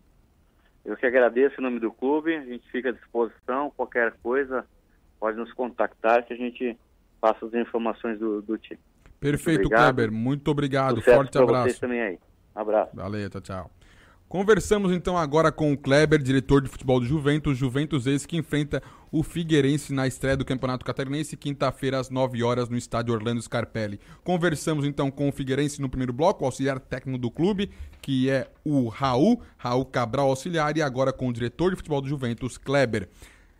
Eu 0.86 0.96
que 0.96 1.04
agradeço 1.04 1.60
em 1.60 1.64
nome 1.64 1.80
do 1.80 1.92
clube. 1.92 2.36
A 2.36 2.46
gente 2.46 2.70
fica 2.72 2.90
à 2.90 2.92
disposição. 2.92 3.74
Qualquer 3.76 4.14
coisa, 4.22 4.64
pode 5.20 5.36
nos 5.36 5.52
contactar 5.54 6.24
que 6.28 6.34
a 6.34 6.38
gente 6.38 6.78
passa 7.20 7.48
as 7.48 7.54
informações 7.56 8.20
do, 8.20 8.40
do 8.44 8.56
time. 8.56 8.80
Perfeito, 9.20 9.62
muito 9.62 9.76
Kleber. 9.76 10.12
Muito 10.12 10.52
obrigado. 10.52 11.02
Forte 11.02 11.36
abraço. 11.40 11.70
Vocês 11.70 11.80
também 11.80 12.02
aí. 12.02 12.20
Abraço. 12.54 12.96
Valeu, 12.96 13.28
tchau, 13.32 13.42
tchau. 13.42 13.72
Conversamos 14.30 14.92
então 14.92 15.18
agora 15.18 15.52
com 15.52 15.74
o 15.74 15.78
Kleber, 15.78 16.22
diretor 16.22 16.62
de 16.62 16.70
futebol 16.70 17.00
do 17.00 17.06
Juventus, 17.08 17.58
Juventus 17.58 18.06
esse 18.06 18.28
que 18.28 18.38
enfrenta 18.38 18.80
o 19.12 19.24
Figueirense 19.24 19.92
na 19.92 20.06
estreia 20.06 20.38
do 20.38 20.46
Campeonato 20.46 20.86
Catarinense, 20.86 21.36
quinta-feira 21.36 22.00
às 22.00 22.12
9 22.12 22.44
horas 22.44 22.70
no 22.70 22.78
estádio 22.78 23.12
Orlando 23.12 23.42
Scarpelli. 23.42 24.00
Conversamos 24.24 24.86
então 24.86 25.10
com 25.10 25.28
o 25.28 25.32
Figueirense 25.32 25.82
no 25.82 25.90
primeiro 25.90 26.14
bloco, 26.14 26.44
o 26.44 26.46
auxiliar 26.46 26.80
técnico 26.80 27.18
do 27.18 27.32
clube, 27.32 27.72
que 28.04 28.30
é 28.30 28.52
o 28.64 28.88
Raul, 28.88 29.42
Raul 29.58 29.84
Cabral 29.84 30.30
auxiliar, 30.30 30.78
e 30.78 30.82
agora 30.84 31.12
com 31.12 31.28
o 31.28 31.34
diretor 31.34 31.72
de 31.72 31.78
futebol 31.78 32.00
do 32.00 32.08
Juventus, 32.08 32.56
Kleber. 32.56 33.10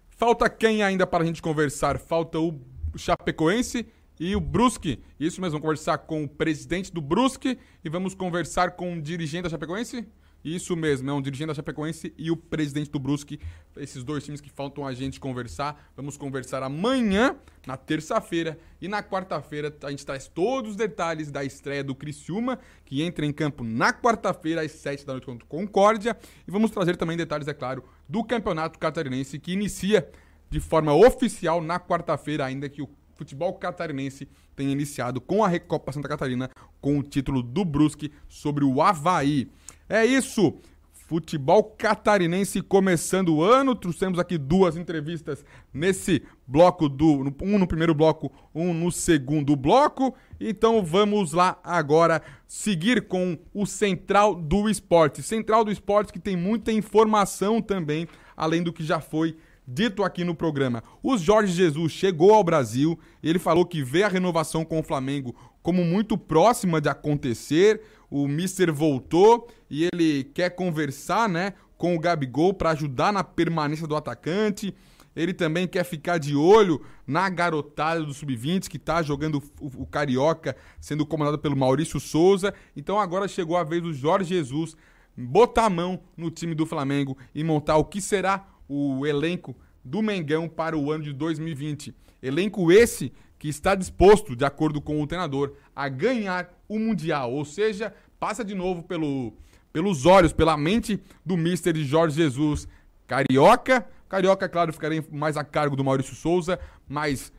Falta 0.08 0.48
quem 0.48 0.84
ainda 0.84 1.08
para 1.08 1.24
a 1.24 1.26
gente 1.26 1.42
conversar? 1.42 1.98
Falta 1.98 2.38
o 2.38 2.62
Chapecoense 2.96 3.88
e 4.20 4.36
o 4.36 4.40
Brusque. 4.40 5.02
Isso 5.20 5.42
mesmo, 5.42 5.54
vamos 5.54 5.64
conversar 5.64 5.98
com 5.98 6.26
o 6.26 6.30
presidente 6.30 6.94
do 6.94 7.02
Brusque 7.02 7.58
e 7.84 7.90
vamos 7.90 8.14
conversar 8.14 8.76
com 8.76 8.94
o 8.94 9.02
dirigente 9.02 9.46
da 9.46 9.50
Chapecoense? 9.50 10.08
Isso 10.44 10.76
mesmo, 10.76 11.10
é 11.10 11.14
um 11.14 11.22
dirigente 11.22 11.48
da 11.48 11.54
Chapecoense 11.54 12.14
e 12.18 12.32
o 12.32 12.38
presidente 12.38 12.90
do 12.90 13.00
Brusque, 13.00 13.40
esses 13.78 14.04
dois 14.04 14.24
times 14.24 14.40
que 14.40 14.50
faltam 14.50 14.88
a 14.88 14.94
gente 14.94 15.20
conversar. 15.20 15.92
Vamos 15.96 16.16
conversar 16.16 16.64
amanhã, 16.64 17.36
na 17.68 17.76
terça-feira, 17.76 18.58
e 18.82 18.88
na 18.88 19.04
quarta-feira 19.04 19.76
a 19.84 19.90
gente 19.90 20.06
traz 20.06 20.28
todos 20.28 20.72
os 20.72 20.76
detalhes 20.78 21.30
da 21.30 21.44
estreia 21.44 21.84
do 21.84 21.94
Criciúma, 21.94 22.58
que 22.86 23.02
entra 23.02 23.26
em 23.26 23.34
campo 23.34 23.64
na 23.64 23.92
quarta-feira 23.92 24.62
às 24.62 24.72
7 24.72 25.06
da 25.06 25.14
noite 25.14 25.26
contra 25.26 25.46
o 25.46 25.48
Concórdia, 25.48 26.18
e 26.48 26.52
vamos 26.52 26.72
trazer 26.72 26.96
também 26.96 27.18
detalhes, 27.18 27.48
é 27.48 27.54
claro, 27.54 27.84
do 28.08 28.24
Campeonato 28.24 28.80
Catarinense 28.80 29.40
que 29.40 29.52
inicia 29.52 30.10
de 30.50 30.60
forma 30.60 30.94
oficial 30.94 31.62
na 31.62 31.80
quarta-feira, 31.80 32.46
ainda 32.46 32.68
que 32.68 32.82
o 32.82 32.90
futebol 33.20 33.54
catarinense 33.54 34.30
tenha 34.56 34.72
iniciado 34.72 35.20
com 35.20 35.44
a 35.44 35.48
Recopa 35.48 35.92
Santa 35.92 36.08
Catarina 36.08 36.50
com 36.80 36.98
o 36.98 37.04
título 37.04 37.44
do 37.44 37.66
Brusque 37.66 38.14
sobre 38.30 38.64
o 38.64 38.82
Havaí. 38.82 39.52
É 39.90 40.06
isso. 40.06 40.54
Futebol 40.94 41.64
catarinense 41.64 42.62
começando 42.62 43.36
o 43.36 43.44
ano. 43.44 43.74
Trouxemos 43.74 44.20
aqui 44.20 44.38
duas 44.38 44.78
entrevistas 44.78 45.44
nesse 45.74 46.22
bloco 46.46 46.88
do. 46.88 47.34
Um 47.42 47.58
no 47.58 47.66
primeiro 47.66 47.96
bloco, 47.96 48.32
um 48.54 48.72
no 48.72 48.92
segundo 48.92 49.56
bloco. 49.56 50.16
Então 50.40 50.86
vamos 50.86 51.34
lá 51.34 51.60
agora 51.64 52.22
seguir 52.48 53.08
com 53.08 53.36
o 53.52 53.66
Central 53.66 54.36
do 54.36 54.70
Esporte. 54.70 55.24
Central 55.24 55.66
do 55.66 55.72
Esporte 55.72 56.14
que 56.14 56.20
tem 56.20 56.38
muita 56.38 56.72
informação 56.72 57.60
também, 57.60 58.08
além 58.38 58.62
do 58.62 58.72
que 58.72 58.84
já 58.84 59.00
foi 59.00 59.36
dito 59.68 60.04
aqui 60.04 60.24
no 60.24 60.36
programa. 60.36 60.84
O 61.02 61.18
Jorge 61.18 61.54
Jesus 61.54 61.92
chegou 61.92 62.34
ao 62.34 62.44
Brasil, 62.44 63.00
ele 63.22 63.40
falou 63.40 63.66
que 63.66 63.84
vê 63.84 64.04
a 64.04 64.08
renovação 64.08 64.64
com 64.64 64.80
o 64.80 64.84
Flamengo 64.84 65.36
como 65.62 65.84
muito 65.84 66.18
próxima 66.18 66.80
de 66.80 66.90
acontecer 66.90 67.82
o 68.10 68.28
Mister 68.28 68.74
voltou 68.74 69.48
e 69.70 69.88
ele 69.92 70.24
quer 70.24 70.50
conversar, 70.52 71.30
né, 71.30 71.54
com 71.78 71.96
o 71.96 72.00
Gabigol 72.00 72.54
para 72.54 72.72
ajudar 72.72 73.14
na 73.14 73.24
permanência 73.24 73.88
do 73.88 73.96
atacante. 73.96 74.74
Ele 75.16 75.34
também 75.34 75.68
quer 75.68 75.84
ficar 75.84 76.18
de 76.18 76.36
olho 76.36 76.82
na 77.06 77.28
garotada 77.30 78.04
do 78.04 78.14
Sub-20 78.14 78.68
que 78.68 78.78
está 78.78 79.02
jogando 79.02 79.42
o, 79.60 79.84
o, 79.84 79.86
Carioca, 79.86 80.56
sendo 80.80 81.06
comandado 81.06 81.40
pelo 81.40 81.58
Maurício 81.58 82.00
Souza. 82.00 82.54
Então 82.76 83.00
agora 83.00 83.28
chegou 83.28 83.58
a 83.58 83.64
vez 83.64 83.82
do 83.82 83.94
Jorge 83.94 84.36
Jesus 84.36 84.76
botar 85.18 85.66
a 85.66 85.70
mão 85.70 86.00
no 86.16 86.32
time 86.32 86.56
do 86.56 86.66
Flamengo 86.66 87.18
e 87.36 87.44
montar 87.44 87.78
o 87.78 87.86
que 87.86 88.02
será 88.02 88.48
o 88.68 89.06
elenco 89.06 89.56
do 89.84 90.02
Mengão 90.02 90.48
para 90.48 90.78
o 90.78 90.92
ano 90.92 91.04
de 91.04 91.14
2020. 91.14 91.94
Elenco 92.22 92.72
esse 92.72 93.12
que 93.38 93.48
está 93.48 93.74
disposto, 93.74 94.36
de 94.36 94.46
acordo 94.46 94.82
com 94.82 95.02
o 95.02 95.08
treinador, 95.08 95.54
a 95.76 95.88
ganhar 95.88 96.59
o 96.70 96.80
Mundial. 96.80 97.34
Ou 97.34 97.44
seja, 97.44 97.94
passa 98.20 98.46
de 98.46 98.56
novo 98.56 98.84
pelo, 98.84 99.34
pelos 99.74 100.06
olhos, 100.06 100.32
pela 100.32 100.56
mente 100.56 101.02
do 101.26 101.36
Mister 101.36 101.76
Jorge 101.76 102.16
Jesus. 102.16 102.68
Carioca, 103.06 103.86
Carioca, 104.08 104.48
claro, 104.48 104.72
ficaria 104.72 105.04
mais 105.12 105.36
a 105.36 105.44
cargo 105.44 105.76
do 105.76 105.84
Maurício 105.84 106.16
Souza, 106.16 106.60
mas 106.88 107.34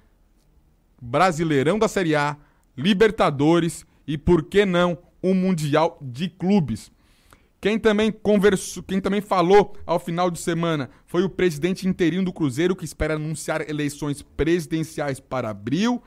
Brasileirão 1.01 1.79
da 1.79 1.89
Série 1.89 2.15
A, 2.15 2.37
Libertadores 2.77 3.87
e, 4.07 4.19
por 4.19 4.43
que 4.43 4.67
não, 4.67 4.99
um 5.23 5.35
Mundial 5.35 5.99
de 6.03 6.29
Clubes. 6.29 6.91
Quem 7.61 7.79
também 7.79 8.11
conversou, 8.11 8.83
quem 8.83 9.01
também 9.01 9.21
falou 9.21 9.77
ao 9.85 9.99
final 9.99 10.31
de 10.31 10.39
semana 10.39 10.89
foi 11.07 11.23
o 11.23 11.29
presidente 11.29 11.87
interino 11.87 12.25
do 12.25 12.33
Cruzeiro, 12.33 12.75
que 12.75 12.87
espera 12.87 13.15
anunciar 13.15 13.69
eleições 13.69 14.23
presidenciais 14.23 15.21
para 15.21 15.51
abril. 15.51 16.03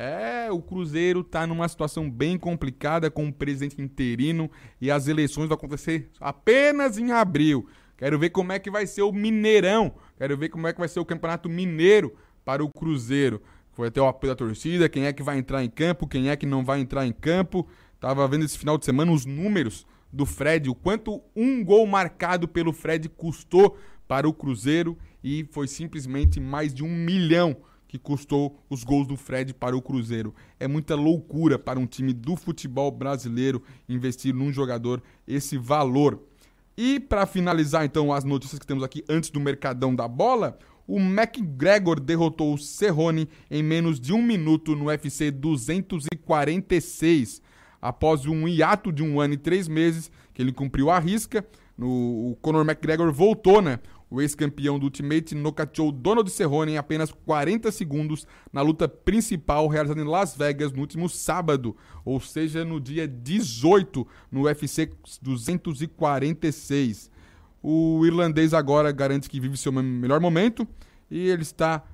É, 0.00 0.48
o 0.52 0.62
Cruzeiro 0.62 1.22
está 1.22 1.44
numa 1.44 1.68
situação 1.68 2.08
bem 2.08 2.38
complicada 2.38 3.10
com 3.10 3.26
o 3.26 3.32
presidente 3.32 3.82
interino 3.82 4.48
e 4.80 4.92
as 4.92 5.08
eleições 5.08 5.48
vão 5.48 5.56
acontecer 5.56 6.08
apenas 6.20 6.98
em 6.98 7.10
abril. 7.10 7.66
Quero 7.96 8.16
ver 8.16 8.30
como 8.30 8.52
é 8.52 8.60
que 8.60 8.70
vai 8.70 8.86
ser 8.86 9.02
o 9.02 9.10
Mineirão. 9.10 9.92
Quero 10.16 10.38
ver 10.38 10.50
como 10.50 10.68
é 10.68 10.72
que 10.72 10.78
vai 10.78 10.86
ser 10.86 11.00
o 11.00 11.04
Campeonato 11.04 11.48
Mineiro 11.48 12.14
para 12.44 12.62
o 12.62 12.70
Cruzeiro. 12.70 13.42
Foi 13.72 13.88
até 13.88 14.00
o 14.00 14.06
apoio 14.06 14.30
da 14.30 14.36
torcida, 14.36 14.88
quem 14.88 15.04
é 15.04 15.12
que 15.12 15.20
vai 15.20 15.36
entrar 15.36 15.64
em 15.64 15.68
campo, 15.68 16.06
quem 16.06 16.30
é 16.30 16.36
que 16.36 16.46
não 16.46 16.64
vai 16.64 16.78
entrar 16.78 17.04
em 17.04 17.12
campo. 17.12 17.66
Tava 17.98 18.28
vendo 18.28 18.44
esse 18.44 18.56
final 18.56 18.78
de 18.78 18.84
semana 18.84 19.10
os 19.10 19.26
números 19.26 19.84
do 20.12 20.24
Fred, 20.24 20.70
o 20.70 20.76
quanto 20.76 21.20
um 21.34 21.64
gol 21.64 21.84
marcado 21.88 22.46
pelo 22.46 22.72
Fred 22.72 23.08
custou 23.08 23.76
para 24.06 24.28
o 24.28 24.32
Cruzeiro 24.32 24.96
e 25.24 25.44
foi 25.50 25.66
simplesmente 25.66 26.38
mais 26.38 26.72
de 26.72 26.84
um 26.84 26.88
milhão 26.88 27.56
que 27.88 27.98
custou 27.98 28.62
os 28.70 28.84
gols 28.84 29.08
do 29.08 29.16
Fred 29.16 29.52
para 29.54 29.76
o 29.76 29.82
Cruzeiro. 29.82 30.32
É 30.60 30.68
muita 30.68 30.94
loucura 30.94 31.58
para 31.58 31.80
um 31.80 31.86
time 31.86 32.12
do 32.12 32.36
futebol 32.36 32.92
brasileiro 32.92 33.60
investir 33.88 34.32
num 34.34 34.52
jogador 34.52 35.02
esse 35.26 35.58
valor. 35.58 36.22
E 36.76 37.00
para 37.00 37.26
finalizar 37.26 37.84
então 37.84 38.12
as 38.12 38.22
notícias 38.22 38.60
que 38.60 38.66
temos 38.66 38.84
aqui 38.84 39.02
antes 39.08 39.30
do 39.30 39.40
Mercadão 39.40 39.96
da 39.96 40.06
Bola, 40.06 40.56
o 40.86 41.00
McGregor 41.00 41.98
derrotou 41.98 42.54
o 42.54 42.58
Cerrone 42.58 43.28
em 43.50 43.62
menos 43.62 43.98
de 43.98 44.12
um 44.12 44.22
minuto 44.22 44.76
no 44.76 44.84
UFC 44.86 45.30
246 45.30 47.42
após 47.80 48.26
um 48.26 48.46
hiato 48.46 48.92
de 48.92 49.02
um 49.02 49.20
ano 49.20 49.34
e 49.34 49.38
três 49.38 49.68
meses, 49.68 50.10
que 50.34 50.42
ele 50.42 50.52
cumpriu 50.52 50.90
a 50.90 50.98
risca. 50.98 51.46
No, 51.76 52.32
o 52.32 52.38
Conor 52.42 52.64
McGregor 52.64 53.12
voltou, 53.12 53.62
né? 53.62 53.78
O 54.10 54.22
ex-campeão 54.22 54.78
do 54.78 54.84
Ultimate 54.84 55.34
nocauteou 55.34 55.92
Donald 55.92 56.30
Cerrone 56.30 56.72
em 56.72 56.78
apenas 56.78 57.12
40 57.12 57.70
segundos 57.70 58.26
na 58.52 58.62
luta 58.62 58.88
principal 58.88 59.68
realizada 59.68 60.00
em 60.00 60.04
Las 60.04 60.34
Vegas 60.36 60.72
no 60.72 60.80
último 60.80 61.08
sábado, 61.08 61.76
ou 62.04 62.18
seja, 62.20 62.64
no 62.64 62.80
dia 62.80 63.06
18 63.06 64.06
no 64.32 64.42
UFC 64.42 64.90
246. 65.20 67.10
O 67.62 68.06
irlandês 68.06 68.54
agora 68.54 68.90
garante 68.92 69.28
que 69.28 69.40
vive 69.40 69.56
seu 69.56 69.72
melhor 69.72 70.20
momento 70.20 70.66
e 71.10 71.28
ele 71.28 71.42
está 71.42 71.84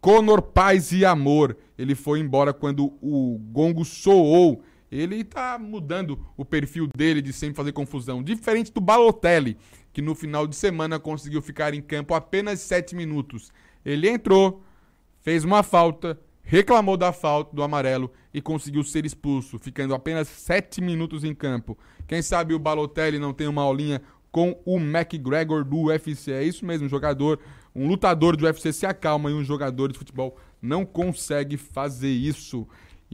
Conor 0.00 0.42
Paz 0.42 0.92
e 0.92 1.04
Amor. 1.04 1.56
Ele 1.78 1.94
foi 1.94 2.18
embora 2.20 2.52
quando 2.52 2.92
o 3.00 3.38
gongo 3.52 3.84
soou 3.84 4.62
ele 4.94 5.24
tá 5.24 5.58
mudando 5.58 6.24
o 6.36 6.44
perfil 6.44 6.86
dele 6.86 7.20
de 7.20 7.32
sempre 7.32 7.56
fazer 7.56 7.72
confusão. 7.72 8.22
Diferente 8.22 8.72
do 8.72 8.80
Balotelli, 8.80 9.58
que 9.92 10.00
no 10.00 10.14
final 10.14 10.46
de 10.46 10.54
semana 10.54 11.00
conseguiu 11.00 11.42
ficar 11.42 11.74
em 11.74 11.82
campo 11.82 12.14
apenas 12.14 12.60
7 12.60 12.94
minutos. 12.94 13.50
Ele 13.84 14.08
entrou, 14.08 14.62
fez 15.20 15.42
uma 15.42 15.64
falta, 15.64 16.16
reclamou 16.44 16.96
da 16.96 17.12
falta 17.12 17.54
do 17.56 17.64
amarelo 17.64 18.12
e 18.32 18.40
conseguiu 18.40 18.84
ser 18.84 19.04
expulso, 19.04 19.58
ficando 19.58 19.94
apenas 19.94 20.28
7 20.28 20.80
minutos 20.80 21.24
em 21.24 21.34
campo. 21.34 21.76
Quem 22.06 22.22
sabe 22.22 22.54
o 22.54 22.58
Balotelli 22.58 23.18
não 23.18 23.32
tem 23.32 23.48
uma 23.48 23.62
aulinha 23.62 24.00
com 24.30 24.60
o 24.64 24.78
McGregor 24.78 25.64
do 25.64 25.86
UFC. 25.86 26.30
É 26.30 26.44
isso 26.44 26.64
mesmo, 26.64 26.88
jogador, 26.88 27.40
um 27.74 27.88
lutador 27.88 28.36
do 28.36 28.44
UFC 28.44 28.72
se 28.72 28.86
acalma 28.86 29.28
e 29.28 29.34
um 29.34 29.42
jogador 29.42 29.90
de 29.90 29.98
futebol 29.98 30.36
não 30.62 30.86
consegue 30.86 31.56
fazer 31.56 32.10
isso 32.10 32.66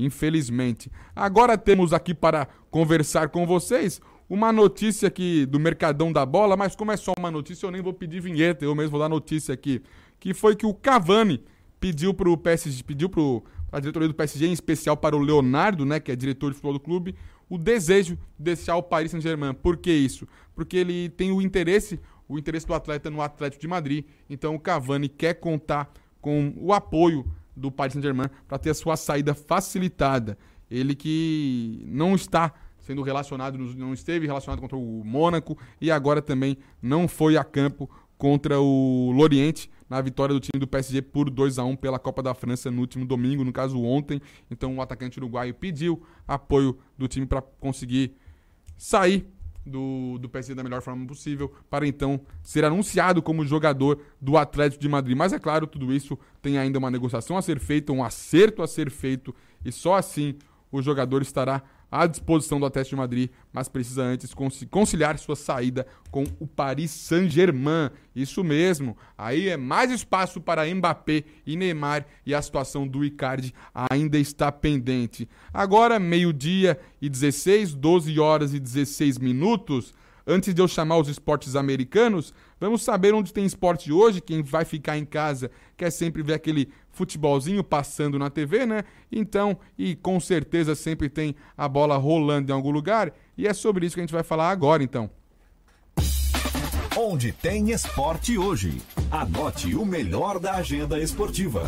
infelizmente. 0.05 0.90
Agora 1.14 1.57
temos 1.57 1.92
aqui 1.92 2.14
para 2.14 2.48
conversar 2.70 3.28
com 3.28 3.46
vocês 3.46 4.01
uma 4.28 4.53
notícia 4.53 5.09
aqui 5.09 5.44
do 5.44 5.59
Mercadão 5.59 6.12
da 6.12 6.24
Bola, 6.24 6.57
mas 6.57 6.76
como 6.76 6.92
é 6.92 6.96
só 6.96 7.12
uma 7.18 7.30
notícia, 7.30 7.66
eu 7.66 7.70
nem 7.70 7.82
vou 7.82 7.92
pedir 7.92 8.20
vinheta, 8.20 8.64
eu 8.64 8.74
mesmo 8.74 8.92
vou 8.92 9.01
dar 9.01 9.09
notícia 9.09 9.53
aqui, 9.53 9.82
que 10.20 10.32
foi 10.32 10.55
que 10.55 10.64
o 10.64 10.72
Cavani 10.72 11.42
pediu 11.80 12.14
pro 12.14 12.36
PSG, 12.36 12.84
pediu 12.84 13.09
pro 13.09 13.42
a 13.72 13.80
diretoria 13.80 14.09
do 14.09 14.14
PSG, 14.14 14.46
em 14.46 14.53
especial 14.53 14.96
para 14.96 15.16
o 15.16 15.20
Leonardo, 15.20 15.84
né, 15.84 16.01
que 16.01 16.11
é 16.11 16.16
diretor 16.16 16.51
de 16.51 16.55
futebol 16.55 16.74
do 16.74 16.80
clube, 16.80 17.14
o 17.48 17.59
desejo 17.59 18.16
de 18.38 18.44
deixar 18.44 18.76
o 18.76 18.82
Paris 18.82 19.11
Saint-Germain. 19.11 19.55
Por 19.55 19.76
que 19.76 19.90
isso? 19.90 20.26
Porque 20.55 20.76
ele 20.76 21.09
tem 21.09 21.32
o 21.32 21.42
interesse, 21.42 22.01
o 22.28 22.38
interesse 22.38 22.66
do 22.66 22.74
atleta 22.74 23.11
no 23.11 23.20
Atlético 23.20 23.61
de 23.61 23.68
Madrid. 23.68 24.05
Então 24.28 24.55
o 24.55 24.61
Cavani 24.61 25.09
quer 25.09 25.34
contar 25.34 25.92
com 26.20 26.53
o 26.57 26.72
apoio 26.72 27.24
do 27.57 27.70
Paris 27.70 27.92
Saint-Germain 27.92 28.28
para 28.46 28.59
ter 28.59 28.70
a 28.70 28.74
sua 28.74 28.96
saída 28.96 29.34
facilitada. 29.34 30.38
Ele 30.70 30.94
que 30.94 31.84
não 31.86 32.14
está 32.14 32.53
sendo 32.78 33.03
relacionado, 33.03 33.59
não 33.59 33.92
esteve 33.92 34.26
relacionado 34.26 34.61
contra 34.61 34.76
o 34.76 35.05
Mônaco 35.05 35.59
e 35.80 35.90
agora 35.90 36.22
também 36.22 36.57
não 36.80 37.07
foi 37.07 37.36
a 37.36 37.44
campo 37.44 37.90
contra 38.16 38.61
o 38.61 39.12
Lorient 39.12 39.66
na 39.88 40.01
vitória 40.01 40.32
do 40.34 40.40
time 40.40 40.61
do 40.61 40.66
PSG 40.66 41.03
por 41.03 41.28
2 41.30 41.59
a 41.59 41.64
1 41.64 41.76
pela 41.76 41.98
Copa 41.98 42.22
da 42.22 42.34
França 42.34 42.70
no 42.70 42.80
último 42.80 43.05
domingo, 43.05 43.42
no 43.42 43.53
caso 43.53 43.82
ontem. 43.82 44.20
Então 44.51 44.76
o 44.76 44.80
atacante 44.80 45.18
uruguaio 45.18 45.55
pediu 45.55 46.03
apoio 46.28 46.78
do 46.96 47.09
time 47.09 47.26
para 47.26 47.42
conseguir 47.42 48.14
sair 48.76 49.26
do, 49.71 50.18
do 50.18 50.29
PSG 50.29 50.55
da 50.55 50.62
melhor 50.62 50.83
forma 50.83 51.07
possível, 51.07 51.53
para 51.71 51.87
então 51.87 52.21
ser 52.43 52.64
anunciado 52.64 53.23
como 53.23 53.47
jogador 53.47 54.01
do 54.21 54.37
Atlético 54.37 54.83
de 54.83 54.89
Madrid. 54.89 55.16
Mas 55.16 55.33
é 55.33 55.39
claro, 55.39 55.66
tudo 55.66 55.93
isso 55.93 56.18
tem 56.43 56.59
ainda 56.59 56.79
uma 56.79 56.91
negociação 56.91 57.37
a 57.37 57.43
ser 57.43 57.59
feita, 57.59 57.93
um 57.93 58.05
acerto 58.05 58.62
a 58.62 58.66
ser 58.66 58.91
feito, 58.91 59.35
e 59.64 59.73
só 59.73 59.95
assim 59.95 60.37
o 60.71 60.83
jogador 60.83 61.23
estará 61.23 61.62
à 61.91 62.07
disposição 62.07 62.61
do 62.61 62.66
Atlético 62.66 62.97
de 62.97 63.01
Madrid, 63.01 63.30
mas 63.53 63.68
precisa 63.68 64.03
antes 64.03 64.34
conciliar 64.70 65.18
sua 65.18 65.34
saída 65.34 65.86
com 66.11 66.24
o 66.38 66.47
Paris 66.47 66.91
Saint-Germain. 66.91 67.91
Isso 68.14 68.45
mesmo. 68.45 68.97
Aí 69.16 69.49
é 69.49 69.57
mais 69.57 69.91
espaço 69.91 70.41
para 70.41 70.66
Mbappé 70.72 71.24
e 71.47 71.57
Neymar 71.57 72.07
e 72.24 72.34
a 72.34 72.41
situação 72.43 72.86
do 72.86 73.05
Icardi 73.05 73.53
ainda 73.91 74.18
está 74.18 74.53
pendente. 74.53 75.28
Agora, 75.53 75.99
meio-dia 75.99 76.78
e 77.01 77.09
16, 77.09 77.74
12 77.74 78.18
horas 78.20 78.55
e 78.55 78.61
16 78.61 79.18
minutos. 79.18 79.93
Antes 80.27 80.55
de 80.55 80.61
eu 80.61 80.68
chamar 80.68 80.99
os 80.99 81.09
esportes 81.09 81.57
americanos, 81.57 82.33
vamos 82.59 82.83
saber 82.83 83.14
onde 83.14 83.33
tem 83.33 83.45
esporte 83.45 83.93
hoje. 83.93 84.21
Quem 84.21 84.43
vai 84.43 84.64
ficar 84.64 84.97
em 84.99 85.05
casa 85.05 85.51
quer 85.77 85.91
sempre 85.91 86.23
ver 86.23 86.35
aquele 86.35 86.71
futebolzinho 86.91 87.64
passando 87.64 88.18
na 88.18 88.31
TV, 88.31 88.66
né? 88.66 88.85
Então, 89.11 89.59
e 89.79 89.97
com 89.97 90.21
certeza 90.21 90.75
sempre 90.75 91.09
tem 91.09 91.35
a 91.57 91.68
bola 91.68 91.97
rolando 91.97 92.53
em 92.53 92.55
algum 92.55 92.71
lugar. 92.71 93.12
E 93.37 93.47
é 93.47 93.55
sobre 93.55 93.87
isso 93.87 93.95
que 93.95 94.01
a 94.01 94.05
gente 94.05 94.12
vai 94.12 94.23
falar 94.23 94.51
agora, 94.51 94.83
então. 94.83 95.11
Onde 96.97 97.33
tem 97.33 97.71
esporte 97.71 98.37
hoje? 98.37 98.83
Anote 99.11 99.75
o 99.75 99.87
melhor 99.87 100.39
da 100.39 100.57
agenda 100.57 100.99
esportiva. 100.99 101.62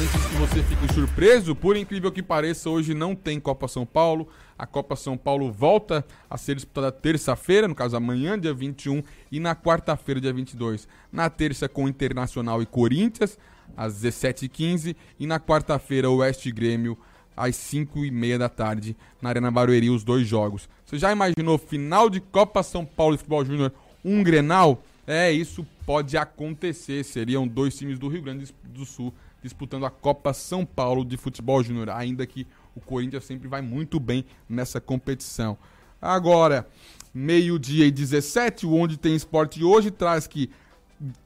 Antes 0.00 0.26
que 0.28 0.34
você 0.36 0.62
fique 0.62 0.94
surpreso, 0.94 1.54
por 1.54 1.76
incrível 1.76 2.10
que 2.10 2.22
pareça, 2.22 2.70
hoje 2.70 2.94
não 2.94 3.14
tem 3.14 3.38
Copa 3.38 3.68
São 3.68 3.84
Paulo. 3.84 4.26
A 4.58 4.66
Copa 4.66 4.96
São 4.96 5.14
Paulo 5.14 5.52
volta 5.52 6.02
a 6.30 6.38
ser 6.38 6.54
disputada 6.54 6.90
terça-feira, 6.90 7.68
no 7.68 7.74
caso 7.74 7.98
amanhã, 7.98 8.38
dia 8.38 8.54
21, 8.54 9.02
e 9.30 9.38
na 9.38 9.54
quarta-feira, 9.54 10.18
dia 10.18 10.32
22. 10.32 10.88
Na 11.12 11.28
terça, 11.28 11.68
com 11.68 11.86
Internacional 11.86 12.62
e 12.62 12.66
Corinthians, 12.66 13.38
às 13.76 14.02
17h15, 14.02 14.96
e 15.18 15.26
na 15.26 15.38
quarta-feira, 15.38 16.08
Oeste 16.08 16.50
Grêmio, 16.50 16.96
às 17.36 17.56
5h30 17.56 18.38
da 18.38 18.48
tarde, 18.48 18.96
na 19.20 19.28
Arena 19.28 19.50
Barueri, 19.50 19.90
os 19.90 20.02
dois 20.02 20.26
jogos. 20.26 20.66
Você 20.86 20.96
já 20.96 21.12
imaginou 21.12 21.58
final 21.58 22.08
de 22.08 22.20
Copa 22.20 22.62
São 22.62 22.86
Paulo 22.86 23.16
de 23.16 23.18
Futebol 23.18 23.44
Júnior, 23.44 23.70
um 24.02 24.22
Grenal? 24.22 24.82
É, 25.06 25.30
isso 25.30 25.66
pode 25.84 26.16
acontecer. 26.16 27.04
Seriam 27.04 27.46
dois 27.46 27.76
times 27.76 27.98
do 27.98 28.08
Rio 28.08 28.22
Grande 28.22 28.54
do 28.64 28.86
Sul 28.86 29.12
disputando 29.42 29.86
a 29.86 29.90
Copa 29.90 30.32
São 30.32 30.64
Paulo 30.64 31.04
de 31.04 31.16
Futebol 31.16 31.62
Júnior, 31.62 31.90
ainda 31.90 32.26
que 32.26 32.46
o 32.74 32.80
Corinthians 32.80 33.24
sempre 33.24 33.48
vai 33.48 33.62
muito 33.62 33.98
bem 33.98 34.24
nessa 34.48 34.80
competição. 34.80 35.56
Agora, 36.00 36.66
meio-dia 37.12 37.86
e 37.86 37.90
17, 37.90 38.66
o 38.66 38.74
Onde 38.74 38.96
Tem 38.96 39.14
Esporte 39.14 39.62
hoje 39.62 39.90
traz 39.90 40.26
que 40.26 40.50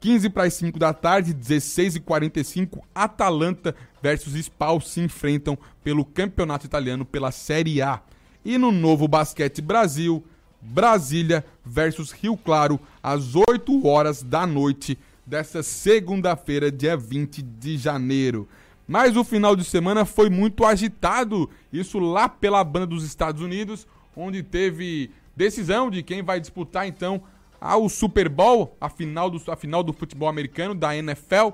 15 0.01 0.31
para 0.31 0.45
as 0.45 0.55
5 0.55 0.79
da 0.79 0.93
tarde, 0.93 1.33
16 1.33 1.97
e 1.97 2.01
45, 2.01 2.85
Atalanta 2.95 3.75
versus 4.01 4.35
Spal 4.35 4.81
se 4.81 5.01
enfrentam 5.01 5.59
pelo 5.83 6.05
Campeonato 6.05 6.67
Italiano 6.67 7.05
pela 7.05 7.33
Série 7.33 7.83
A. 7.83 8.01
E 8.45 8.57
no 8.57 8.71
Novo 8.71 9.09
Basquete 9.09 9.61
Brasil, 9.61 10.25
Brasília 10.61 11.45
versus 11.65 12.13
Rio 12.13 12.37
Claro, 12.37 12.79
às 13.03 13.35
8 13.35 13.87
horas 13.87 14.23
da 14.23 14.47
noite, 14.47 14.99
dessa 15.27 15.63
segunda-feira, 15.63 16.71
dia 16.71 16.97
20 16.97 17.43
de 17.43 17.77
janeiro. 17.77 18.49
Mas 18.87 19.17
o 19.17 19.25
final 19.25 19.57
de 19.57 19.65
semana 19.65 20.05
foi 20.05 20.29
muito 20.29 20.65
agitado, 20.65 21.49
isso 21.73 21.99
lá 21.99 22.29
pela 22.29 22.63
banda 22.63 22.87
dos 22.87 23.03
Estados 23.03 23.41
Unidos, 23.41 23.87
onde 24.15 24.43
teve 24.43 25.11
decisão 25.35 25.91
de 25.91 26.03
quem 26.03 26.23
vai 26.23 26.39
disputar 26.39 26.87
então 26.87 27.23
ao 27.61 27.89
Super 27.89 28.29
Bowl, 28.29 28.77
a 28.79 28.91
final 28.91 29.31
do, 29.31 29.41
a 29.51 29.57
final 29.57 29.83
do 29.83 29.93
futebol 29.93 30.29
americano, 30.29 30.75
da 30.75 30.95
NFL. 30.95 31.49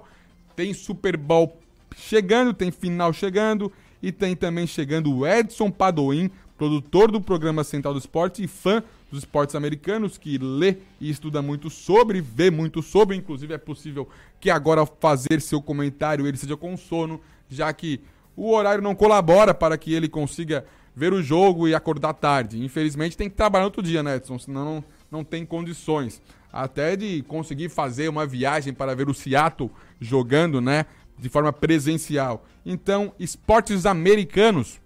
Tem 0.56 0.74
Super 0.74 1.16
Bowl 1.16 1.56
chegando, 1.96 2.52
tem 2.52 2.72
final 2.72 3.12
chegando 3.12 3.72
e 4.02 4.10
tem 4.10 4.34
também 4.34 4.66
chegando 4.66 5.14
o 5.14 5.26
Edson 5.26 5.70
Padoim, 5.70 6.30
produtor 6.58 7.12
do 7.12 7.20
programa 7.20 7.62
Central 7.62 7.94
do 7.94 8.00
Esporte 8.00 8.42
e 8.42 8.48
fã 8.48 8.82
dos 9.10 9.20
esportes 9.20 9.54
americanos, 9.54 10.16
que 10.16 10.38
lê 10.38 10.76
e 11.00 11.10
estuda 11.10 11.42
muito 11.42 11.68
sobre, 11.68 12.20
vê 12.20 12.50
muito 12.50 12.82
sobre, 12.82 13.16
inclusive 13.16 13.52
é 13.52 13.58
possível 13.58 14.08
que 14.38 14.48
agora 14.50 14.86
fazer 14.86 15.40
seu 15.40 15.60
comentário 15.60 16.26
ele 16.26 16.36
seja 16.36 16.56
com 16.56 16.76
sono, 16.76 17.20
já 17.48 17.72
que 17.72 18.00
o 18.36 18.52
horário 18.52 18.82
não 18.82 18.94
colabora 18.94 19.52
para 19.52 19.76
que 19.76 19.92
ele 19.92 20.08
consiga 20.08 20.64
ver 20.94 21.12
o 21.12 21.22
jogo 21.22 21.68
e 21.68 21.74
acordar 21.74 22.14
tarde. 22.14 22.62
Infelizmente 22.62 23.16
tem 23.16 23.28
que 23.28 23.36
trabalhar 23.36 23.64
outro 23.64 23.82
dia, 23.82 24.02
né, 24.02 24.16
Edson? 24.16 24.38
Senão 24.38 24.64
não, 24.64 24.84
não 25.10 25.24
tem 25.24 25.44
condições. 25.44 26.22
Até 26.52 26.96
de 26.96 27.22
conseguir 27.22 27.68
fazer 27.68 28.08
uma 28.08 28.26
viagem 28.26 28.72
para 28.72 28.94
ver 28.94 29.08
o 29.08 29.14
Seattle 29.14 29.70
jogando, 30.00 30.60
né? 30.60 30.86
De 31.18 31.28
forma 31.28 31.52
presencial. 31.52 32.44
Então, 32.64 33.12
esportes 33.18 33.86
americanos 33.86 34.80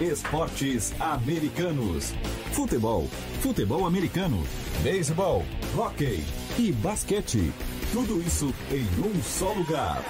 Esportes 0.00 0.92
americanos. 1.00 2.12
Futebol, 2.54 3.08
futebol 3.40 3.84
americano, 3.84 4.40
beisebol, 4.80 5.44
hockey 5.76 6.24
e 6.56 6.70
basquete. 6.70 7.52
Tudo 7.92 8.22
isso 8.22 8.54
em 8.70 8.84
um 9.04 9.20
só 9.24 9.52
lugar. 9.52 10.00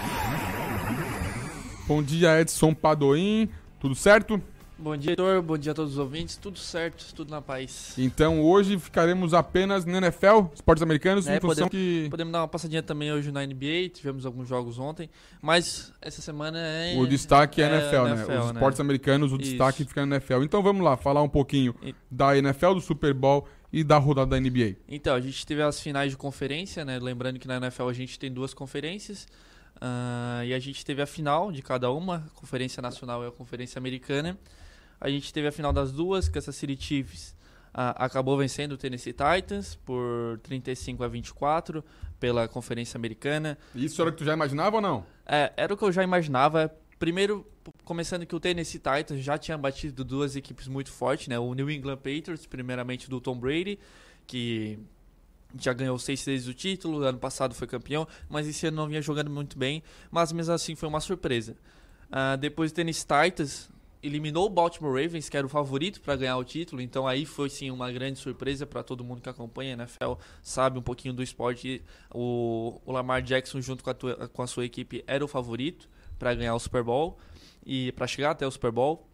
Bom 1.89 2.03
dia, 2.03 2.39
Edson 2.39 2.75
Padoim. 2.75 3.49
Tudo 3.81 3.95
certo? 3.95 4.43
Bom 4.85 4.99
dia, 4.99 5.13
Heitor. 5.13 5.41
Bom 5.41 5.57
dia 5.57 5.73
a 5.73 5.75
todos 5.75 5.93
os 5.93 5.99
ouvintes. 5.99 6.37
Tudo 6.37 6.59
certo, 6.59 7.07
tudo 7.15 7.31
na 7.31 7.41
paz. 7.41 7.95
Então 7.97 8.43
hoje 8.43 8.79
ficaremos 8.79 9.33
apenas 9.33 9.87
no 9.87 9.97
NFL, 9.97 10.53
esportes 10.53 10.83
americanos, 10.83 11.27
É, 11.27 11.39
em 11.39 11.41
função 11.41 11.67
podemos, 11.69 11.71
que 11.71 12.11
podemos 12.11 12.31
dar 12.31 12.41
uma 12.43 12.49
passadinha 12.49 12.83
também 12.83 13.11
hoje 13.11 13.33
na 13.33 13.41
NBA. 13.47 13.89
Tivemos 13.95 14.27
alguns 14.27 14.47
jogos 14.47 14.79
ontem. 14.79 15.09
Mas 15.41 15.91
essa 16.03 16.21
semana 16.21 16.59
é. 16.59 16.99
o 16.99 17.07
destaque 17.07 17.63
é, 17.63 17.65
é 17.65 17.75
NFL, 17.77 18.03
né? 18.03 18.11
NFL, 18.11 18.33
Os 18.33 18.47
né? 18.47 18.53
esportes 18.53 18.81
americanos, 18.81 19.33
o 19.33 19.37
Isso. 19.37 19.51
destaque 19.53 19.85
fica 19.87 20.05
na 20.05 20.17
NFL. 20.17 20.43
Então 20.43 20.63
vamos 20.63 20.85
lá, 20.85 20.99
falar 20.99 21.23
um 21.23 21.31
pouquinho 21.31 21.75
E- 21.83 21.95
da 22.11 22.37
NFL, 22.37 22.75
do 22.75 22.81
Super 22.83 23.15
Bowl 23.15 23.49
e 23.73 23.83
da 23.83 23.97
rodada 23.97 24.33
da 24.33 24.37
NBA. 24.37 24.77
Então, 24.87 25.15
a 25.17 25.21
gente 25.21 25.47
teve 25.47 25.63
as 25.63 25.81
finais 25.81 26.11
de 26.11 26.19
conferência, 26.19 26.85
né? 26.85 26.99
Lembrando 26.99 27.39
que 27.39 27.49
na 27.49 27.57
NFL 27.57 27.89
a 27.89 27.93
gente 27.95 28.19
tem 28.19 28.31
duas 28.31 28.53
conferências. 28.53 29.27
ah, 29.81 30.43
e 30.45 30.53
a 30.53 30.59
gente 30.59 30.85
teve 30.85 31.01
a 31.01 31.07
final 31.07 31.51
de 31.51 31.63
cada 31.63 31.91
uma, 31.91 32.17
a 32.17 32.39
Conferência 32.39 32.83
Nacional 32.83 33.25
e 33.25 33.29
a 33.29 33.31
Conferência 33.31 33.79
Americana. 33.79 34.39
A 35.01 35.09
gente 35.09 35.33
teve 35.33 35.49
a 35.49 35.53
final 35.53 35.73
das 35.73 35.93
duas, 35.93 36.29
Kansas 36.29 36.57
City 36.57 36.77
Chiefs 36.81 37.35
ah, 37.75 38.05
acabou 38.05 38.39
vencendo 38.39 38.73
o 38.73 38.77
Tennessee 38.77 39.13
Titans 39.13 39.75
por 39.75 40.39
35 40.45 41.03
a 41.03 41.09
24 41.09 41.85
pela 42.21 42.47
Conferência 42.47 42.97
Americana. 42.97 43.59
Isso 43.75 44.01
era 44.01 44.11
o 44.11 44.13
que 44.13 44.19
tu 44.19 44.25
já 44.25 44.33
imaginava 44.33 44.77
ou 44.77 44.83
não? 44.83 45.05
É, 45.27 45.53
era 45.57 45.75
o 45.75 45.77
que 45.77 45.83
eu 45.83 45.91
já 45.91 46.05
imaginava. 46.05 46.73
Primeiro, 47.01 47.45
começando 47.85 48.25
que 48.25 48.35
o 48.35 48.39
Tennessee 48.39 48.79
Titans 48.79 49.25
já 49.25 49.37
tinha 49.37 49.59
batido 49.59 50.05
duas 50.05 50.37
equipes 50.37 50.69
muito 50.69 50.93
fortes, 50.93 51.27
né? 51.27 51.37
O 51.37 51.53
New 51.53 51.69
England 51.69 51.97
Patriots, 51.97 52.47
primeiramente 52.47 53.11
do 53.11 53.21
Tom 53.21 53.37
Brady, 53.37 53.79
que 54.25 54.79
já 55.59 55.73
ganhou 55.73 55.99
seis 55.99 56.25
vezes 56.25 56.47
o 56.47 56.55
título, 56.55 57.03
ano 57.03 57.19
passado 57.19 57.55
foi 57.55 57.67
campeão, 57.67 58.07
mas 58.29 58.47
esse 58.47 58.67
ano 58.67 58.77
não 58.77 58.87
vinha 58.87 59.03
jogando 59.03 59.31
muito 59.31 59.59
bem, 59.59 59.83
mas 60.11 60.33
mesmo 60.33 60.53
assim 60.53 60.77
foi 60.77 60.89
uma 60.89 61.01
surpresa. 61.01 61.57
Ah, 62.11 62.37
depois 62.37 62.71
o 62.71 62.75
Tennessee 62.75 63.07
Titans 63.07 63.69
eliminou 64.07 64.47
o 64.47 64.51
Baltimore 64.51 64.93
Ravens, 65.03 65.29
que 65.29 65.37
era 65.37 65.47
o 65.47 65.49
favorito 65.51 66.01
para 66.01 66.15
ganhar 66.17 66.37
o 66.37 66.45
título, 66.45 66.81
então 66.83 67.07
aí 67.07 67.25
foi 67.25 67.49
sim 67.49 67.71
uma 67.71 67.91
grande 67.91 68.19
surpresa 68.19 68.67
para 68.67 68.83
todo 68.83 69.03
mundo 69.05 69.21
que 69.23 69.29
acompanha 69.29 69.75
a 69.75 69.79
NFL, 69.79 70.13
sabe 70.43 70.79
um 70.79 70.83
pouquinho 70.83 71.15
do 71.15 71.23
esporte. 71.23 71.83
O, 72.13 72.81
o 72.85 72.93
Lamar 72.93 73.23
Jackson, 73.23 73.61
junto 73.61 73.83
com 73.83 73.91
a, 73.91 73.95
tua- 73.95 74.29
com 74.29 74.43
a 74.43 74.47
sua 74.47 74.65
equipe, 74.65 75.03
era 75.07 75.25
o 75.25 75.29
favorito 75.29 75.89
para 76.19 76.35
ganhar 76.35 76.55
o 76.55 76.59
Super 76.61 76.83
Bowl 76.83 77.19
e 77.65 77.93
para 77.93 78.07
chegar 78.07 78.31
até 78.33 78.47
o 78.47 78.51
Super 78.51 78.71
Bowl. 78.71 79.09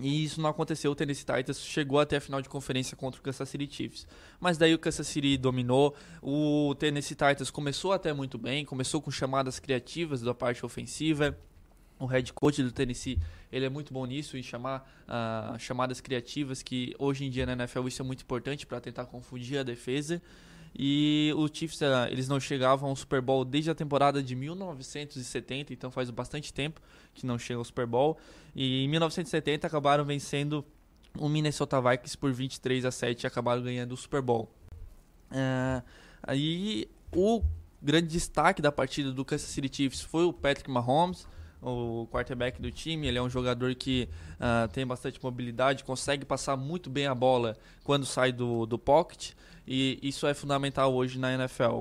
E 0.00 0.22
isso 0.24 0.40
não 0.40 0.50
aconteceu. 0.50 0.92
O 0.92 0.94
Tennessee 0.94 1.24
Titans 1.24 1.58
chegou 1.60 1.98
até 1.98 2.18
a 2.18 2.20
final 2.20 2.40
de 2.40 2.48
conferência 2.48 2.96
contra 2.96 3.18
o 3.20 3.22
Kansas 3.24 3.48
City 3.48 3.68
Chiefs. 3.68 4.06
Mas 4.38 4.56
daí 4.56 4.72
o 4.72 4.78
Kansas 4.78 5.06
City 5.08 5.36
dominou. 5.36 5.96
O 6.22 6.72
Tennessee 6.78 7.16
Titans 7.16 7.50
começou 7.50 7.92
até 7.92 8.12
muito 8.12 8.38
bem. 8.38 8.64
Começou 8.64 9.02
com 9.02 9.10
chamadas 9.10 9.58
criativas 9.58 10.20
da 10.20 10.32
parte 10.32 10.64
ofensiva. 10.64 11.36
O 11.98 12.06
head 12.06 12.32
coach 12.32 12.62
do 12.62 12.70
Tennessee, 12.70 13.18
ele 13.50 13.64
é 13.64 13.68
muito 13.68 13.92
bom 13.92 14.06
nisso, 14.06 14.36
em 14.36 14.42
chamar 14.42 14.88
uh, 15.08 15.58
chamadas 15.58 16.00
criativas, 16.00 16.62
que 16.62 16.94
hoje 16.98 17.24
em 17.24 17.30
dia 17.30 17.44
na 17.44 17.52
NFL 17.52 17.88
isso 17.88 18.02
é 18.02 18.04
muito 18.04 18.22
importante 18.22 18.66
para 18.66 18.80
tentar 18.80 19.06
confundir 19.06 19.58
a 19.58 19.62
defesa. 19.62 20.22
E 20.76 21.32
os 21.36 21.50
Chiefs, 21.52 21.80
uh, 21.80 22.06
eles 22.10 22.28
não 22.28 22.38
chegavam 22.38 22.90
ao 22.90 22.96
Super 22.96 23.20
Bowl 23.20 23.44
desde 23.44 23.70
a 23.70 23.74
temporada 23.74 24.22
de 24.22 24.34
1970, 24.36 25.72
então 25.72 25.90
faz 25.90 26.08
bastante 26.10 26.52
tempo 26.52 26.80
que 27.14 27.26
não 27.26 27.38
chega 27.38 27.58
ao 27.58 27.64
Super 27.64 27.86
Bowl. 27.86 28.16
E 28.54 28.84
em 28.84 28.88
1970 28.88 29.66
acabaram 29.66 30.04
vencendo 30.04 30.64
o 31.16 31.28
Minnesota 31.28 31.80
Vikings 31.80 32.16
por 32.16 32.32
23 32.32 32.84
a 32.84 32.90
7 32.90 33.24
e 33.24 33.26
acabaram 33.26 33.62
ganhando 33.62 33.92
o 33.92 33.96
Super 33.96 34.22
Bowl. 34.22 34.48
Uh, 35.30 35.82
aí 36.22 36.88
o 37.12 37.42
grande 37.82 38.08
destaque 38.08 38.60
da 38.60 38.72
partida 38.72 39.12
do 39.12 39.24
Kansas 39.24 39.48
City 39.48 39.74
Chiefs 39.74 40.00
foi 40.02 40.24
o 40.24 40.32
Patrick 40.32 40.70
Mahomes 40.70 41.26
o 41.62 42.06
quarterback 42.10 42.60
do 42.60 42.70
time. 42.70 43.06
Ele 43.06 43.18
é 43.18 43.22
um 43.22 43.30
jogador 43.30 43.74
que 43.74 44.08
uh, 44.34 44.68
tem 44.68 44.86
bastante 44.86 45.22
mobilidade, 45.22 45.84
consegue 45.84 46.24
passar 46.24 46.56
muito 46.56 46.88
bem 46.90 47.06
a 47.06 47.14
bola 47.14 47.56
quando 47.84 48.06
sai 48.06 48.32
do, 48.32 48.66
do 48.66 48.78
pocket, 48.78 49.32
e 49.66 49.98
isso 50.02 50.26
é 50.26 50.34
fundamental 50.34 50.94
hoje 50.94 51.18
na 51.18 51.32
NFL. 51.32 51.80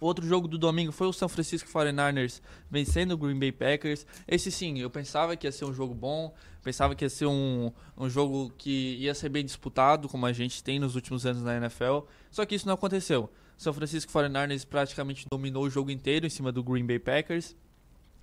Outro 0.00 0.24
jogo 0.24 0.46
do 0.46 0.56
domingo 0.56 0.92
foi 0.92 1.08
o 1.08 1.12
São 1.12 1.28
Francisco 1.28 1.68
49ers 1.68 2.40
vencendo 2.70 3.12
o 3.12 3.16
Green 3.16 3.38
Bay 3.38 3.50
Packers. 3.50 4.06
Esse 4.28 4.50
sim, 4.50 4.78
eu 4.78 4.88
pensava 4.88 5.36
que 5.36 5.46
ia 5.46 5.50
ser 5.50 5.64
um 5.64 5.74
jogo 5.74 5.92
bom, 5.92 6.32
pensava 6.62 6.94
que 6.94 7.04
ia 7.04 7.10
ser 7.10 7.26
um, 7.26 7.72
um 7.96 8.08
jogo 8.08 8.52
que 8.56 8.96
ia 9.00 9.12
ser 9.12 9.28
bem 9.28 9.44
disputado, 9.44 10.08
como 10.08 10.24
a 10.24 10.32
gente 10.32 10.62
tem 10.62 10.78
nos 10.78 10.94
últimos 10.94 11.26
anos 11.26 11.42
na 11.42 11.56
NFL. 11.56 12.00
Só 12.30 12.46
que 12.46 12.54
isso 12.54 12.66
não 12.66 12.74
aconteceu. 12.74 13.28
São 13.56 13.72
Francisco 13.72 14.12
49ers 14.12 14.64
praticamente 14.64 15.26
dominou 15.28 15.64
o 15.64 15.70
jogo 15.70 15.90
inteiro 15.90 16.24
em 16.24 16.30
cima 16.30 16.52
do 16.52 16.62
Green 16.62 16.86
Bay 16.86 17.00
Packers. 17.00 17.56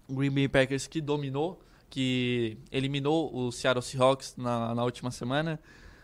Green 0.09 0.31
Bay 0.31 0.47
Packers 0.47 0.87
que 0.87 1.01
dominou, 1.01 1.61
que 1.89 2.57
eliminou 2.71 3.35
o 3.35 3.51
Seattle 3.51 3.81
Seahawks 3.81 4.35
na, 4.37 4.75
na 4.75 4.83
última 4.83 5.11
semana. 5.11 5.59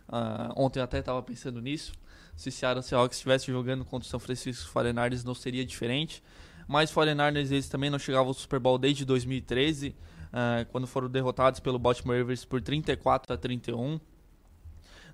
Uh, 0.07 0.53
ontem 0.55 0.79
eu 0.79 0.83
até 0.83 0.99
estava 0.99 1.21
pensando 1.21 1.61
nisso. 1.61 1.93
Se 2.35 2.49
o 2.49 2.51
Seattle 2.51 2.83
Seahawks 2.83 3.17
estivesse 3.17 3.47
jogando 3.47 3.85
contra 3.85 4.05
o 4.05 4.09
São 4.09 4.19
Francisco 4.19 4.71
49ers 4.73 5.23
não 5.23 5.35
seria 5.35 5.65
diferente. 5.65 6.23
Mas 6.67 6.91
49ers 6.91 7.51
eles 7.51 7.67
também 7.67 7.89
não 7.89 7.99
chegavam 7.99 8.27
ao 8.27 8.33
Super 8.33 8.59
Bowl 8.59 8.77
desde 8.77 9.03
2013, 9.03 9.89
uh, 9.89 9.93
ah, 10.31 10.65
quando 10.71 10.87
foram 10.87 11.09
derrotados 11.09 11.59
pelo 11.59 11.77
Baltimore 11.77 12.17
Ravens 12.17 12.45
por 12.45 12.61
34 12.61 13.33
a 13.33 13.37
31. 13.37 13.99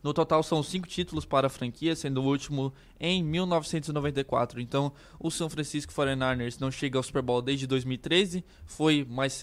No 0.07 0.13
total 0.13 0.41
são 0.41 0.63
cinco 0.63 0.87
títulos 0.87 1.25
para 1.25 1.47
a 1.47 1.49
franquia, 1.49 1.93
sendo 1.93 2.21
o 2.21 2.25
último 2.25 2.73
em 2.97 3.21
1994. 3.21 4.61
Então, 4.61 4.93
o 5.19 5.29
São 5.29 5.49
Francisco 5.49 5.91
49ers 5.91 6.61
não 6.61 6.71
chega 6.71 6.97
ao 6.97 7.03
Super 7.03 7.21
Bowl 7.21 7.41
desde 7.41 7.67
2013. 7.67 8.41
Foi 8.65 9.05
mais 9.09 9.41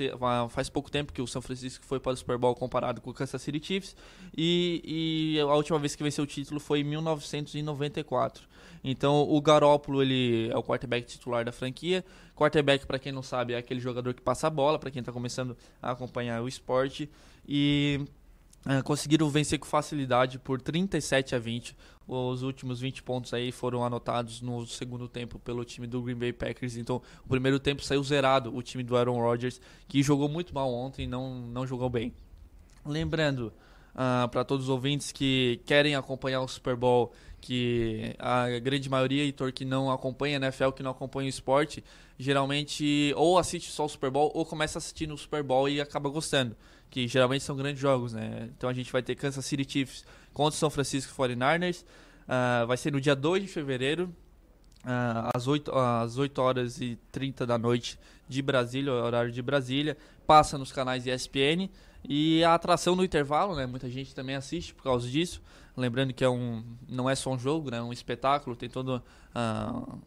faz 0.49 0.71
pouco 0.71 0.91
tempo 0.91 1.13
que 1.13 1.21
o 1.21 1.27
São 1.27 1.43
Francisco 1.43 1.85
foi 1.85 2.01
para 2.01 2.13
o 2.13 2.17
Super 2.17 2.39
Bowl 2.39 2.55
comparado 2.55 3.03
com 3.03 3.11
o 3.11 3.13
Kansas 3.13 3.43
City 3.43 3.61
Chiefs. 3.63 3.95
E, 4.35 5.35
e 5.37 5.41
a 5.41 5.55
última 5.55 5.79
vez 5.79 5.95
que 5.95 6.03
venceu 6.03 6.25
o 6.25 6.27
título 6.27 6.59
foi 6.59 6.81
em 6.81 6.85
1994. 6.85 8.49
Então, 8.83 9.21
o 9.21 9.43
Garópolo 9.43 10.01
ele 10.01 10.49
é 10.51 10.57
o 10.57 10.63
quarterback 10.63 11.07
titular 11.07 11.45
da 11.45 11.53
franquia. 11.53 12.03
Quarterback, 12.35 12.87
para 12.87 12.99
quem 12.99 13.13
não 13.13 13.23
sabe, 13.23 13.53
é 13.53 13.59
aquele 13.59 13.81
jogador 13.81 14.15
que 14.15 14.23
passa 14.23 14.47
a 14.47 14.51
bola, 14.51 14.79
para 14.79 14.91
quem 14.91 15.01
está 15.01 15.13
começando 15.13 15.55
a 15.83 15.91
acompanhar 15.91 16.41
o 16.41 16.49
esporte. 16.49 17.11
E 17.47 18.07
Uh, 18.65 18.83
conseguiram 18.83 19.29
vencer 19.29 19.59
com 19.59 19.67
facilidade 19.67 20.39
por 20.39 20.61
37 20.61 21.35
a 21.35 21.39
20. 21.39 21.77
Os 22.09 22.43
últimos 22.43 22.81
20 22.81 23.03
pontos 23.03 23.35
aí 23.35 23.53
foram 23.53 23.85
anotados 23.85 24.41
no 24.41 24.67
segundo 24.67 25.07
tempo 25.07 25.39
pelo 25.39 25.65
time 25.65 25.87
do 25.87 26.03
Green 26.03 26.17
Bay 26.17 26.33
Packers. 26.33 26.77
Então, 26.77 27.01
o 27.25 27.29
primeiro 27.29 27.59
tempo 27.59 27.83
saiu 27.85 28.03
zerado 28.03 28.55
o 28.55 28.63
time 28.63 28.83
do 28.83 28.97
Aaron 28.97 29.21
Rodgers, 29.21 29.61
que 29.87 30.03
jogou 30.03 30.29
muito 30.29 30.55
mal 30.55 30.73
ontem 30.73 31.07
não, 31.07 31.35
não 31.35 31.67
jogou 31.67 31.91
bem. 31.91 32.15
Lembrando 32.87 33.53
uh, 33.95 34.29
para 34.29 34.45
todos 34.45 34.65
os 34.65 34.71
ouvintes 34.71 35.13
que 35.13 35.61
querem 35.67 35.95
acompanhar 35.95 36.41
o 36.41 36.49
Super 36.49 36.77
Bowl, 36.77 37.13
que 37.41 38.15
a 38.19 38.59
grande 38.59 38.89
maioria, 38.89 39.23
Heitor, 39.25 39.53
que 39.53 39.65
não 39.65 39.91
acompanha 39.91 40.39
a 40.39 40.41
NFL, 40.41 40.71
que 40.71 40.83
não 40.83 40.91
acompanha 40.91 41.27
o 41.27 41.31
esporte, 41.31 41.85
geralmente 42.19 43.13
ou 43.17 43.39
assiste 43.39 43.71
só 43.71 43.85
o 43.85 43.89
Super 43.89 44.11
Bowl 44.11 44.31
ou 44.35 44.47
começa 44.47 44.79
assistindo 44.79 45.13
o 45.13 45.19
Super 45.19 45.43
Bowl 45.43 45.69
e 45.69 45.81
acaba 45.81 46.09
gostando 46.09 46.57
que 46.95 47.09
geralmente 47.09 47.43
são 47.43 47.57
grandes 47.57 47.81
jogos, 47.81 48.13
né? 48.13 48.49
Então 48.57 48.71
a 48.71 48.73
gente 48.73 48.93
vai 48.93 49.03
ter 49.03 49.17
Kansas 49.17 49.45
City 49.45 49.69
Chiefs 49.69 50.05
contra 50.33 50.55
o 50.55 50.57
São 50.57 50.71
Francisco 50.71 51.13
49ers. 51.21 51.83
Uh, 51.83 51.87
ah, 52.29 52.65
vai 52.69 52.77
ser 52.77 52.93
no 52.93 53.01
dia 53.01 53.17
2 53.17 53.43
de 53.43 53.49
fevereiro, 53.49 54.15
uh, 54.85 55.29
às, 55.35 55.49
8, 55.49 55.73
às 55.77 56.17
8 56.17 56.39
horas 56.41 56.81
e 56.81 56.97
30 57.11 57.45
da 57.45 57.59
noite 57.59 57.99
de 58.29 58.41
Brasília, 58.41 58.93
horário 58.93 59.33
de 59.33 59.43
Brasília. 59.43 59.97
Passa 60.25 60.57
nos 60.57 60.71
canais 60.71 61.05
ESPN. 61.05 61.69
E 62.09 62.45
a 62.45 62.55
atração 62.55 62.95
no 62.95 63.03
intervalo, 63.03 63.57
né? 63.57 63.67
Muita 63.67 63.91
gente 63.91 64.15
também 64.15 64.37
assiste 64.37 64.73
por 64.73 64.85
causa 64.85 65.09
disso. 65.09 65.43
Lembrando 65.77 66.13
que 66.15 66.23
é 66.23 66.29
um, 66.29 66.63
não 66.89 67.11
é 67.11 67.17
só 67.17 67.33
um 67.33 67.39
jogo, 67.39 67.73
né? 67.73 67.79
É 67.79 67.83
um 67.83 67.93
espetáculo, 67.93 68.55
tem 68.55 68.69
toda 68.69 69.03
uh, 69.35 69.99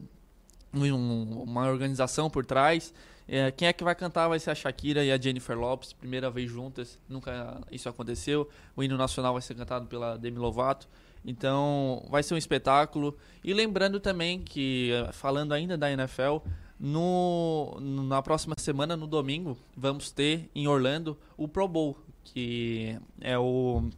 um, 0.74 1.44
uma 1.44 1.68
organização 1.68 2.30
por 2.30 2.46
trás. 2.46 2.94
É, 3.28 3.52
quem 3.52 3.68
é 3.68 3.74
que 3.74 3.84
vai 3.84 3.94
cantar 3.94 4.28
vai 4.28 4.40
ser 4.40 4.52
a 4.52 4.56
Shakira 4.56 5.04
e 5.04 5.12
a 5.12 5.20
Jennifer 5.20 5.58
Lopes, 5.58 5.92
primeira 5.92 6.30
vez 6.32 6.50
juntas, 6.50 6.98
nunca 7.10 7.60
isso 7.72 7.90
aconteceu. 7.90 8.48
O 8.76 8.84
hino 8.84 8.98
nacional 8.98 9.34
vai 9.34 9.42
ser 9.42 9.56
cantado 9.56 9.86
pela 9.88 10.18
Demi 10.18 10.38
Lovato. 10.38 10.88
Então, 11.26 12.06
vai 12.10 12.24
ser 12.24 12.36
um 12.36 12.38
espetáculo. 12.38 13.18
E 13.44 13.54
lembrando 13.54 14.00
também 14.00 14.40
que, 14.40 14.92
falando 15.12 15.52
ainda 15.52 15.78
da 15.78 15.92
NFL, 15.92 16.38
no, 16.80 17.78
na 17.82 18.22
próxima 18.22 18.56
semana, 18.58 18.96
no 18.96 19.08
domingo, 19.08 19.58
vamos 19.76 20.10
ter 20.10 20.50
em 20.56 20.68
Orlando 20.68 21.18
o 21.36 21.48
Pro 21.48 21.68
Bowl, 21.68 21.98
que 22.24 22.98
é 23.20 23.38
o 23.38 23.90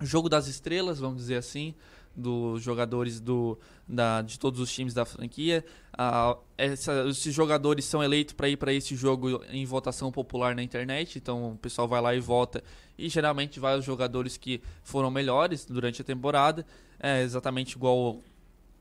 jogo 0.00 0.28
das 0.28 0.46
estrelas, 0.48 0.98
vamos 0.98 1.18
dizer 1.18 1.36
assim, 1.36 1.74
dos 2.16 2.62
jogadores 2.62 3.20
do, 3.20 3.58
da, 3.86 4.22
de 4.22 4.38
todos 4.38 4.58
os 4.58 4.72
times 4.72 4.94
da 4.94 5.04
franquia. 5.04 5.64
Ah, 5.92 6.36
essa, 6.56 7.06
esses 7.08 7.34
jogadores 7.34 7.84
são 7.84 8.02
eleitos 8.02 8.32
para 8.32 8.48
ir 8.48 8.56
para 8.56 8.72
esse 8.72 8.96
jogo 8.96 9.42
em 9.50 9.64
votação 9.66 10.10
popular 10.10 10.54
na 10.54 10.62
internet, 10.62 11.18
então 11.18 11.52
o 11.52 11.56
pessoal 11.56 11.86
vai 11.86 12.00
lá 12.00 12.14
e 12.14 12.20
vota. 12.20 12.64
E 12.96 13.08
geralmente 13.08 13.60
vai 13.60 13.78
os 13.78 13.84
jogadores 13.84 14.36
que 14.36 14.62
foram 14.82 15.10
melhores 15.10 15.66
durante 15.66 16.00
a 16.00 16.04
temporada. 16.04 16.64
É 16.98 17.22
exatamente 17.22 17.72
igual 17.72 18.20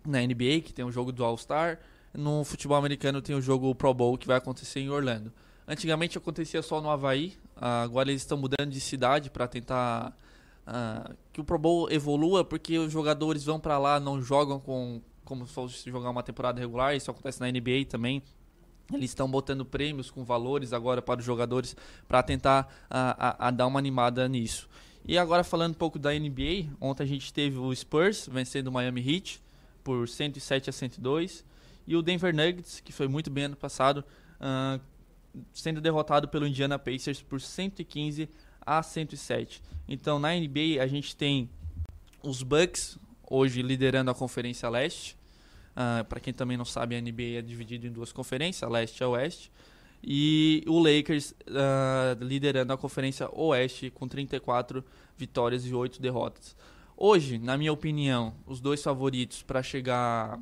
na 0.06 0.22
NBA, 0.22 0.62
que 0.64 0.74
tem 0.74 0.86
o 0.86 0.92
jogo 0.92 1.12
do 1.12 1.24
All-Star. 1.24 1.80
No 2.14 2.46
futebol 2.46 2.78
americano 2.78 3.22
tem 3.22 3.36
o 3.36 3.42
jogo 3.42 3.76
Pro 3.76 3.94
Bowl, 3.94 4.18
que 4.18 4.26
vai 4.26 4.38
acontecer 4.38 4.80
em 4.80 4.90
Orlando. 4.90 5.34
Antigamente 5.68 6.18
acontecia 6.18 6.62
só 6.62 6.80
no 6.80 6.90
Havaí, 6.90 7.34
agora 7.56 8.10
eles 8.10 8.22
estão 8.22 8.38
mudando 8.38 8.70
de 8.70 8.80
cidade 8.80 9.30
para 9.30 9.48
tentar 9.48 10.16
uh, 10.68 11.16
que 11.32 11.42
o 11.42 11.44
Pro 11.44 11.58
Bowl 11.58 11.90
evolua, 11.92 12.44
porque 12.44 12.78
os 12.78 12.92
jogadores 12.92 13.44
vão 13.44 13.60
para 13.60 13.78
lá, 13.78 14.00
não 14.00 14.22
jogam 14.22 14.60
com 14.60 15.02
como 15.26 15.46
se 15.48 15.54
fosse 15.54 15.90
jogar 15.90 16.12
uma 16.12 16.22
temporada 16.22 16.60
regular, 16.60 16.96
isso 16.96 17.10
acontece 17.10 17.42
na 17.42 17.52
NBA 17.52 17.86
também. 17.90 18.22
Eles 18.94 19.10
estão 19.10 19.30
botando 19.30 19.66
prêmios 19.66 20.12
com 20.12 20.24
valores 20.24 20.72
agora 20.72 21.02
para 21.02 21.20
os 21.20 21.26
jogadores 21.26 21.76
para 22.08 22.22
tentar 22.22 22.72
a, 22.88 23.30
a, 23.30 23.48
a, 23.48 23.52
dar 23.52 23.66
uma 23.66 23.80
animada 23.80 24.30
nisso. 24.30 24.70
E 25.04 25.18
agora 25.18 25.44
falando 25.44 25.72
um 25.72 25.78
pouco 25.78 25.98
da 25.98 26.12
NBA, 26.14 26.70
ontem 26.80 27.04
a 27.04 27.08
gente 27.08 27.34
teve 27.34 27.58
o 27.58 27.76
Spurs 27.76 28.30
vencendo 28.32 28.68
o 28.68 28.72
Miami 28.72 29.02
Heat 29.02 29.42
por 29.84 30.08
107 30.08 30.70
a 30.70 30.74
102 30.74 31.44
e 31.88 31.96
o 31.96 32.02
Denver 32.02 32.36
Nuggets, 32.36 32.80
que 32.80 32.92
foi 32.92 33.08
muito 33.08 33.30
bem 33.30 33.46
ano 33.46 33.56
passado, 33.56 34.04
uh, 34.40 34.80
sendo 35.52 35.82
derrotado 35.82 36.28
pelo 36.28 36.48
Indiana 36.48 36.78
Pacers 36.78 37.22
por 37.22 37.42
115 37.42 38.30
a 38.66 38.82
107. 38.82 39.62
Então 39.88 40.20
na 40.20 40.34
NBA 40.34 40.82
a 40.82 40.88
gente 40.88 41.16
tem 41.16 41.50
os 42.24 42.42
Bucks 42.42 42.98
hoje 43.30 43.62
liderando 43.62 44.12
a 44.12 44.16
Conferência 44.16 44.70
Leste. 44.70 45.14
Uh, 45.14 46.00
ah, 46.02 46.06
Para 46.08 46.20
quem 46.20 46.34
também 46.34 46.58
não 46.58 46.66
sabe, 46.66 46.96
a 46.96 47.02
NBA 47.02 47.38
é 47.38 47.42
dividida 47.42 47.86
em 47.86 47.92
duas 47.92 48.12
conferências, 48.12 48.70
Leste 48.70 49.02
e 49.02 49.06
Oeste. 49.06 49.52
E 50.04 50.64
o 50.68 50.80
Lakers 50.80 51.32
uh, 51.32 52.24
liderando 52.24 52.72
a 52.72 52.78
Conferência 52.78 53.30
Oeste 53.34 53.90
com 53.90 54.08
34 54.08 54.84
vitórias 55.18 55.66
e 55.66 55.74
8 55.74 56.02
derrotas. 56.02 56.56
Hoje, 56.96 57.38
na 57.38 57.58
minha 57.58 57.74
opinião, 57.74 58.34
os 58.46 58.62
dois 58.62 58.82
favoritos 58.82 59.42
para 59.42 59.62
chegar 59.62 60.40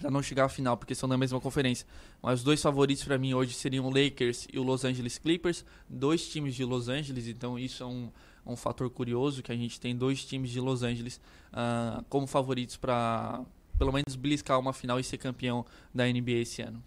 para 0.00 0.10
não 0.10 0.22
chegar 0.22 0.46
à 0.46 0.48
final, 0.48 0.76
porque 0.76 0.94
são 0.94 1.08
da 1.08 1.16
mesma 1.16 1.40
conferência. 1.40 1.86
Mas 2.22 2.40
os 2.40 2.44
dois 2.44 2.60
favoritos 2.62 3.04
para 3.04 3.18
mim 3.18 3.34
hoje 3.34 3.54
seriam 3.54 3.86
o 3.86 3.90
Lakers 3.90 4.46
e 4.52 4.58
o 4.58 4.62
Los 4.62 4.84
Angeles 4.84 5.18
Clippers, 5.18 5.64
dois 5.88 6.28
times 6.28 6.54
de 6.54 6.64
Los 6.64 6.88
Angeles, 6.88 7.28
então 7.28 7.58
isso 7.58 7.82
é 7.82 7.86
um, 7.86 8.10
um 8.46 8.56
fator 8.56 8.88
curioso 8.90 9.42
que 9.42 9.52
a 9.52 9.56
gente 9.56 9.80
tem 9.80 9.94
dois 9.94 10.24
times 10.24 10.50
de 10.50 10.60
Los 10.60 10.82
Angeles 10.82 11.20
uh, 11.52 12.04
como 12.08 12.26
favoritos 12.26 12.76
para 12.76 13.44
pelo 13.78 13.92
menos 13.92 14.14
beliscar 14.14 14.58
uma 14.58 14.74
final 14.74 15.00
e 15.00 15.04
ser 15.04 15.16
campeão 15.16 15.64
da 15.94 16.06
NBA 16.06 16.32
esse 16.32 16.60
ano. 16.60 16.82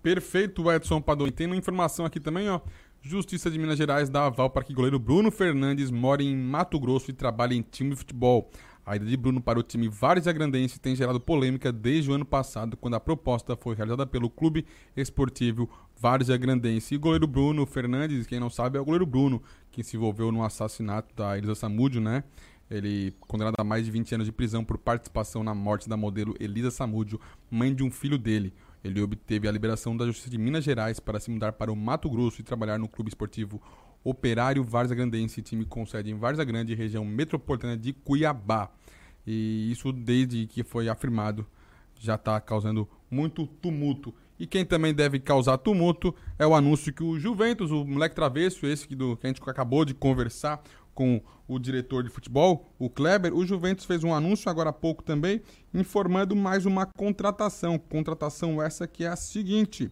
Perfeito, 0.00 0.70
Edson 0.70 1.00
Padoni. 1.00 1.32
Tem 1.32 1.46
uma 1.46 1.56
informação 1.56 2.06
aqui 2.06 2.20
também, 2.20 2.48
ó. 2.48 2.60
Justiça 3.00 3.50
de 3.50 3.58
Minas 3.58 3.78
Gerais 3.78 4.08
dá 4.08 4.26
aval 4.26 4.50
para 4.50 4.64
que 4.64 4.72
goleiro 4.72 4.98
Bruno 4.98 5.30
Fernandes 5.30 5.90
more 5.90 6.24
em 6.24 6.36
Mato 6.36 6.78
Grosso 6.78 7.10
e 7.10 7.14
trabalhe 7.14 7.56
em 7.56 7.62
time 7.62 7.90
de 7.90 7.96
futebol. 7.96 8.50
A 8.88 8.96
ida 8.96 9.04
de 9.04 9.18
Bruno 9.18 9.38
para 9.38 9.58
o 9.58 9.62
time 9.62 9.86
Várzea 9.86 10.32
Grandense 10.32 10.80
tem 10.80 10.96
gerado 10.96 11.20
polêmica 11.20 11.70
desde 11.70 12.10
o 12.10 12.14
ano 12.14 12.24
passado, 12.24 12.74
quando 12.74 12.94
a 12.94 13.00
proposta 13.00 13.54
foi 13.54 13.74
realizada 13.74 14.06
pelo 14.06 14.30
Clube 14.30 14.64
Esportivo 14.96 15.68
Várzea 15.94 16.38
Grandense. 16.38 16.94
E 16.94 16.96
goleiro 16.96 17.26
Bruno 17.26 17.66
Fernandes, 17.66 18.26
quem 18.26 18.40
não 18.40 18.48
sabe, 18.48 18.78
é 18.78 18.80
o 18.80 18.84
goleiro 18.86 19.04
Bruno, 19.04 19.42
que 19.70 19.84
se 19.84 19.98
envolveu 19.98 20.32
no 20.32 20.42
assassinato 20.42 21.14
da 21.14 21.36
Elisa 21.36 21.54
Samúdio, 21.54 22.00
né? 22.00 22.24
Ele 22.70 23.14
condenado 23.20 23.56
a 23.58 23.64
mais 23.64 23.84
de 23.84 23.90
20 23.90 24.14
anos 24.14 24.26
de 24.26 24.32
prisão 24.32 24.64
por 24.64 24.78
participação 24.78 25.44
na 25.44 25.54
morte 25.54 25.86
da 25.86 25.96
modelo 25.96 26.34
Elisa 26.40 26.70
Samúdio, 26.70 27.20
mãe 27.50 27.74
de 27.74 27.82
um 27.82 27.90
filho 27.90 28.16
dele. 28.16 28.54
Ele 28.82 29.02
obteve 29.02 29.46
a 29.46 29.52
liberação 29.52 29.94
da 29.94 30.06
Justiça 30.06 30.30
de 30.30 30.38
Minas 30.38 30.64
Gerais 30.64 30.98
para 30.98 31.20
se 31.20 31.30
mudar 31.30 31.52
para 31.52 31.70
o 31.70 31.76
Mato 31.76 32.08
Grosso 32.08 32.40
e 32.40 32.44
trabalhar 32.44 32.78
no 32.78 32.88
clube 32.88 33.10
esportivo 33.10 33.60
Operário 34.04 34.62
Várzea 34.64 34.96
Grandense, 34.96 35.42
time 35.42 35.64
com 35.64 35.84
sede 35.84 36.10
em 36.10 36.14
Várzea 36.14 36.44
Grande, 36.44 36.74
região 36.74 37.04
metropolitana 37.04 37.76
de 37.76 37.92
Cuiabá. 37.92 38.70
E 39.26 39.70
isso, 39.70 39.92
desde 39.92 40.46
que 40.46 40.62
foi 40.62 40.88
afirmado, 40.88 41.46
já 41.98 42.14
está 42.14 42.40
causando 42.40 42.88
muito 43.10 43.46
tumulto. 43.46 44.14
E 44.38 44.46
quem 44.46 44.64
também 44.64 44.94
deve 44.94 45.18
causar 45.18 45.58
tumulto 45.58 46.14
é 46.38 46.46
o 46.46 46.54
anúncio 46.54 46.92
que 46.92 47.02
o 47.02 47.18
Juventus, 47.18 47.70
o 47.70 47.84
moleque 47.84 48.14
travesso, 48.14 48.66
esse 48.66 48.86
que, 48.86 48.94
do, 48.94 49.16
que 49.16 49.26
a 49.26 49.28
gente 49.28 49.42
acabou 49.42 49.84
de 49.84 49.94
conversar 49.94 50.62
com 50.94 51.20
o 51.46 51.58
diretor 51.58 52.02
de 52.02 52.10
futebol, 52.10 52.66
o 52.78 52.90
Kleber, 52.90 53.32
o 53.32 53.46
Juventus 53.46 53.84
fez 53.84 54.02
um 54.02 54.12
anúncio 54.12 54.50
agora 54.50 54.70
há 54.70 54.72
pouco 54.72 55.02
também, 55.02 55.40
informando 55.72 56.34
mais 56.34 56.66
uma 56.66 56.86
contratação. 56.86 57.78
Contratação 57.78 58.62
essa 58.62 58.86
que 58.86 59.04
é 59.04 59.08
a 59.08 59.16
seguinte: 59.16 59.90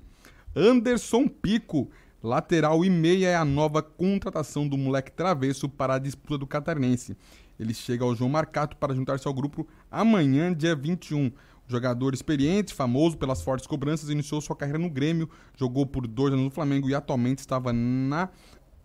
Anderson 0.54 1.28
Pico, 1.28 1.90
lateral 2.22 2.84
e 2.84 2.90
meia, 2.90 3.28
é 3.28 3.36
a 3.36 3.44
nova 3.44 3.82
contratação 3.82 4.66
do 4.66 4.76
moleque 4.76 5.12
travesso 5.12 5.68
para 5.68 5.94
a 5.94 5.98
disputa 5.98 6.38
do 6.38 6.46
Catarinense. 6.46 7.16
Ele 7.58 7.72
chega 7.72 8.04
ao 8.04 8.14
João 8.14 8.30
Marcato 8.30 8.76
para 8.76 8.94
juntar-se 8.94 9.26
ao 9.26 9.34
grupo 9.34 9.66
amanhã, 9.90 10.52
dia 10.52 10.74
21. 10.74 11.26
O 11.26 11.32
jogador 11.68 12.14
experiente, 12.14 12.72
famoso 12.72 13.16
pelas 13.16 13.42
fortes 13.42 13.66
cobranças, 13.66 14.08
iniciou 14.08 14.40
sua 14.40 14.54
carreira 14.54 14.78
no 14.78 14.88
Grêmio, 14.88 15.28
jogou 15.56 15.84
por 15.84 16.06
dois 16.06 16.32
anos 16.32 16.44
no 16.44 16.50
Flamengo 16.50 16.88
e 16.88 16.94
atualmente 16.94 17.38
estava 17.38 17.72
na 17.72 18.28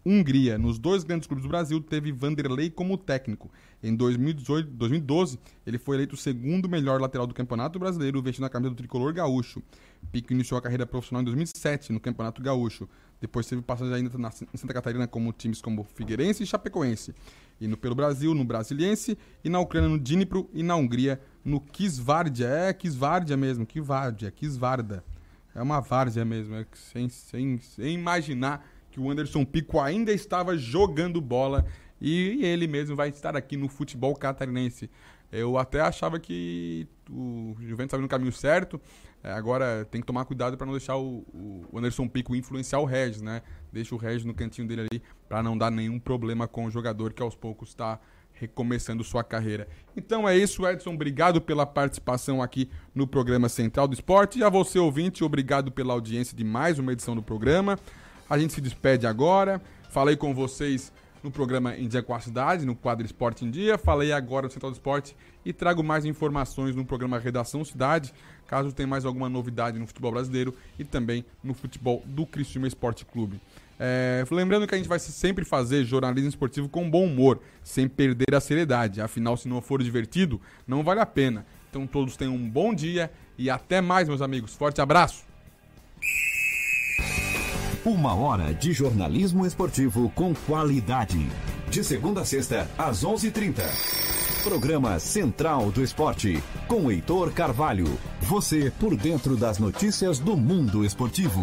Hungria. 0.06 0.58
Nos 0.58 0.80
dois 0.80 1.04
grandes 1.04 1.28
clubes 1.28 1.44
do 1.44 1.50
Brasil, 1.50 1.80
teve 1.82 2.12
Vanderlei 2.12 2.70
como 2.70 2.98
técnico. 2.98 3.52
Em 3.84 3.96
2018, 3.96 4.70
2012, 4.70 5.40
ele 5.66 5.78
foi 5.78 5.98
eleito 5.98 6.16
o 6.16 6.18
segundo 6.18 6.68
melhor 6.68 7.00
lateral 7.00 7.26
do 7.26 7.34
Campeonato 7.34 7.80
Brasileiro, 7.80 8.22
vestindo 8.22 8.46
a 8.46 8.50
camisa 8.50 8.72
do 8.72 8.76
tricolor 8.76 9.14
gaúcho. 9.14 9.62
Pico 10.12 10.34
iniciou 10.34 10.58
a 10.58 10.62
carreira 10.62 10.86
profissional 10.86 11.22
em 11.22 11.26
2007 11.26 11.92
no 11.94 12.00
Campeonato 12.00 12.42
Gaúcho. 12.42 12.88
Depois 13.20 13.46
teve 13.46 13.62
passagem 13.62 13.94
ainda 13.94 14.18
na 14.18 14.32
Santa 14.32 14.74
Catarina 14.74 15.08
como 15.08 15.32
times 15.32 15.62
como 15.62 15.84
Figueirense 15.84 16.44
e 16.44 16.46
Chapecoense. 16.46 17.14
E 17.60 17.68
no, 17.68 17.78
pelo 17.78 17.94
Brasil, 17.94 18.34
no 18.34 18.44
Brasiliense, 18.44 19.16
e 19.44 19.50
na 19.50 19.60
Ucrânia 19.60 19.88
no 19.88 20.00
Dnipro 20.00 20.50
e 20.52 20.64
na 20.64 20.76
Hungria 20.76 21.22
no 21.46 21.62
Kisvardia. 21.62 22.48
É 22.48 22.74
Kisvardia 22.74 23.38
mesmo, 23.38 23.66
Kisvardia, 23.66 24.32
Kisvarda. 24.32 25.04
É 25.54 25.62
uma 25.62 25.80
várzea 25.80 26.26
mesmo, 26.26 26.56
é 26.56 26.66
sem, 26.74 27.10
sem, 27.10 27.60
sem 27.60 27.94
imaginar 27.94 28.66
que 28.92 29.00
o 29.00 29.10
Anderson 29.10 29.46
Pico 29.46 29.80
ainda 29.80 30.12
estava 30.12 30.58
jogando 30.58 31.22
bola 31.22 31.66
e 32.00 32.44
ele 32.44 32.68
mesmo 32.68 32.96
vai 32.96 33.10
estar 33.10 33.36
aqui 33.36 33.56
no 33.56 33.70
futebol 33.70 34.16
catarinense. 34.16 34.90
Eu 35.32 35.58
até 35.58 35.80
achava 35.80 36.20
que 36.20 36.86
o 37.10 37.56
Juventus 37.62 37.86
estava 37.86 38.04
no 38.04 38.10
caminho 38.10 38.34
certo. 38.34 38.82
É, 39.24 39.32
agora 39.32 39.86
tem 39.90 40.02
que 40.02 40.08
tomar 40.08 40.26
cuidado 40.26 40.58
para 40.58 40.66
não 40.66 40.74
deixar 40.74 40.98
o, 40.98 41.24
o, 41.72 41.78
Anderson 41.78 42.08
Pico 42.08 42.36
influenciar 42.36 42.80
o 42.80 42.86
Regis, 42.86 43.22
né? 43.22 43.42
Deixa 43.72 43.96
o 43.96 43.98
Regis 43.98 44.26
no 44.26 44.34
cantinho 44.34 44.68
dele 44.68 44.82
ali 44.82 45.02
para 45.30 45.42
não 45.42 45.58
dar 45.58 45.72
nenhum 45.72 46.00
problema 46.00 46.48
com 46.48 46.66
o 46.66 46.72
jogador 46.72 47.14
que 47.14 47.22
aos 47.22 47.36
poucos 47.36 47.70
está 47.70 48.00
recomeçando 48.34 49.04
sua 49.04 49.24
carreira. 49.24 49.68
Então 49.96 50.28
é 50.28 50.36
isso, 50.36 50.68
Edson. 50.68 50.96
Obrigado 50.96 51.40
pela 51.40 51.66
participação 51.66 52.42
aqui 52.42 52.68
no 52.94 53.06
programa 53.06 53.48
Central 53.48 53.88
do 53.88 53.94
Esporte. 53.94 54.40
E 54.40 54.44
a 54.44 54.50
você, 54.50 54.80
ouvinte, 54.80 55.24
obrigado 55.24 55.72
pela 55.72 55.94
audiência 55.94 56.36
de 56.36 56.44
mais 56.44 56.80
uma 56.80 56.92
edição 56.92 57.16
do 57.16 57.22
programa. 57.22 57.78
A 58.32 58.38
gente 58.38 58.54
se 58.54 58.62
despede 58.62 59.06
agora. 59.06 59.62
Falei 59.90 60.16
com 60.16 60.34
vocês 60.34 60.90
no 61.22 61.30
programa 61.30 61.76
Em 61.76 61.86
Dia 61.86 62.02
com 62.02 62.16
a 62.16 62.20
Cidade, 62.22 62.66
no 62.66 62.74
quadro 62.74 63.06
Esporte 63.06 63.44
em 63.44 63.52
Dia. 63.52 63.78
Falei 63.78 64.14
agora 64.14 64.46
no 64.46 64.50
Central 64.54 64.72
do 64.72 64.76
Esporte 64.76 65.18
e 65.44 65.52
trago 65.52 65.84
mais 65.84 66.06
informações 66.06 66.74
no 66.74 66.86
programa 66.86 67.20
Redação 67.20 67.66
Cidade, 67.66 68.14
caso 68.48 68.72
tenha 68.72 68.88
mais 68.88 69.04
alguma 69.04 69.28
novidade 69.28 69.78
no 69.78 69.86
futebol 69.86 70.14
brasileiro 70.14 70.56
e 70.80 70.86
também 70.86 71.26
no 71.44 71.54
futebol 71.54 72.02
do 72.06 72.26
Criciúma 72.26 72.70
Esporte 72.70 73.04
Clube. 73.04 73.42
É, 73.78 74.24
lembrando 74.32 74.66
que 74.66 74.76
a 74.76 74.78
gente 74.78 74.88
vai 74.88 75.00
sempre 75.00 75.44
fazer 75.44 75.84
jornalismo 75.84 76.30
esportivo 76.30 76.70
com 76.70 76.90
bom 76.90 77.04
humor, 77.04 77.42
sem 77.62 77.86
perder 77.86 78.34
a 78.34 78.40
seriedade. 78.40 79.02
Afinal, 79.02 79.36
se 79.36 79.50
não 79.50 79.62
for 79.62 79.84
divertido, 79.84 80.40
não 80.66 80.86
vale 80.86 81.02
a 81.02 81.06
pena. 81.06 81.46
Então 81.70 81.86
todos 81.86 82.16
tenham 82.16 82.34
um 82.34 82.50
bom 82.50 82.74
dia 82.74 83.12
e 83.38 83.50
até 83.50 83.82
mais, 83.82 84.08
meus 84.08 84.22
amigos. 84.22 84.56
Forte 84.56 84.80
abraço! 84.80 85.31
Uma 87.84 88.14
hora 88.14 88.54
de 88.54 88.74
jornalismo 88.74 89.44
esportivo 89.44 90.12
com 90.12 90.36
qualidade. 90.36 91.28
De 91.72 91.84
segunda 91.84 92.22
a 92.22 92.26
sexta, 92.26 92.70
às 92.78 93.04
11:30. 93.04 93.64
h 93.64 93.64
30 93.64 94.02
Programa 94.44 95.00
Central 95.00 95.72
do 95.72 95.84
Esporte, 95.84 96.44
com 96.68 96.92
Heitor 96.92 97.32
Carvalho. 97.32 97.88
Você 98.22 98.72
por 98.80 98.96
dentro 98.96 99.36
das 99.36 99.58
notícias 99.58 100.20
do 100.20 100.38
mundo 100.38 100.86
esportivo. 100.86 101.42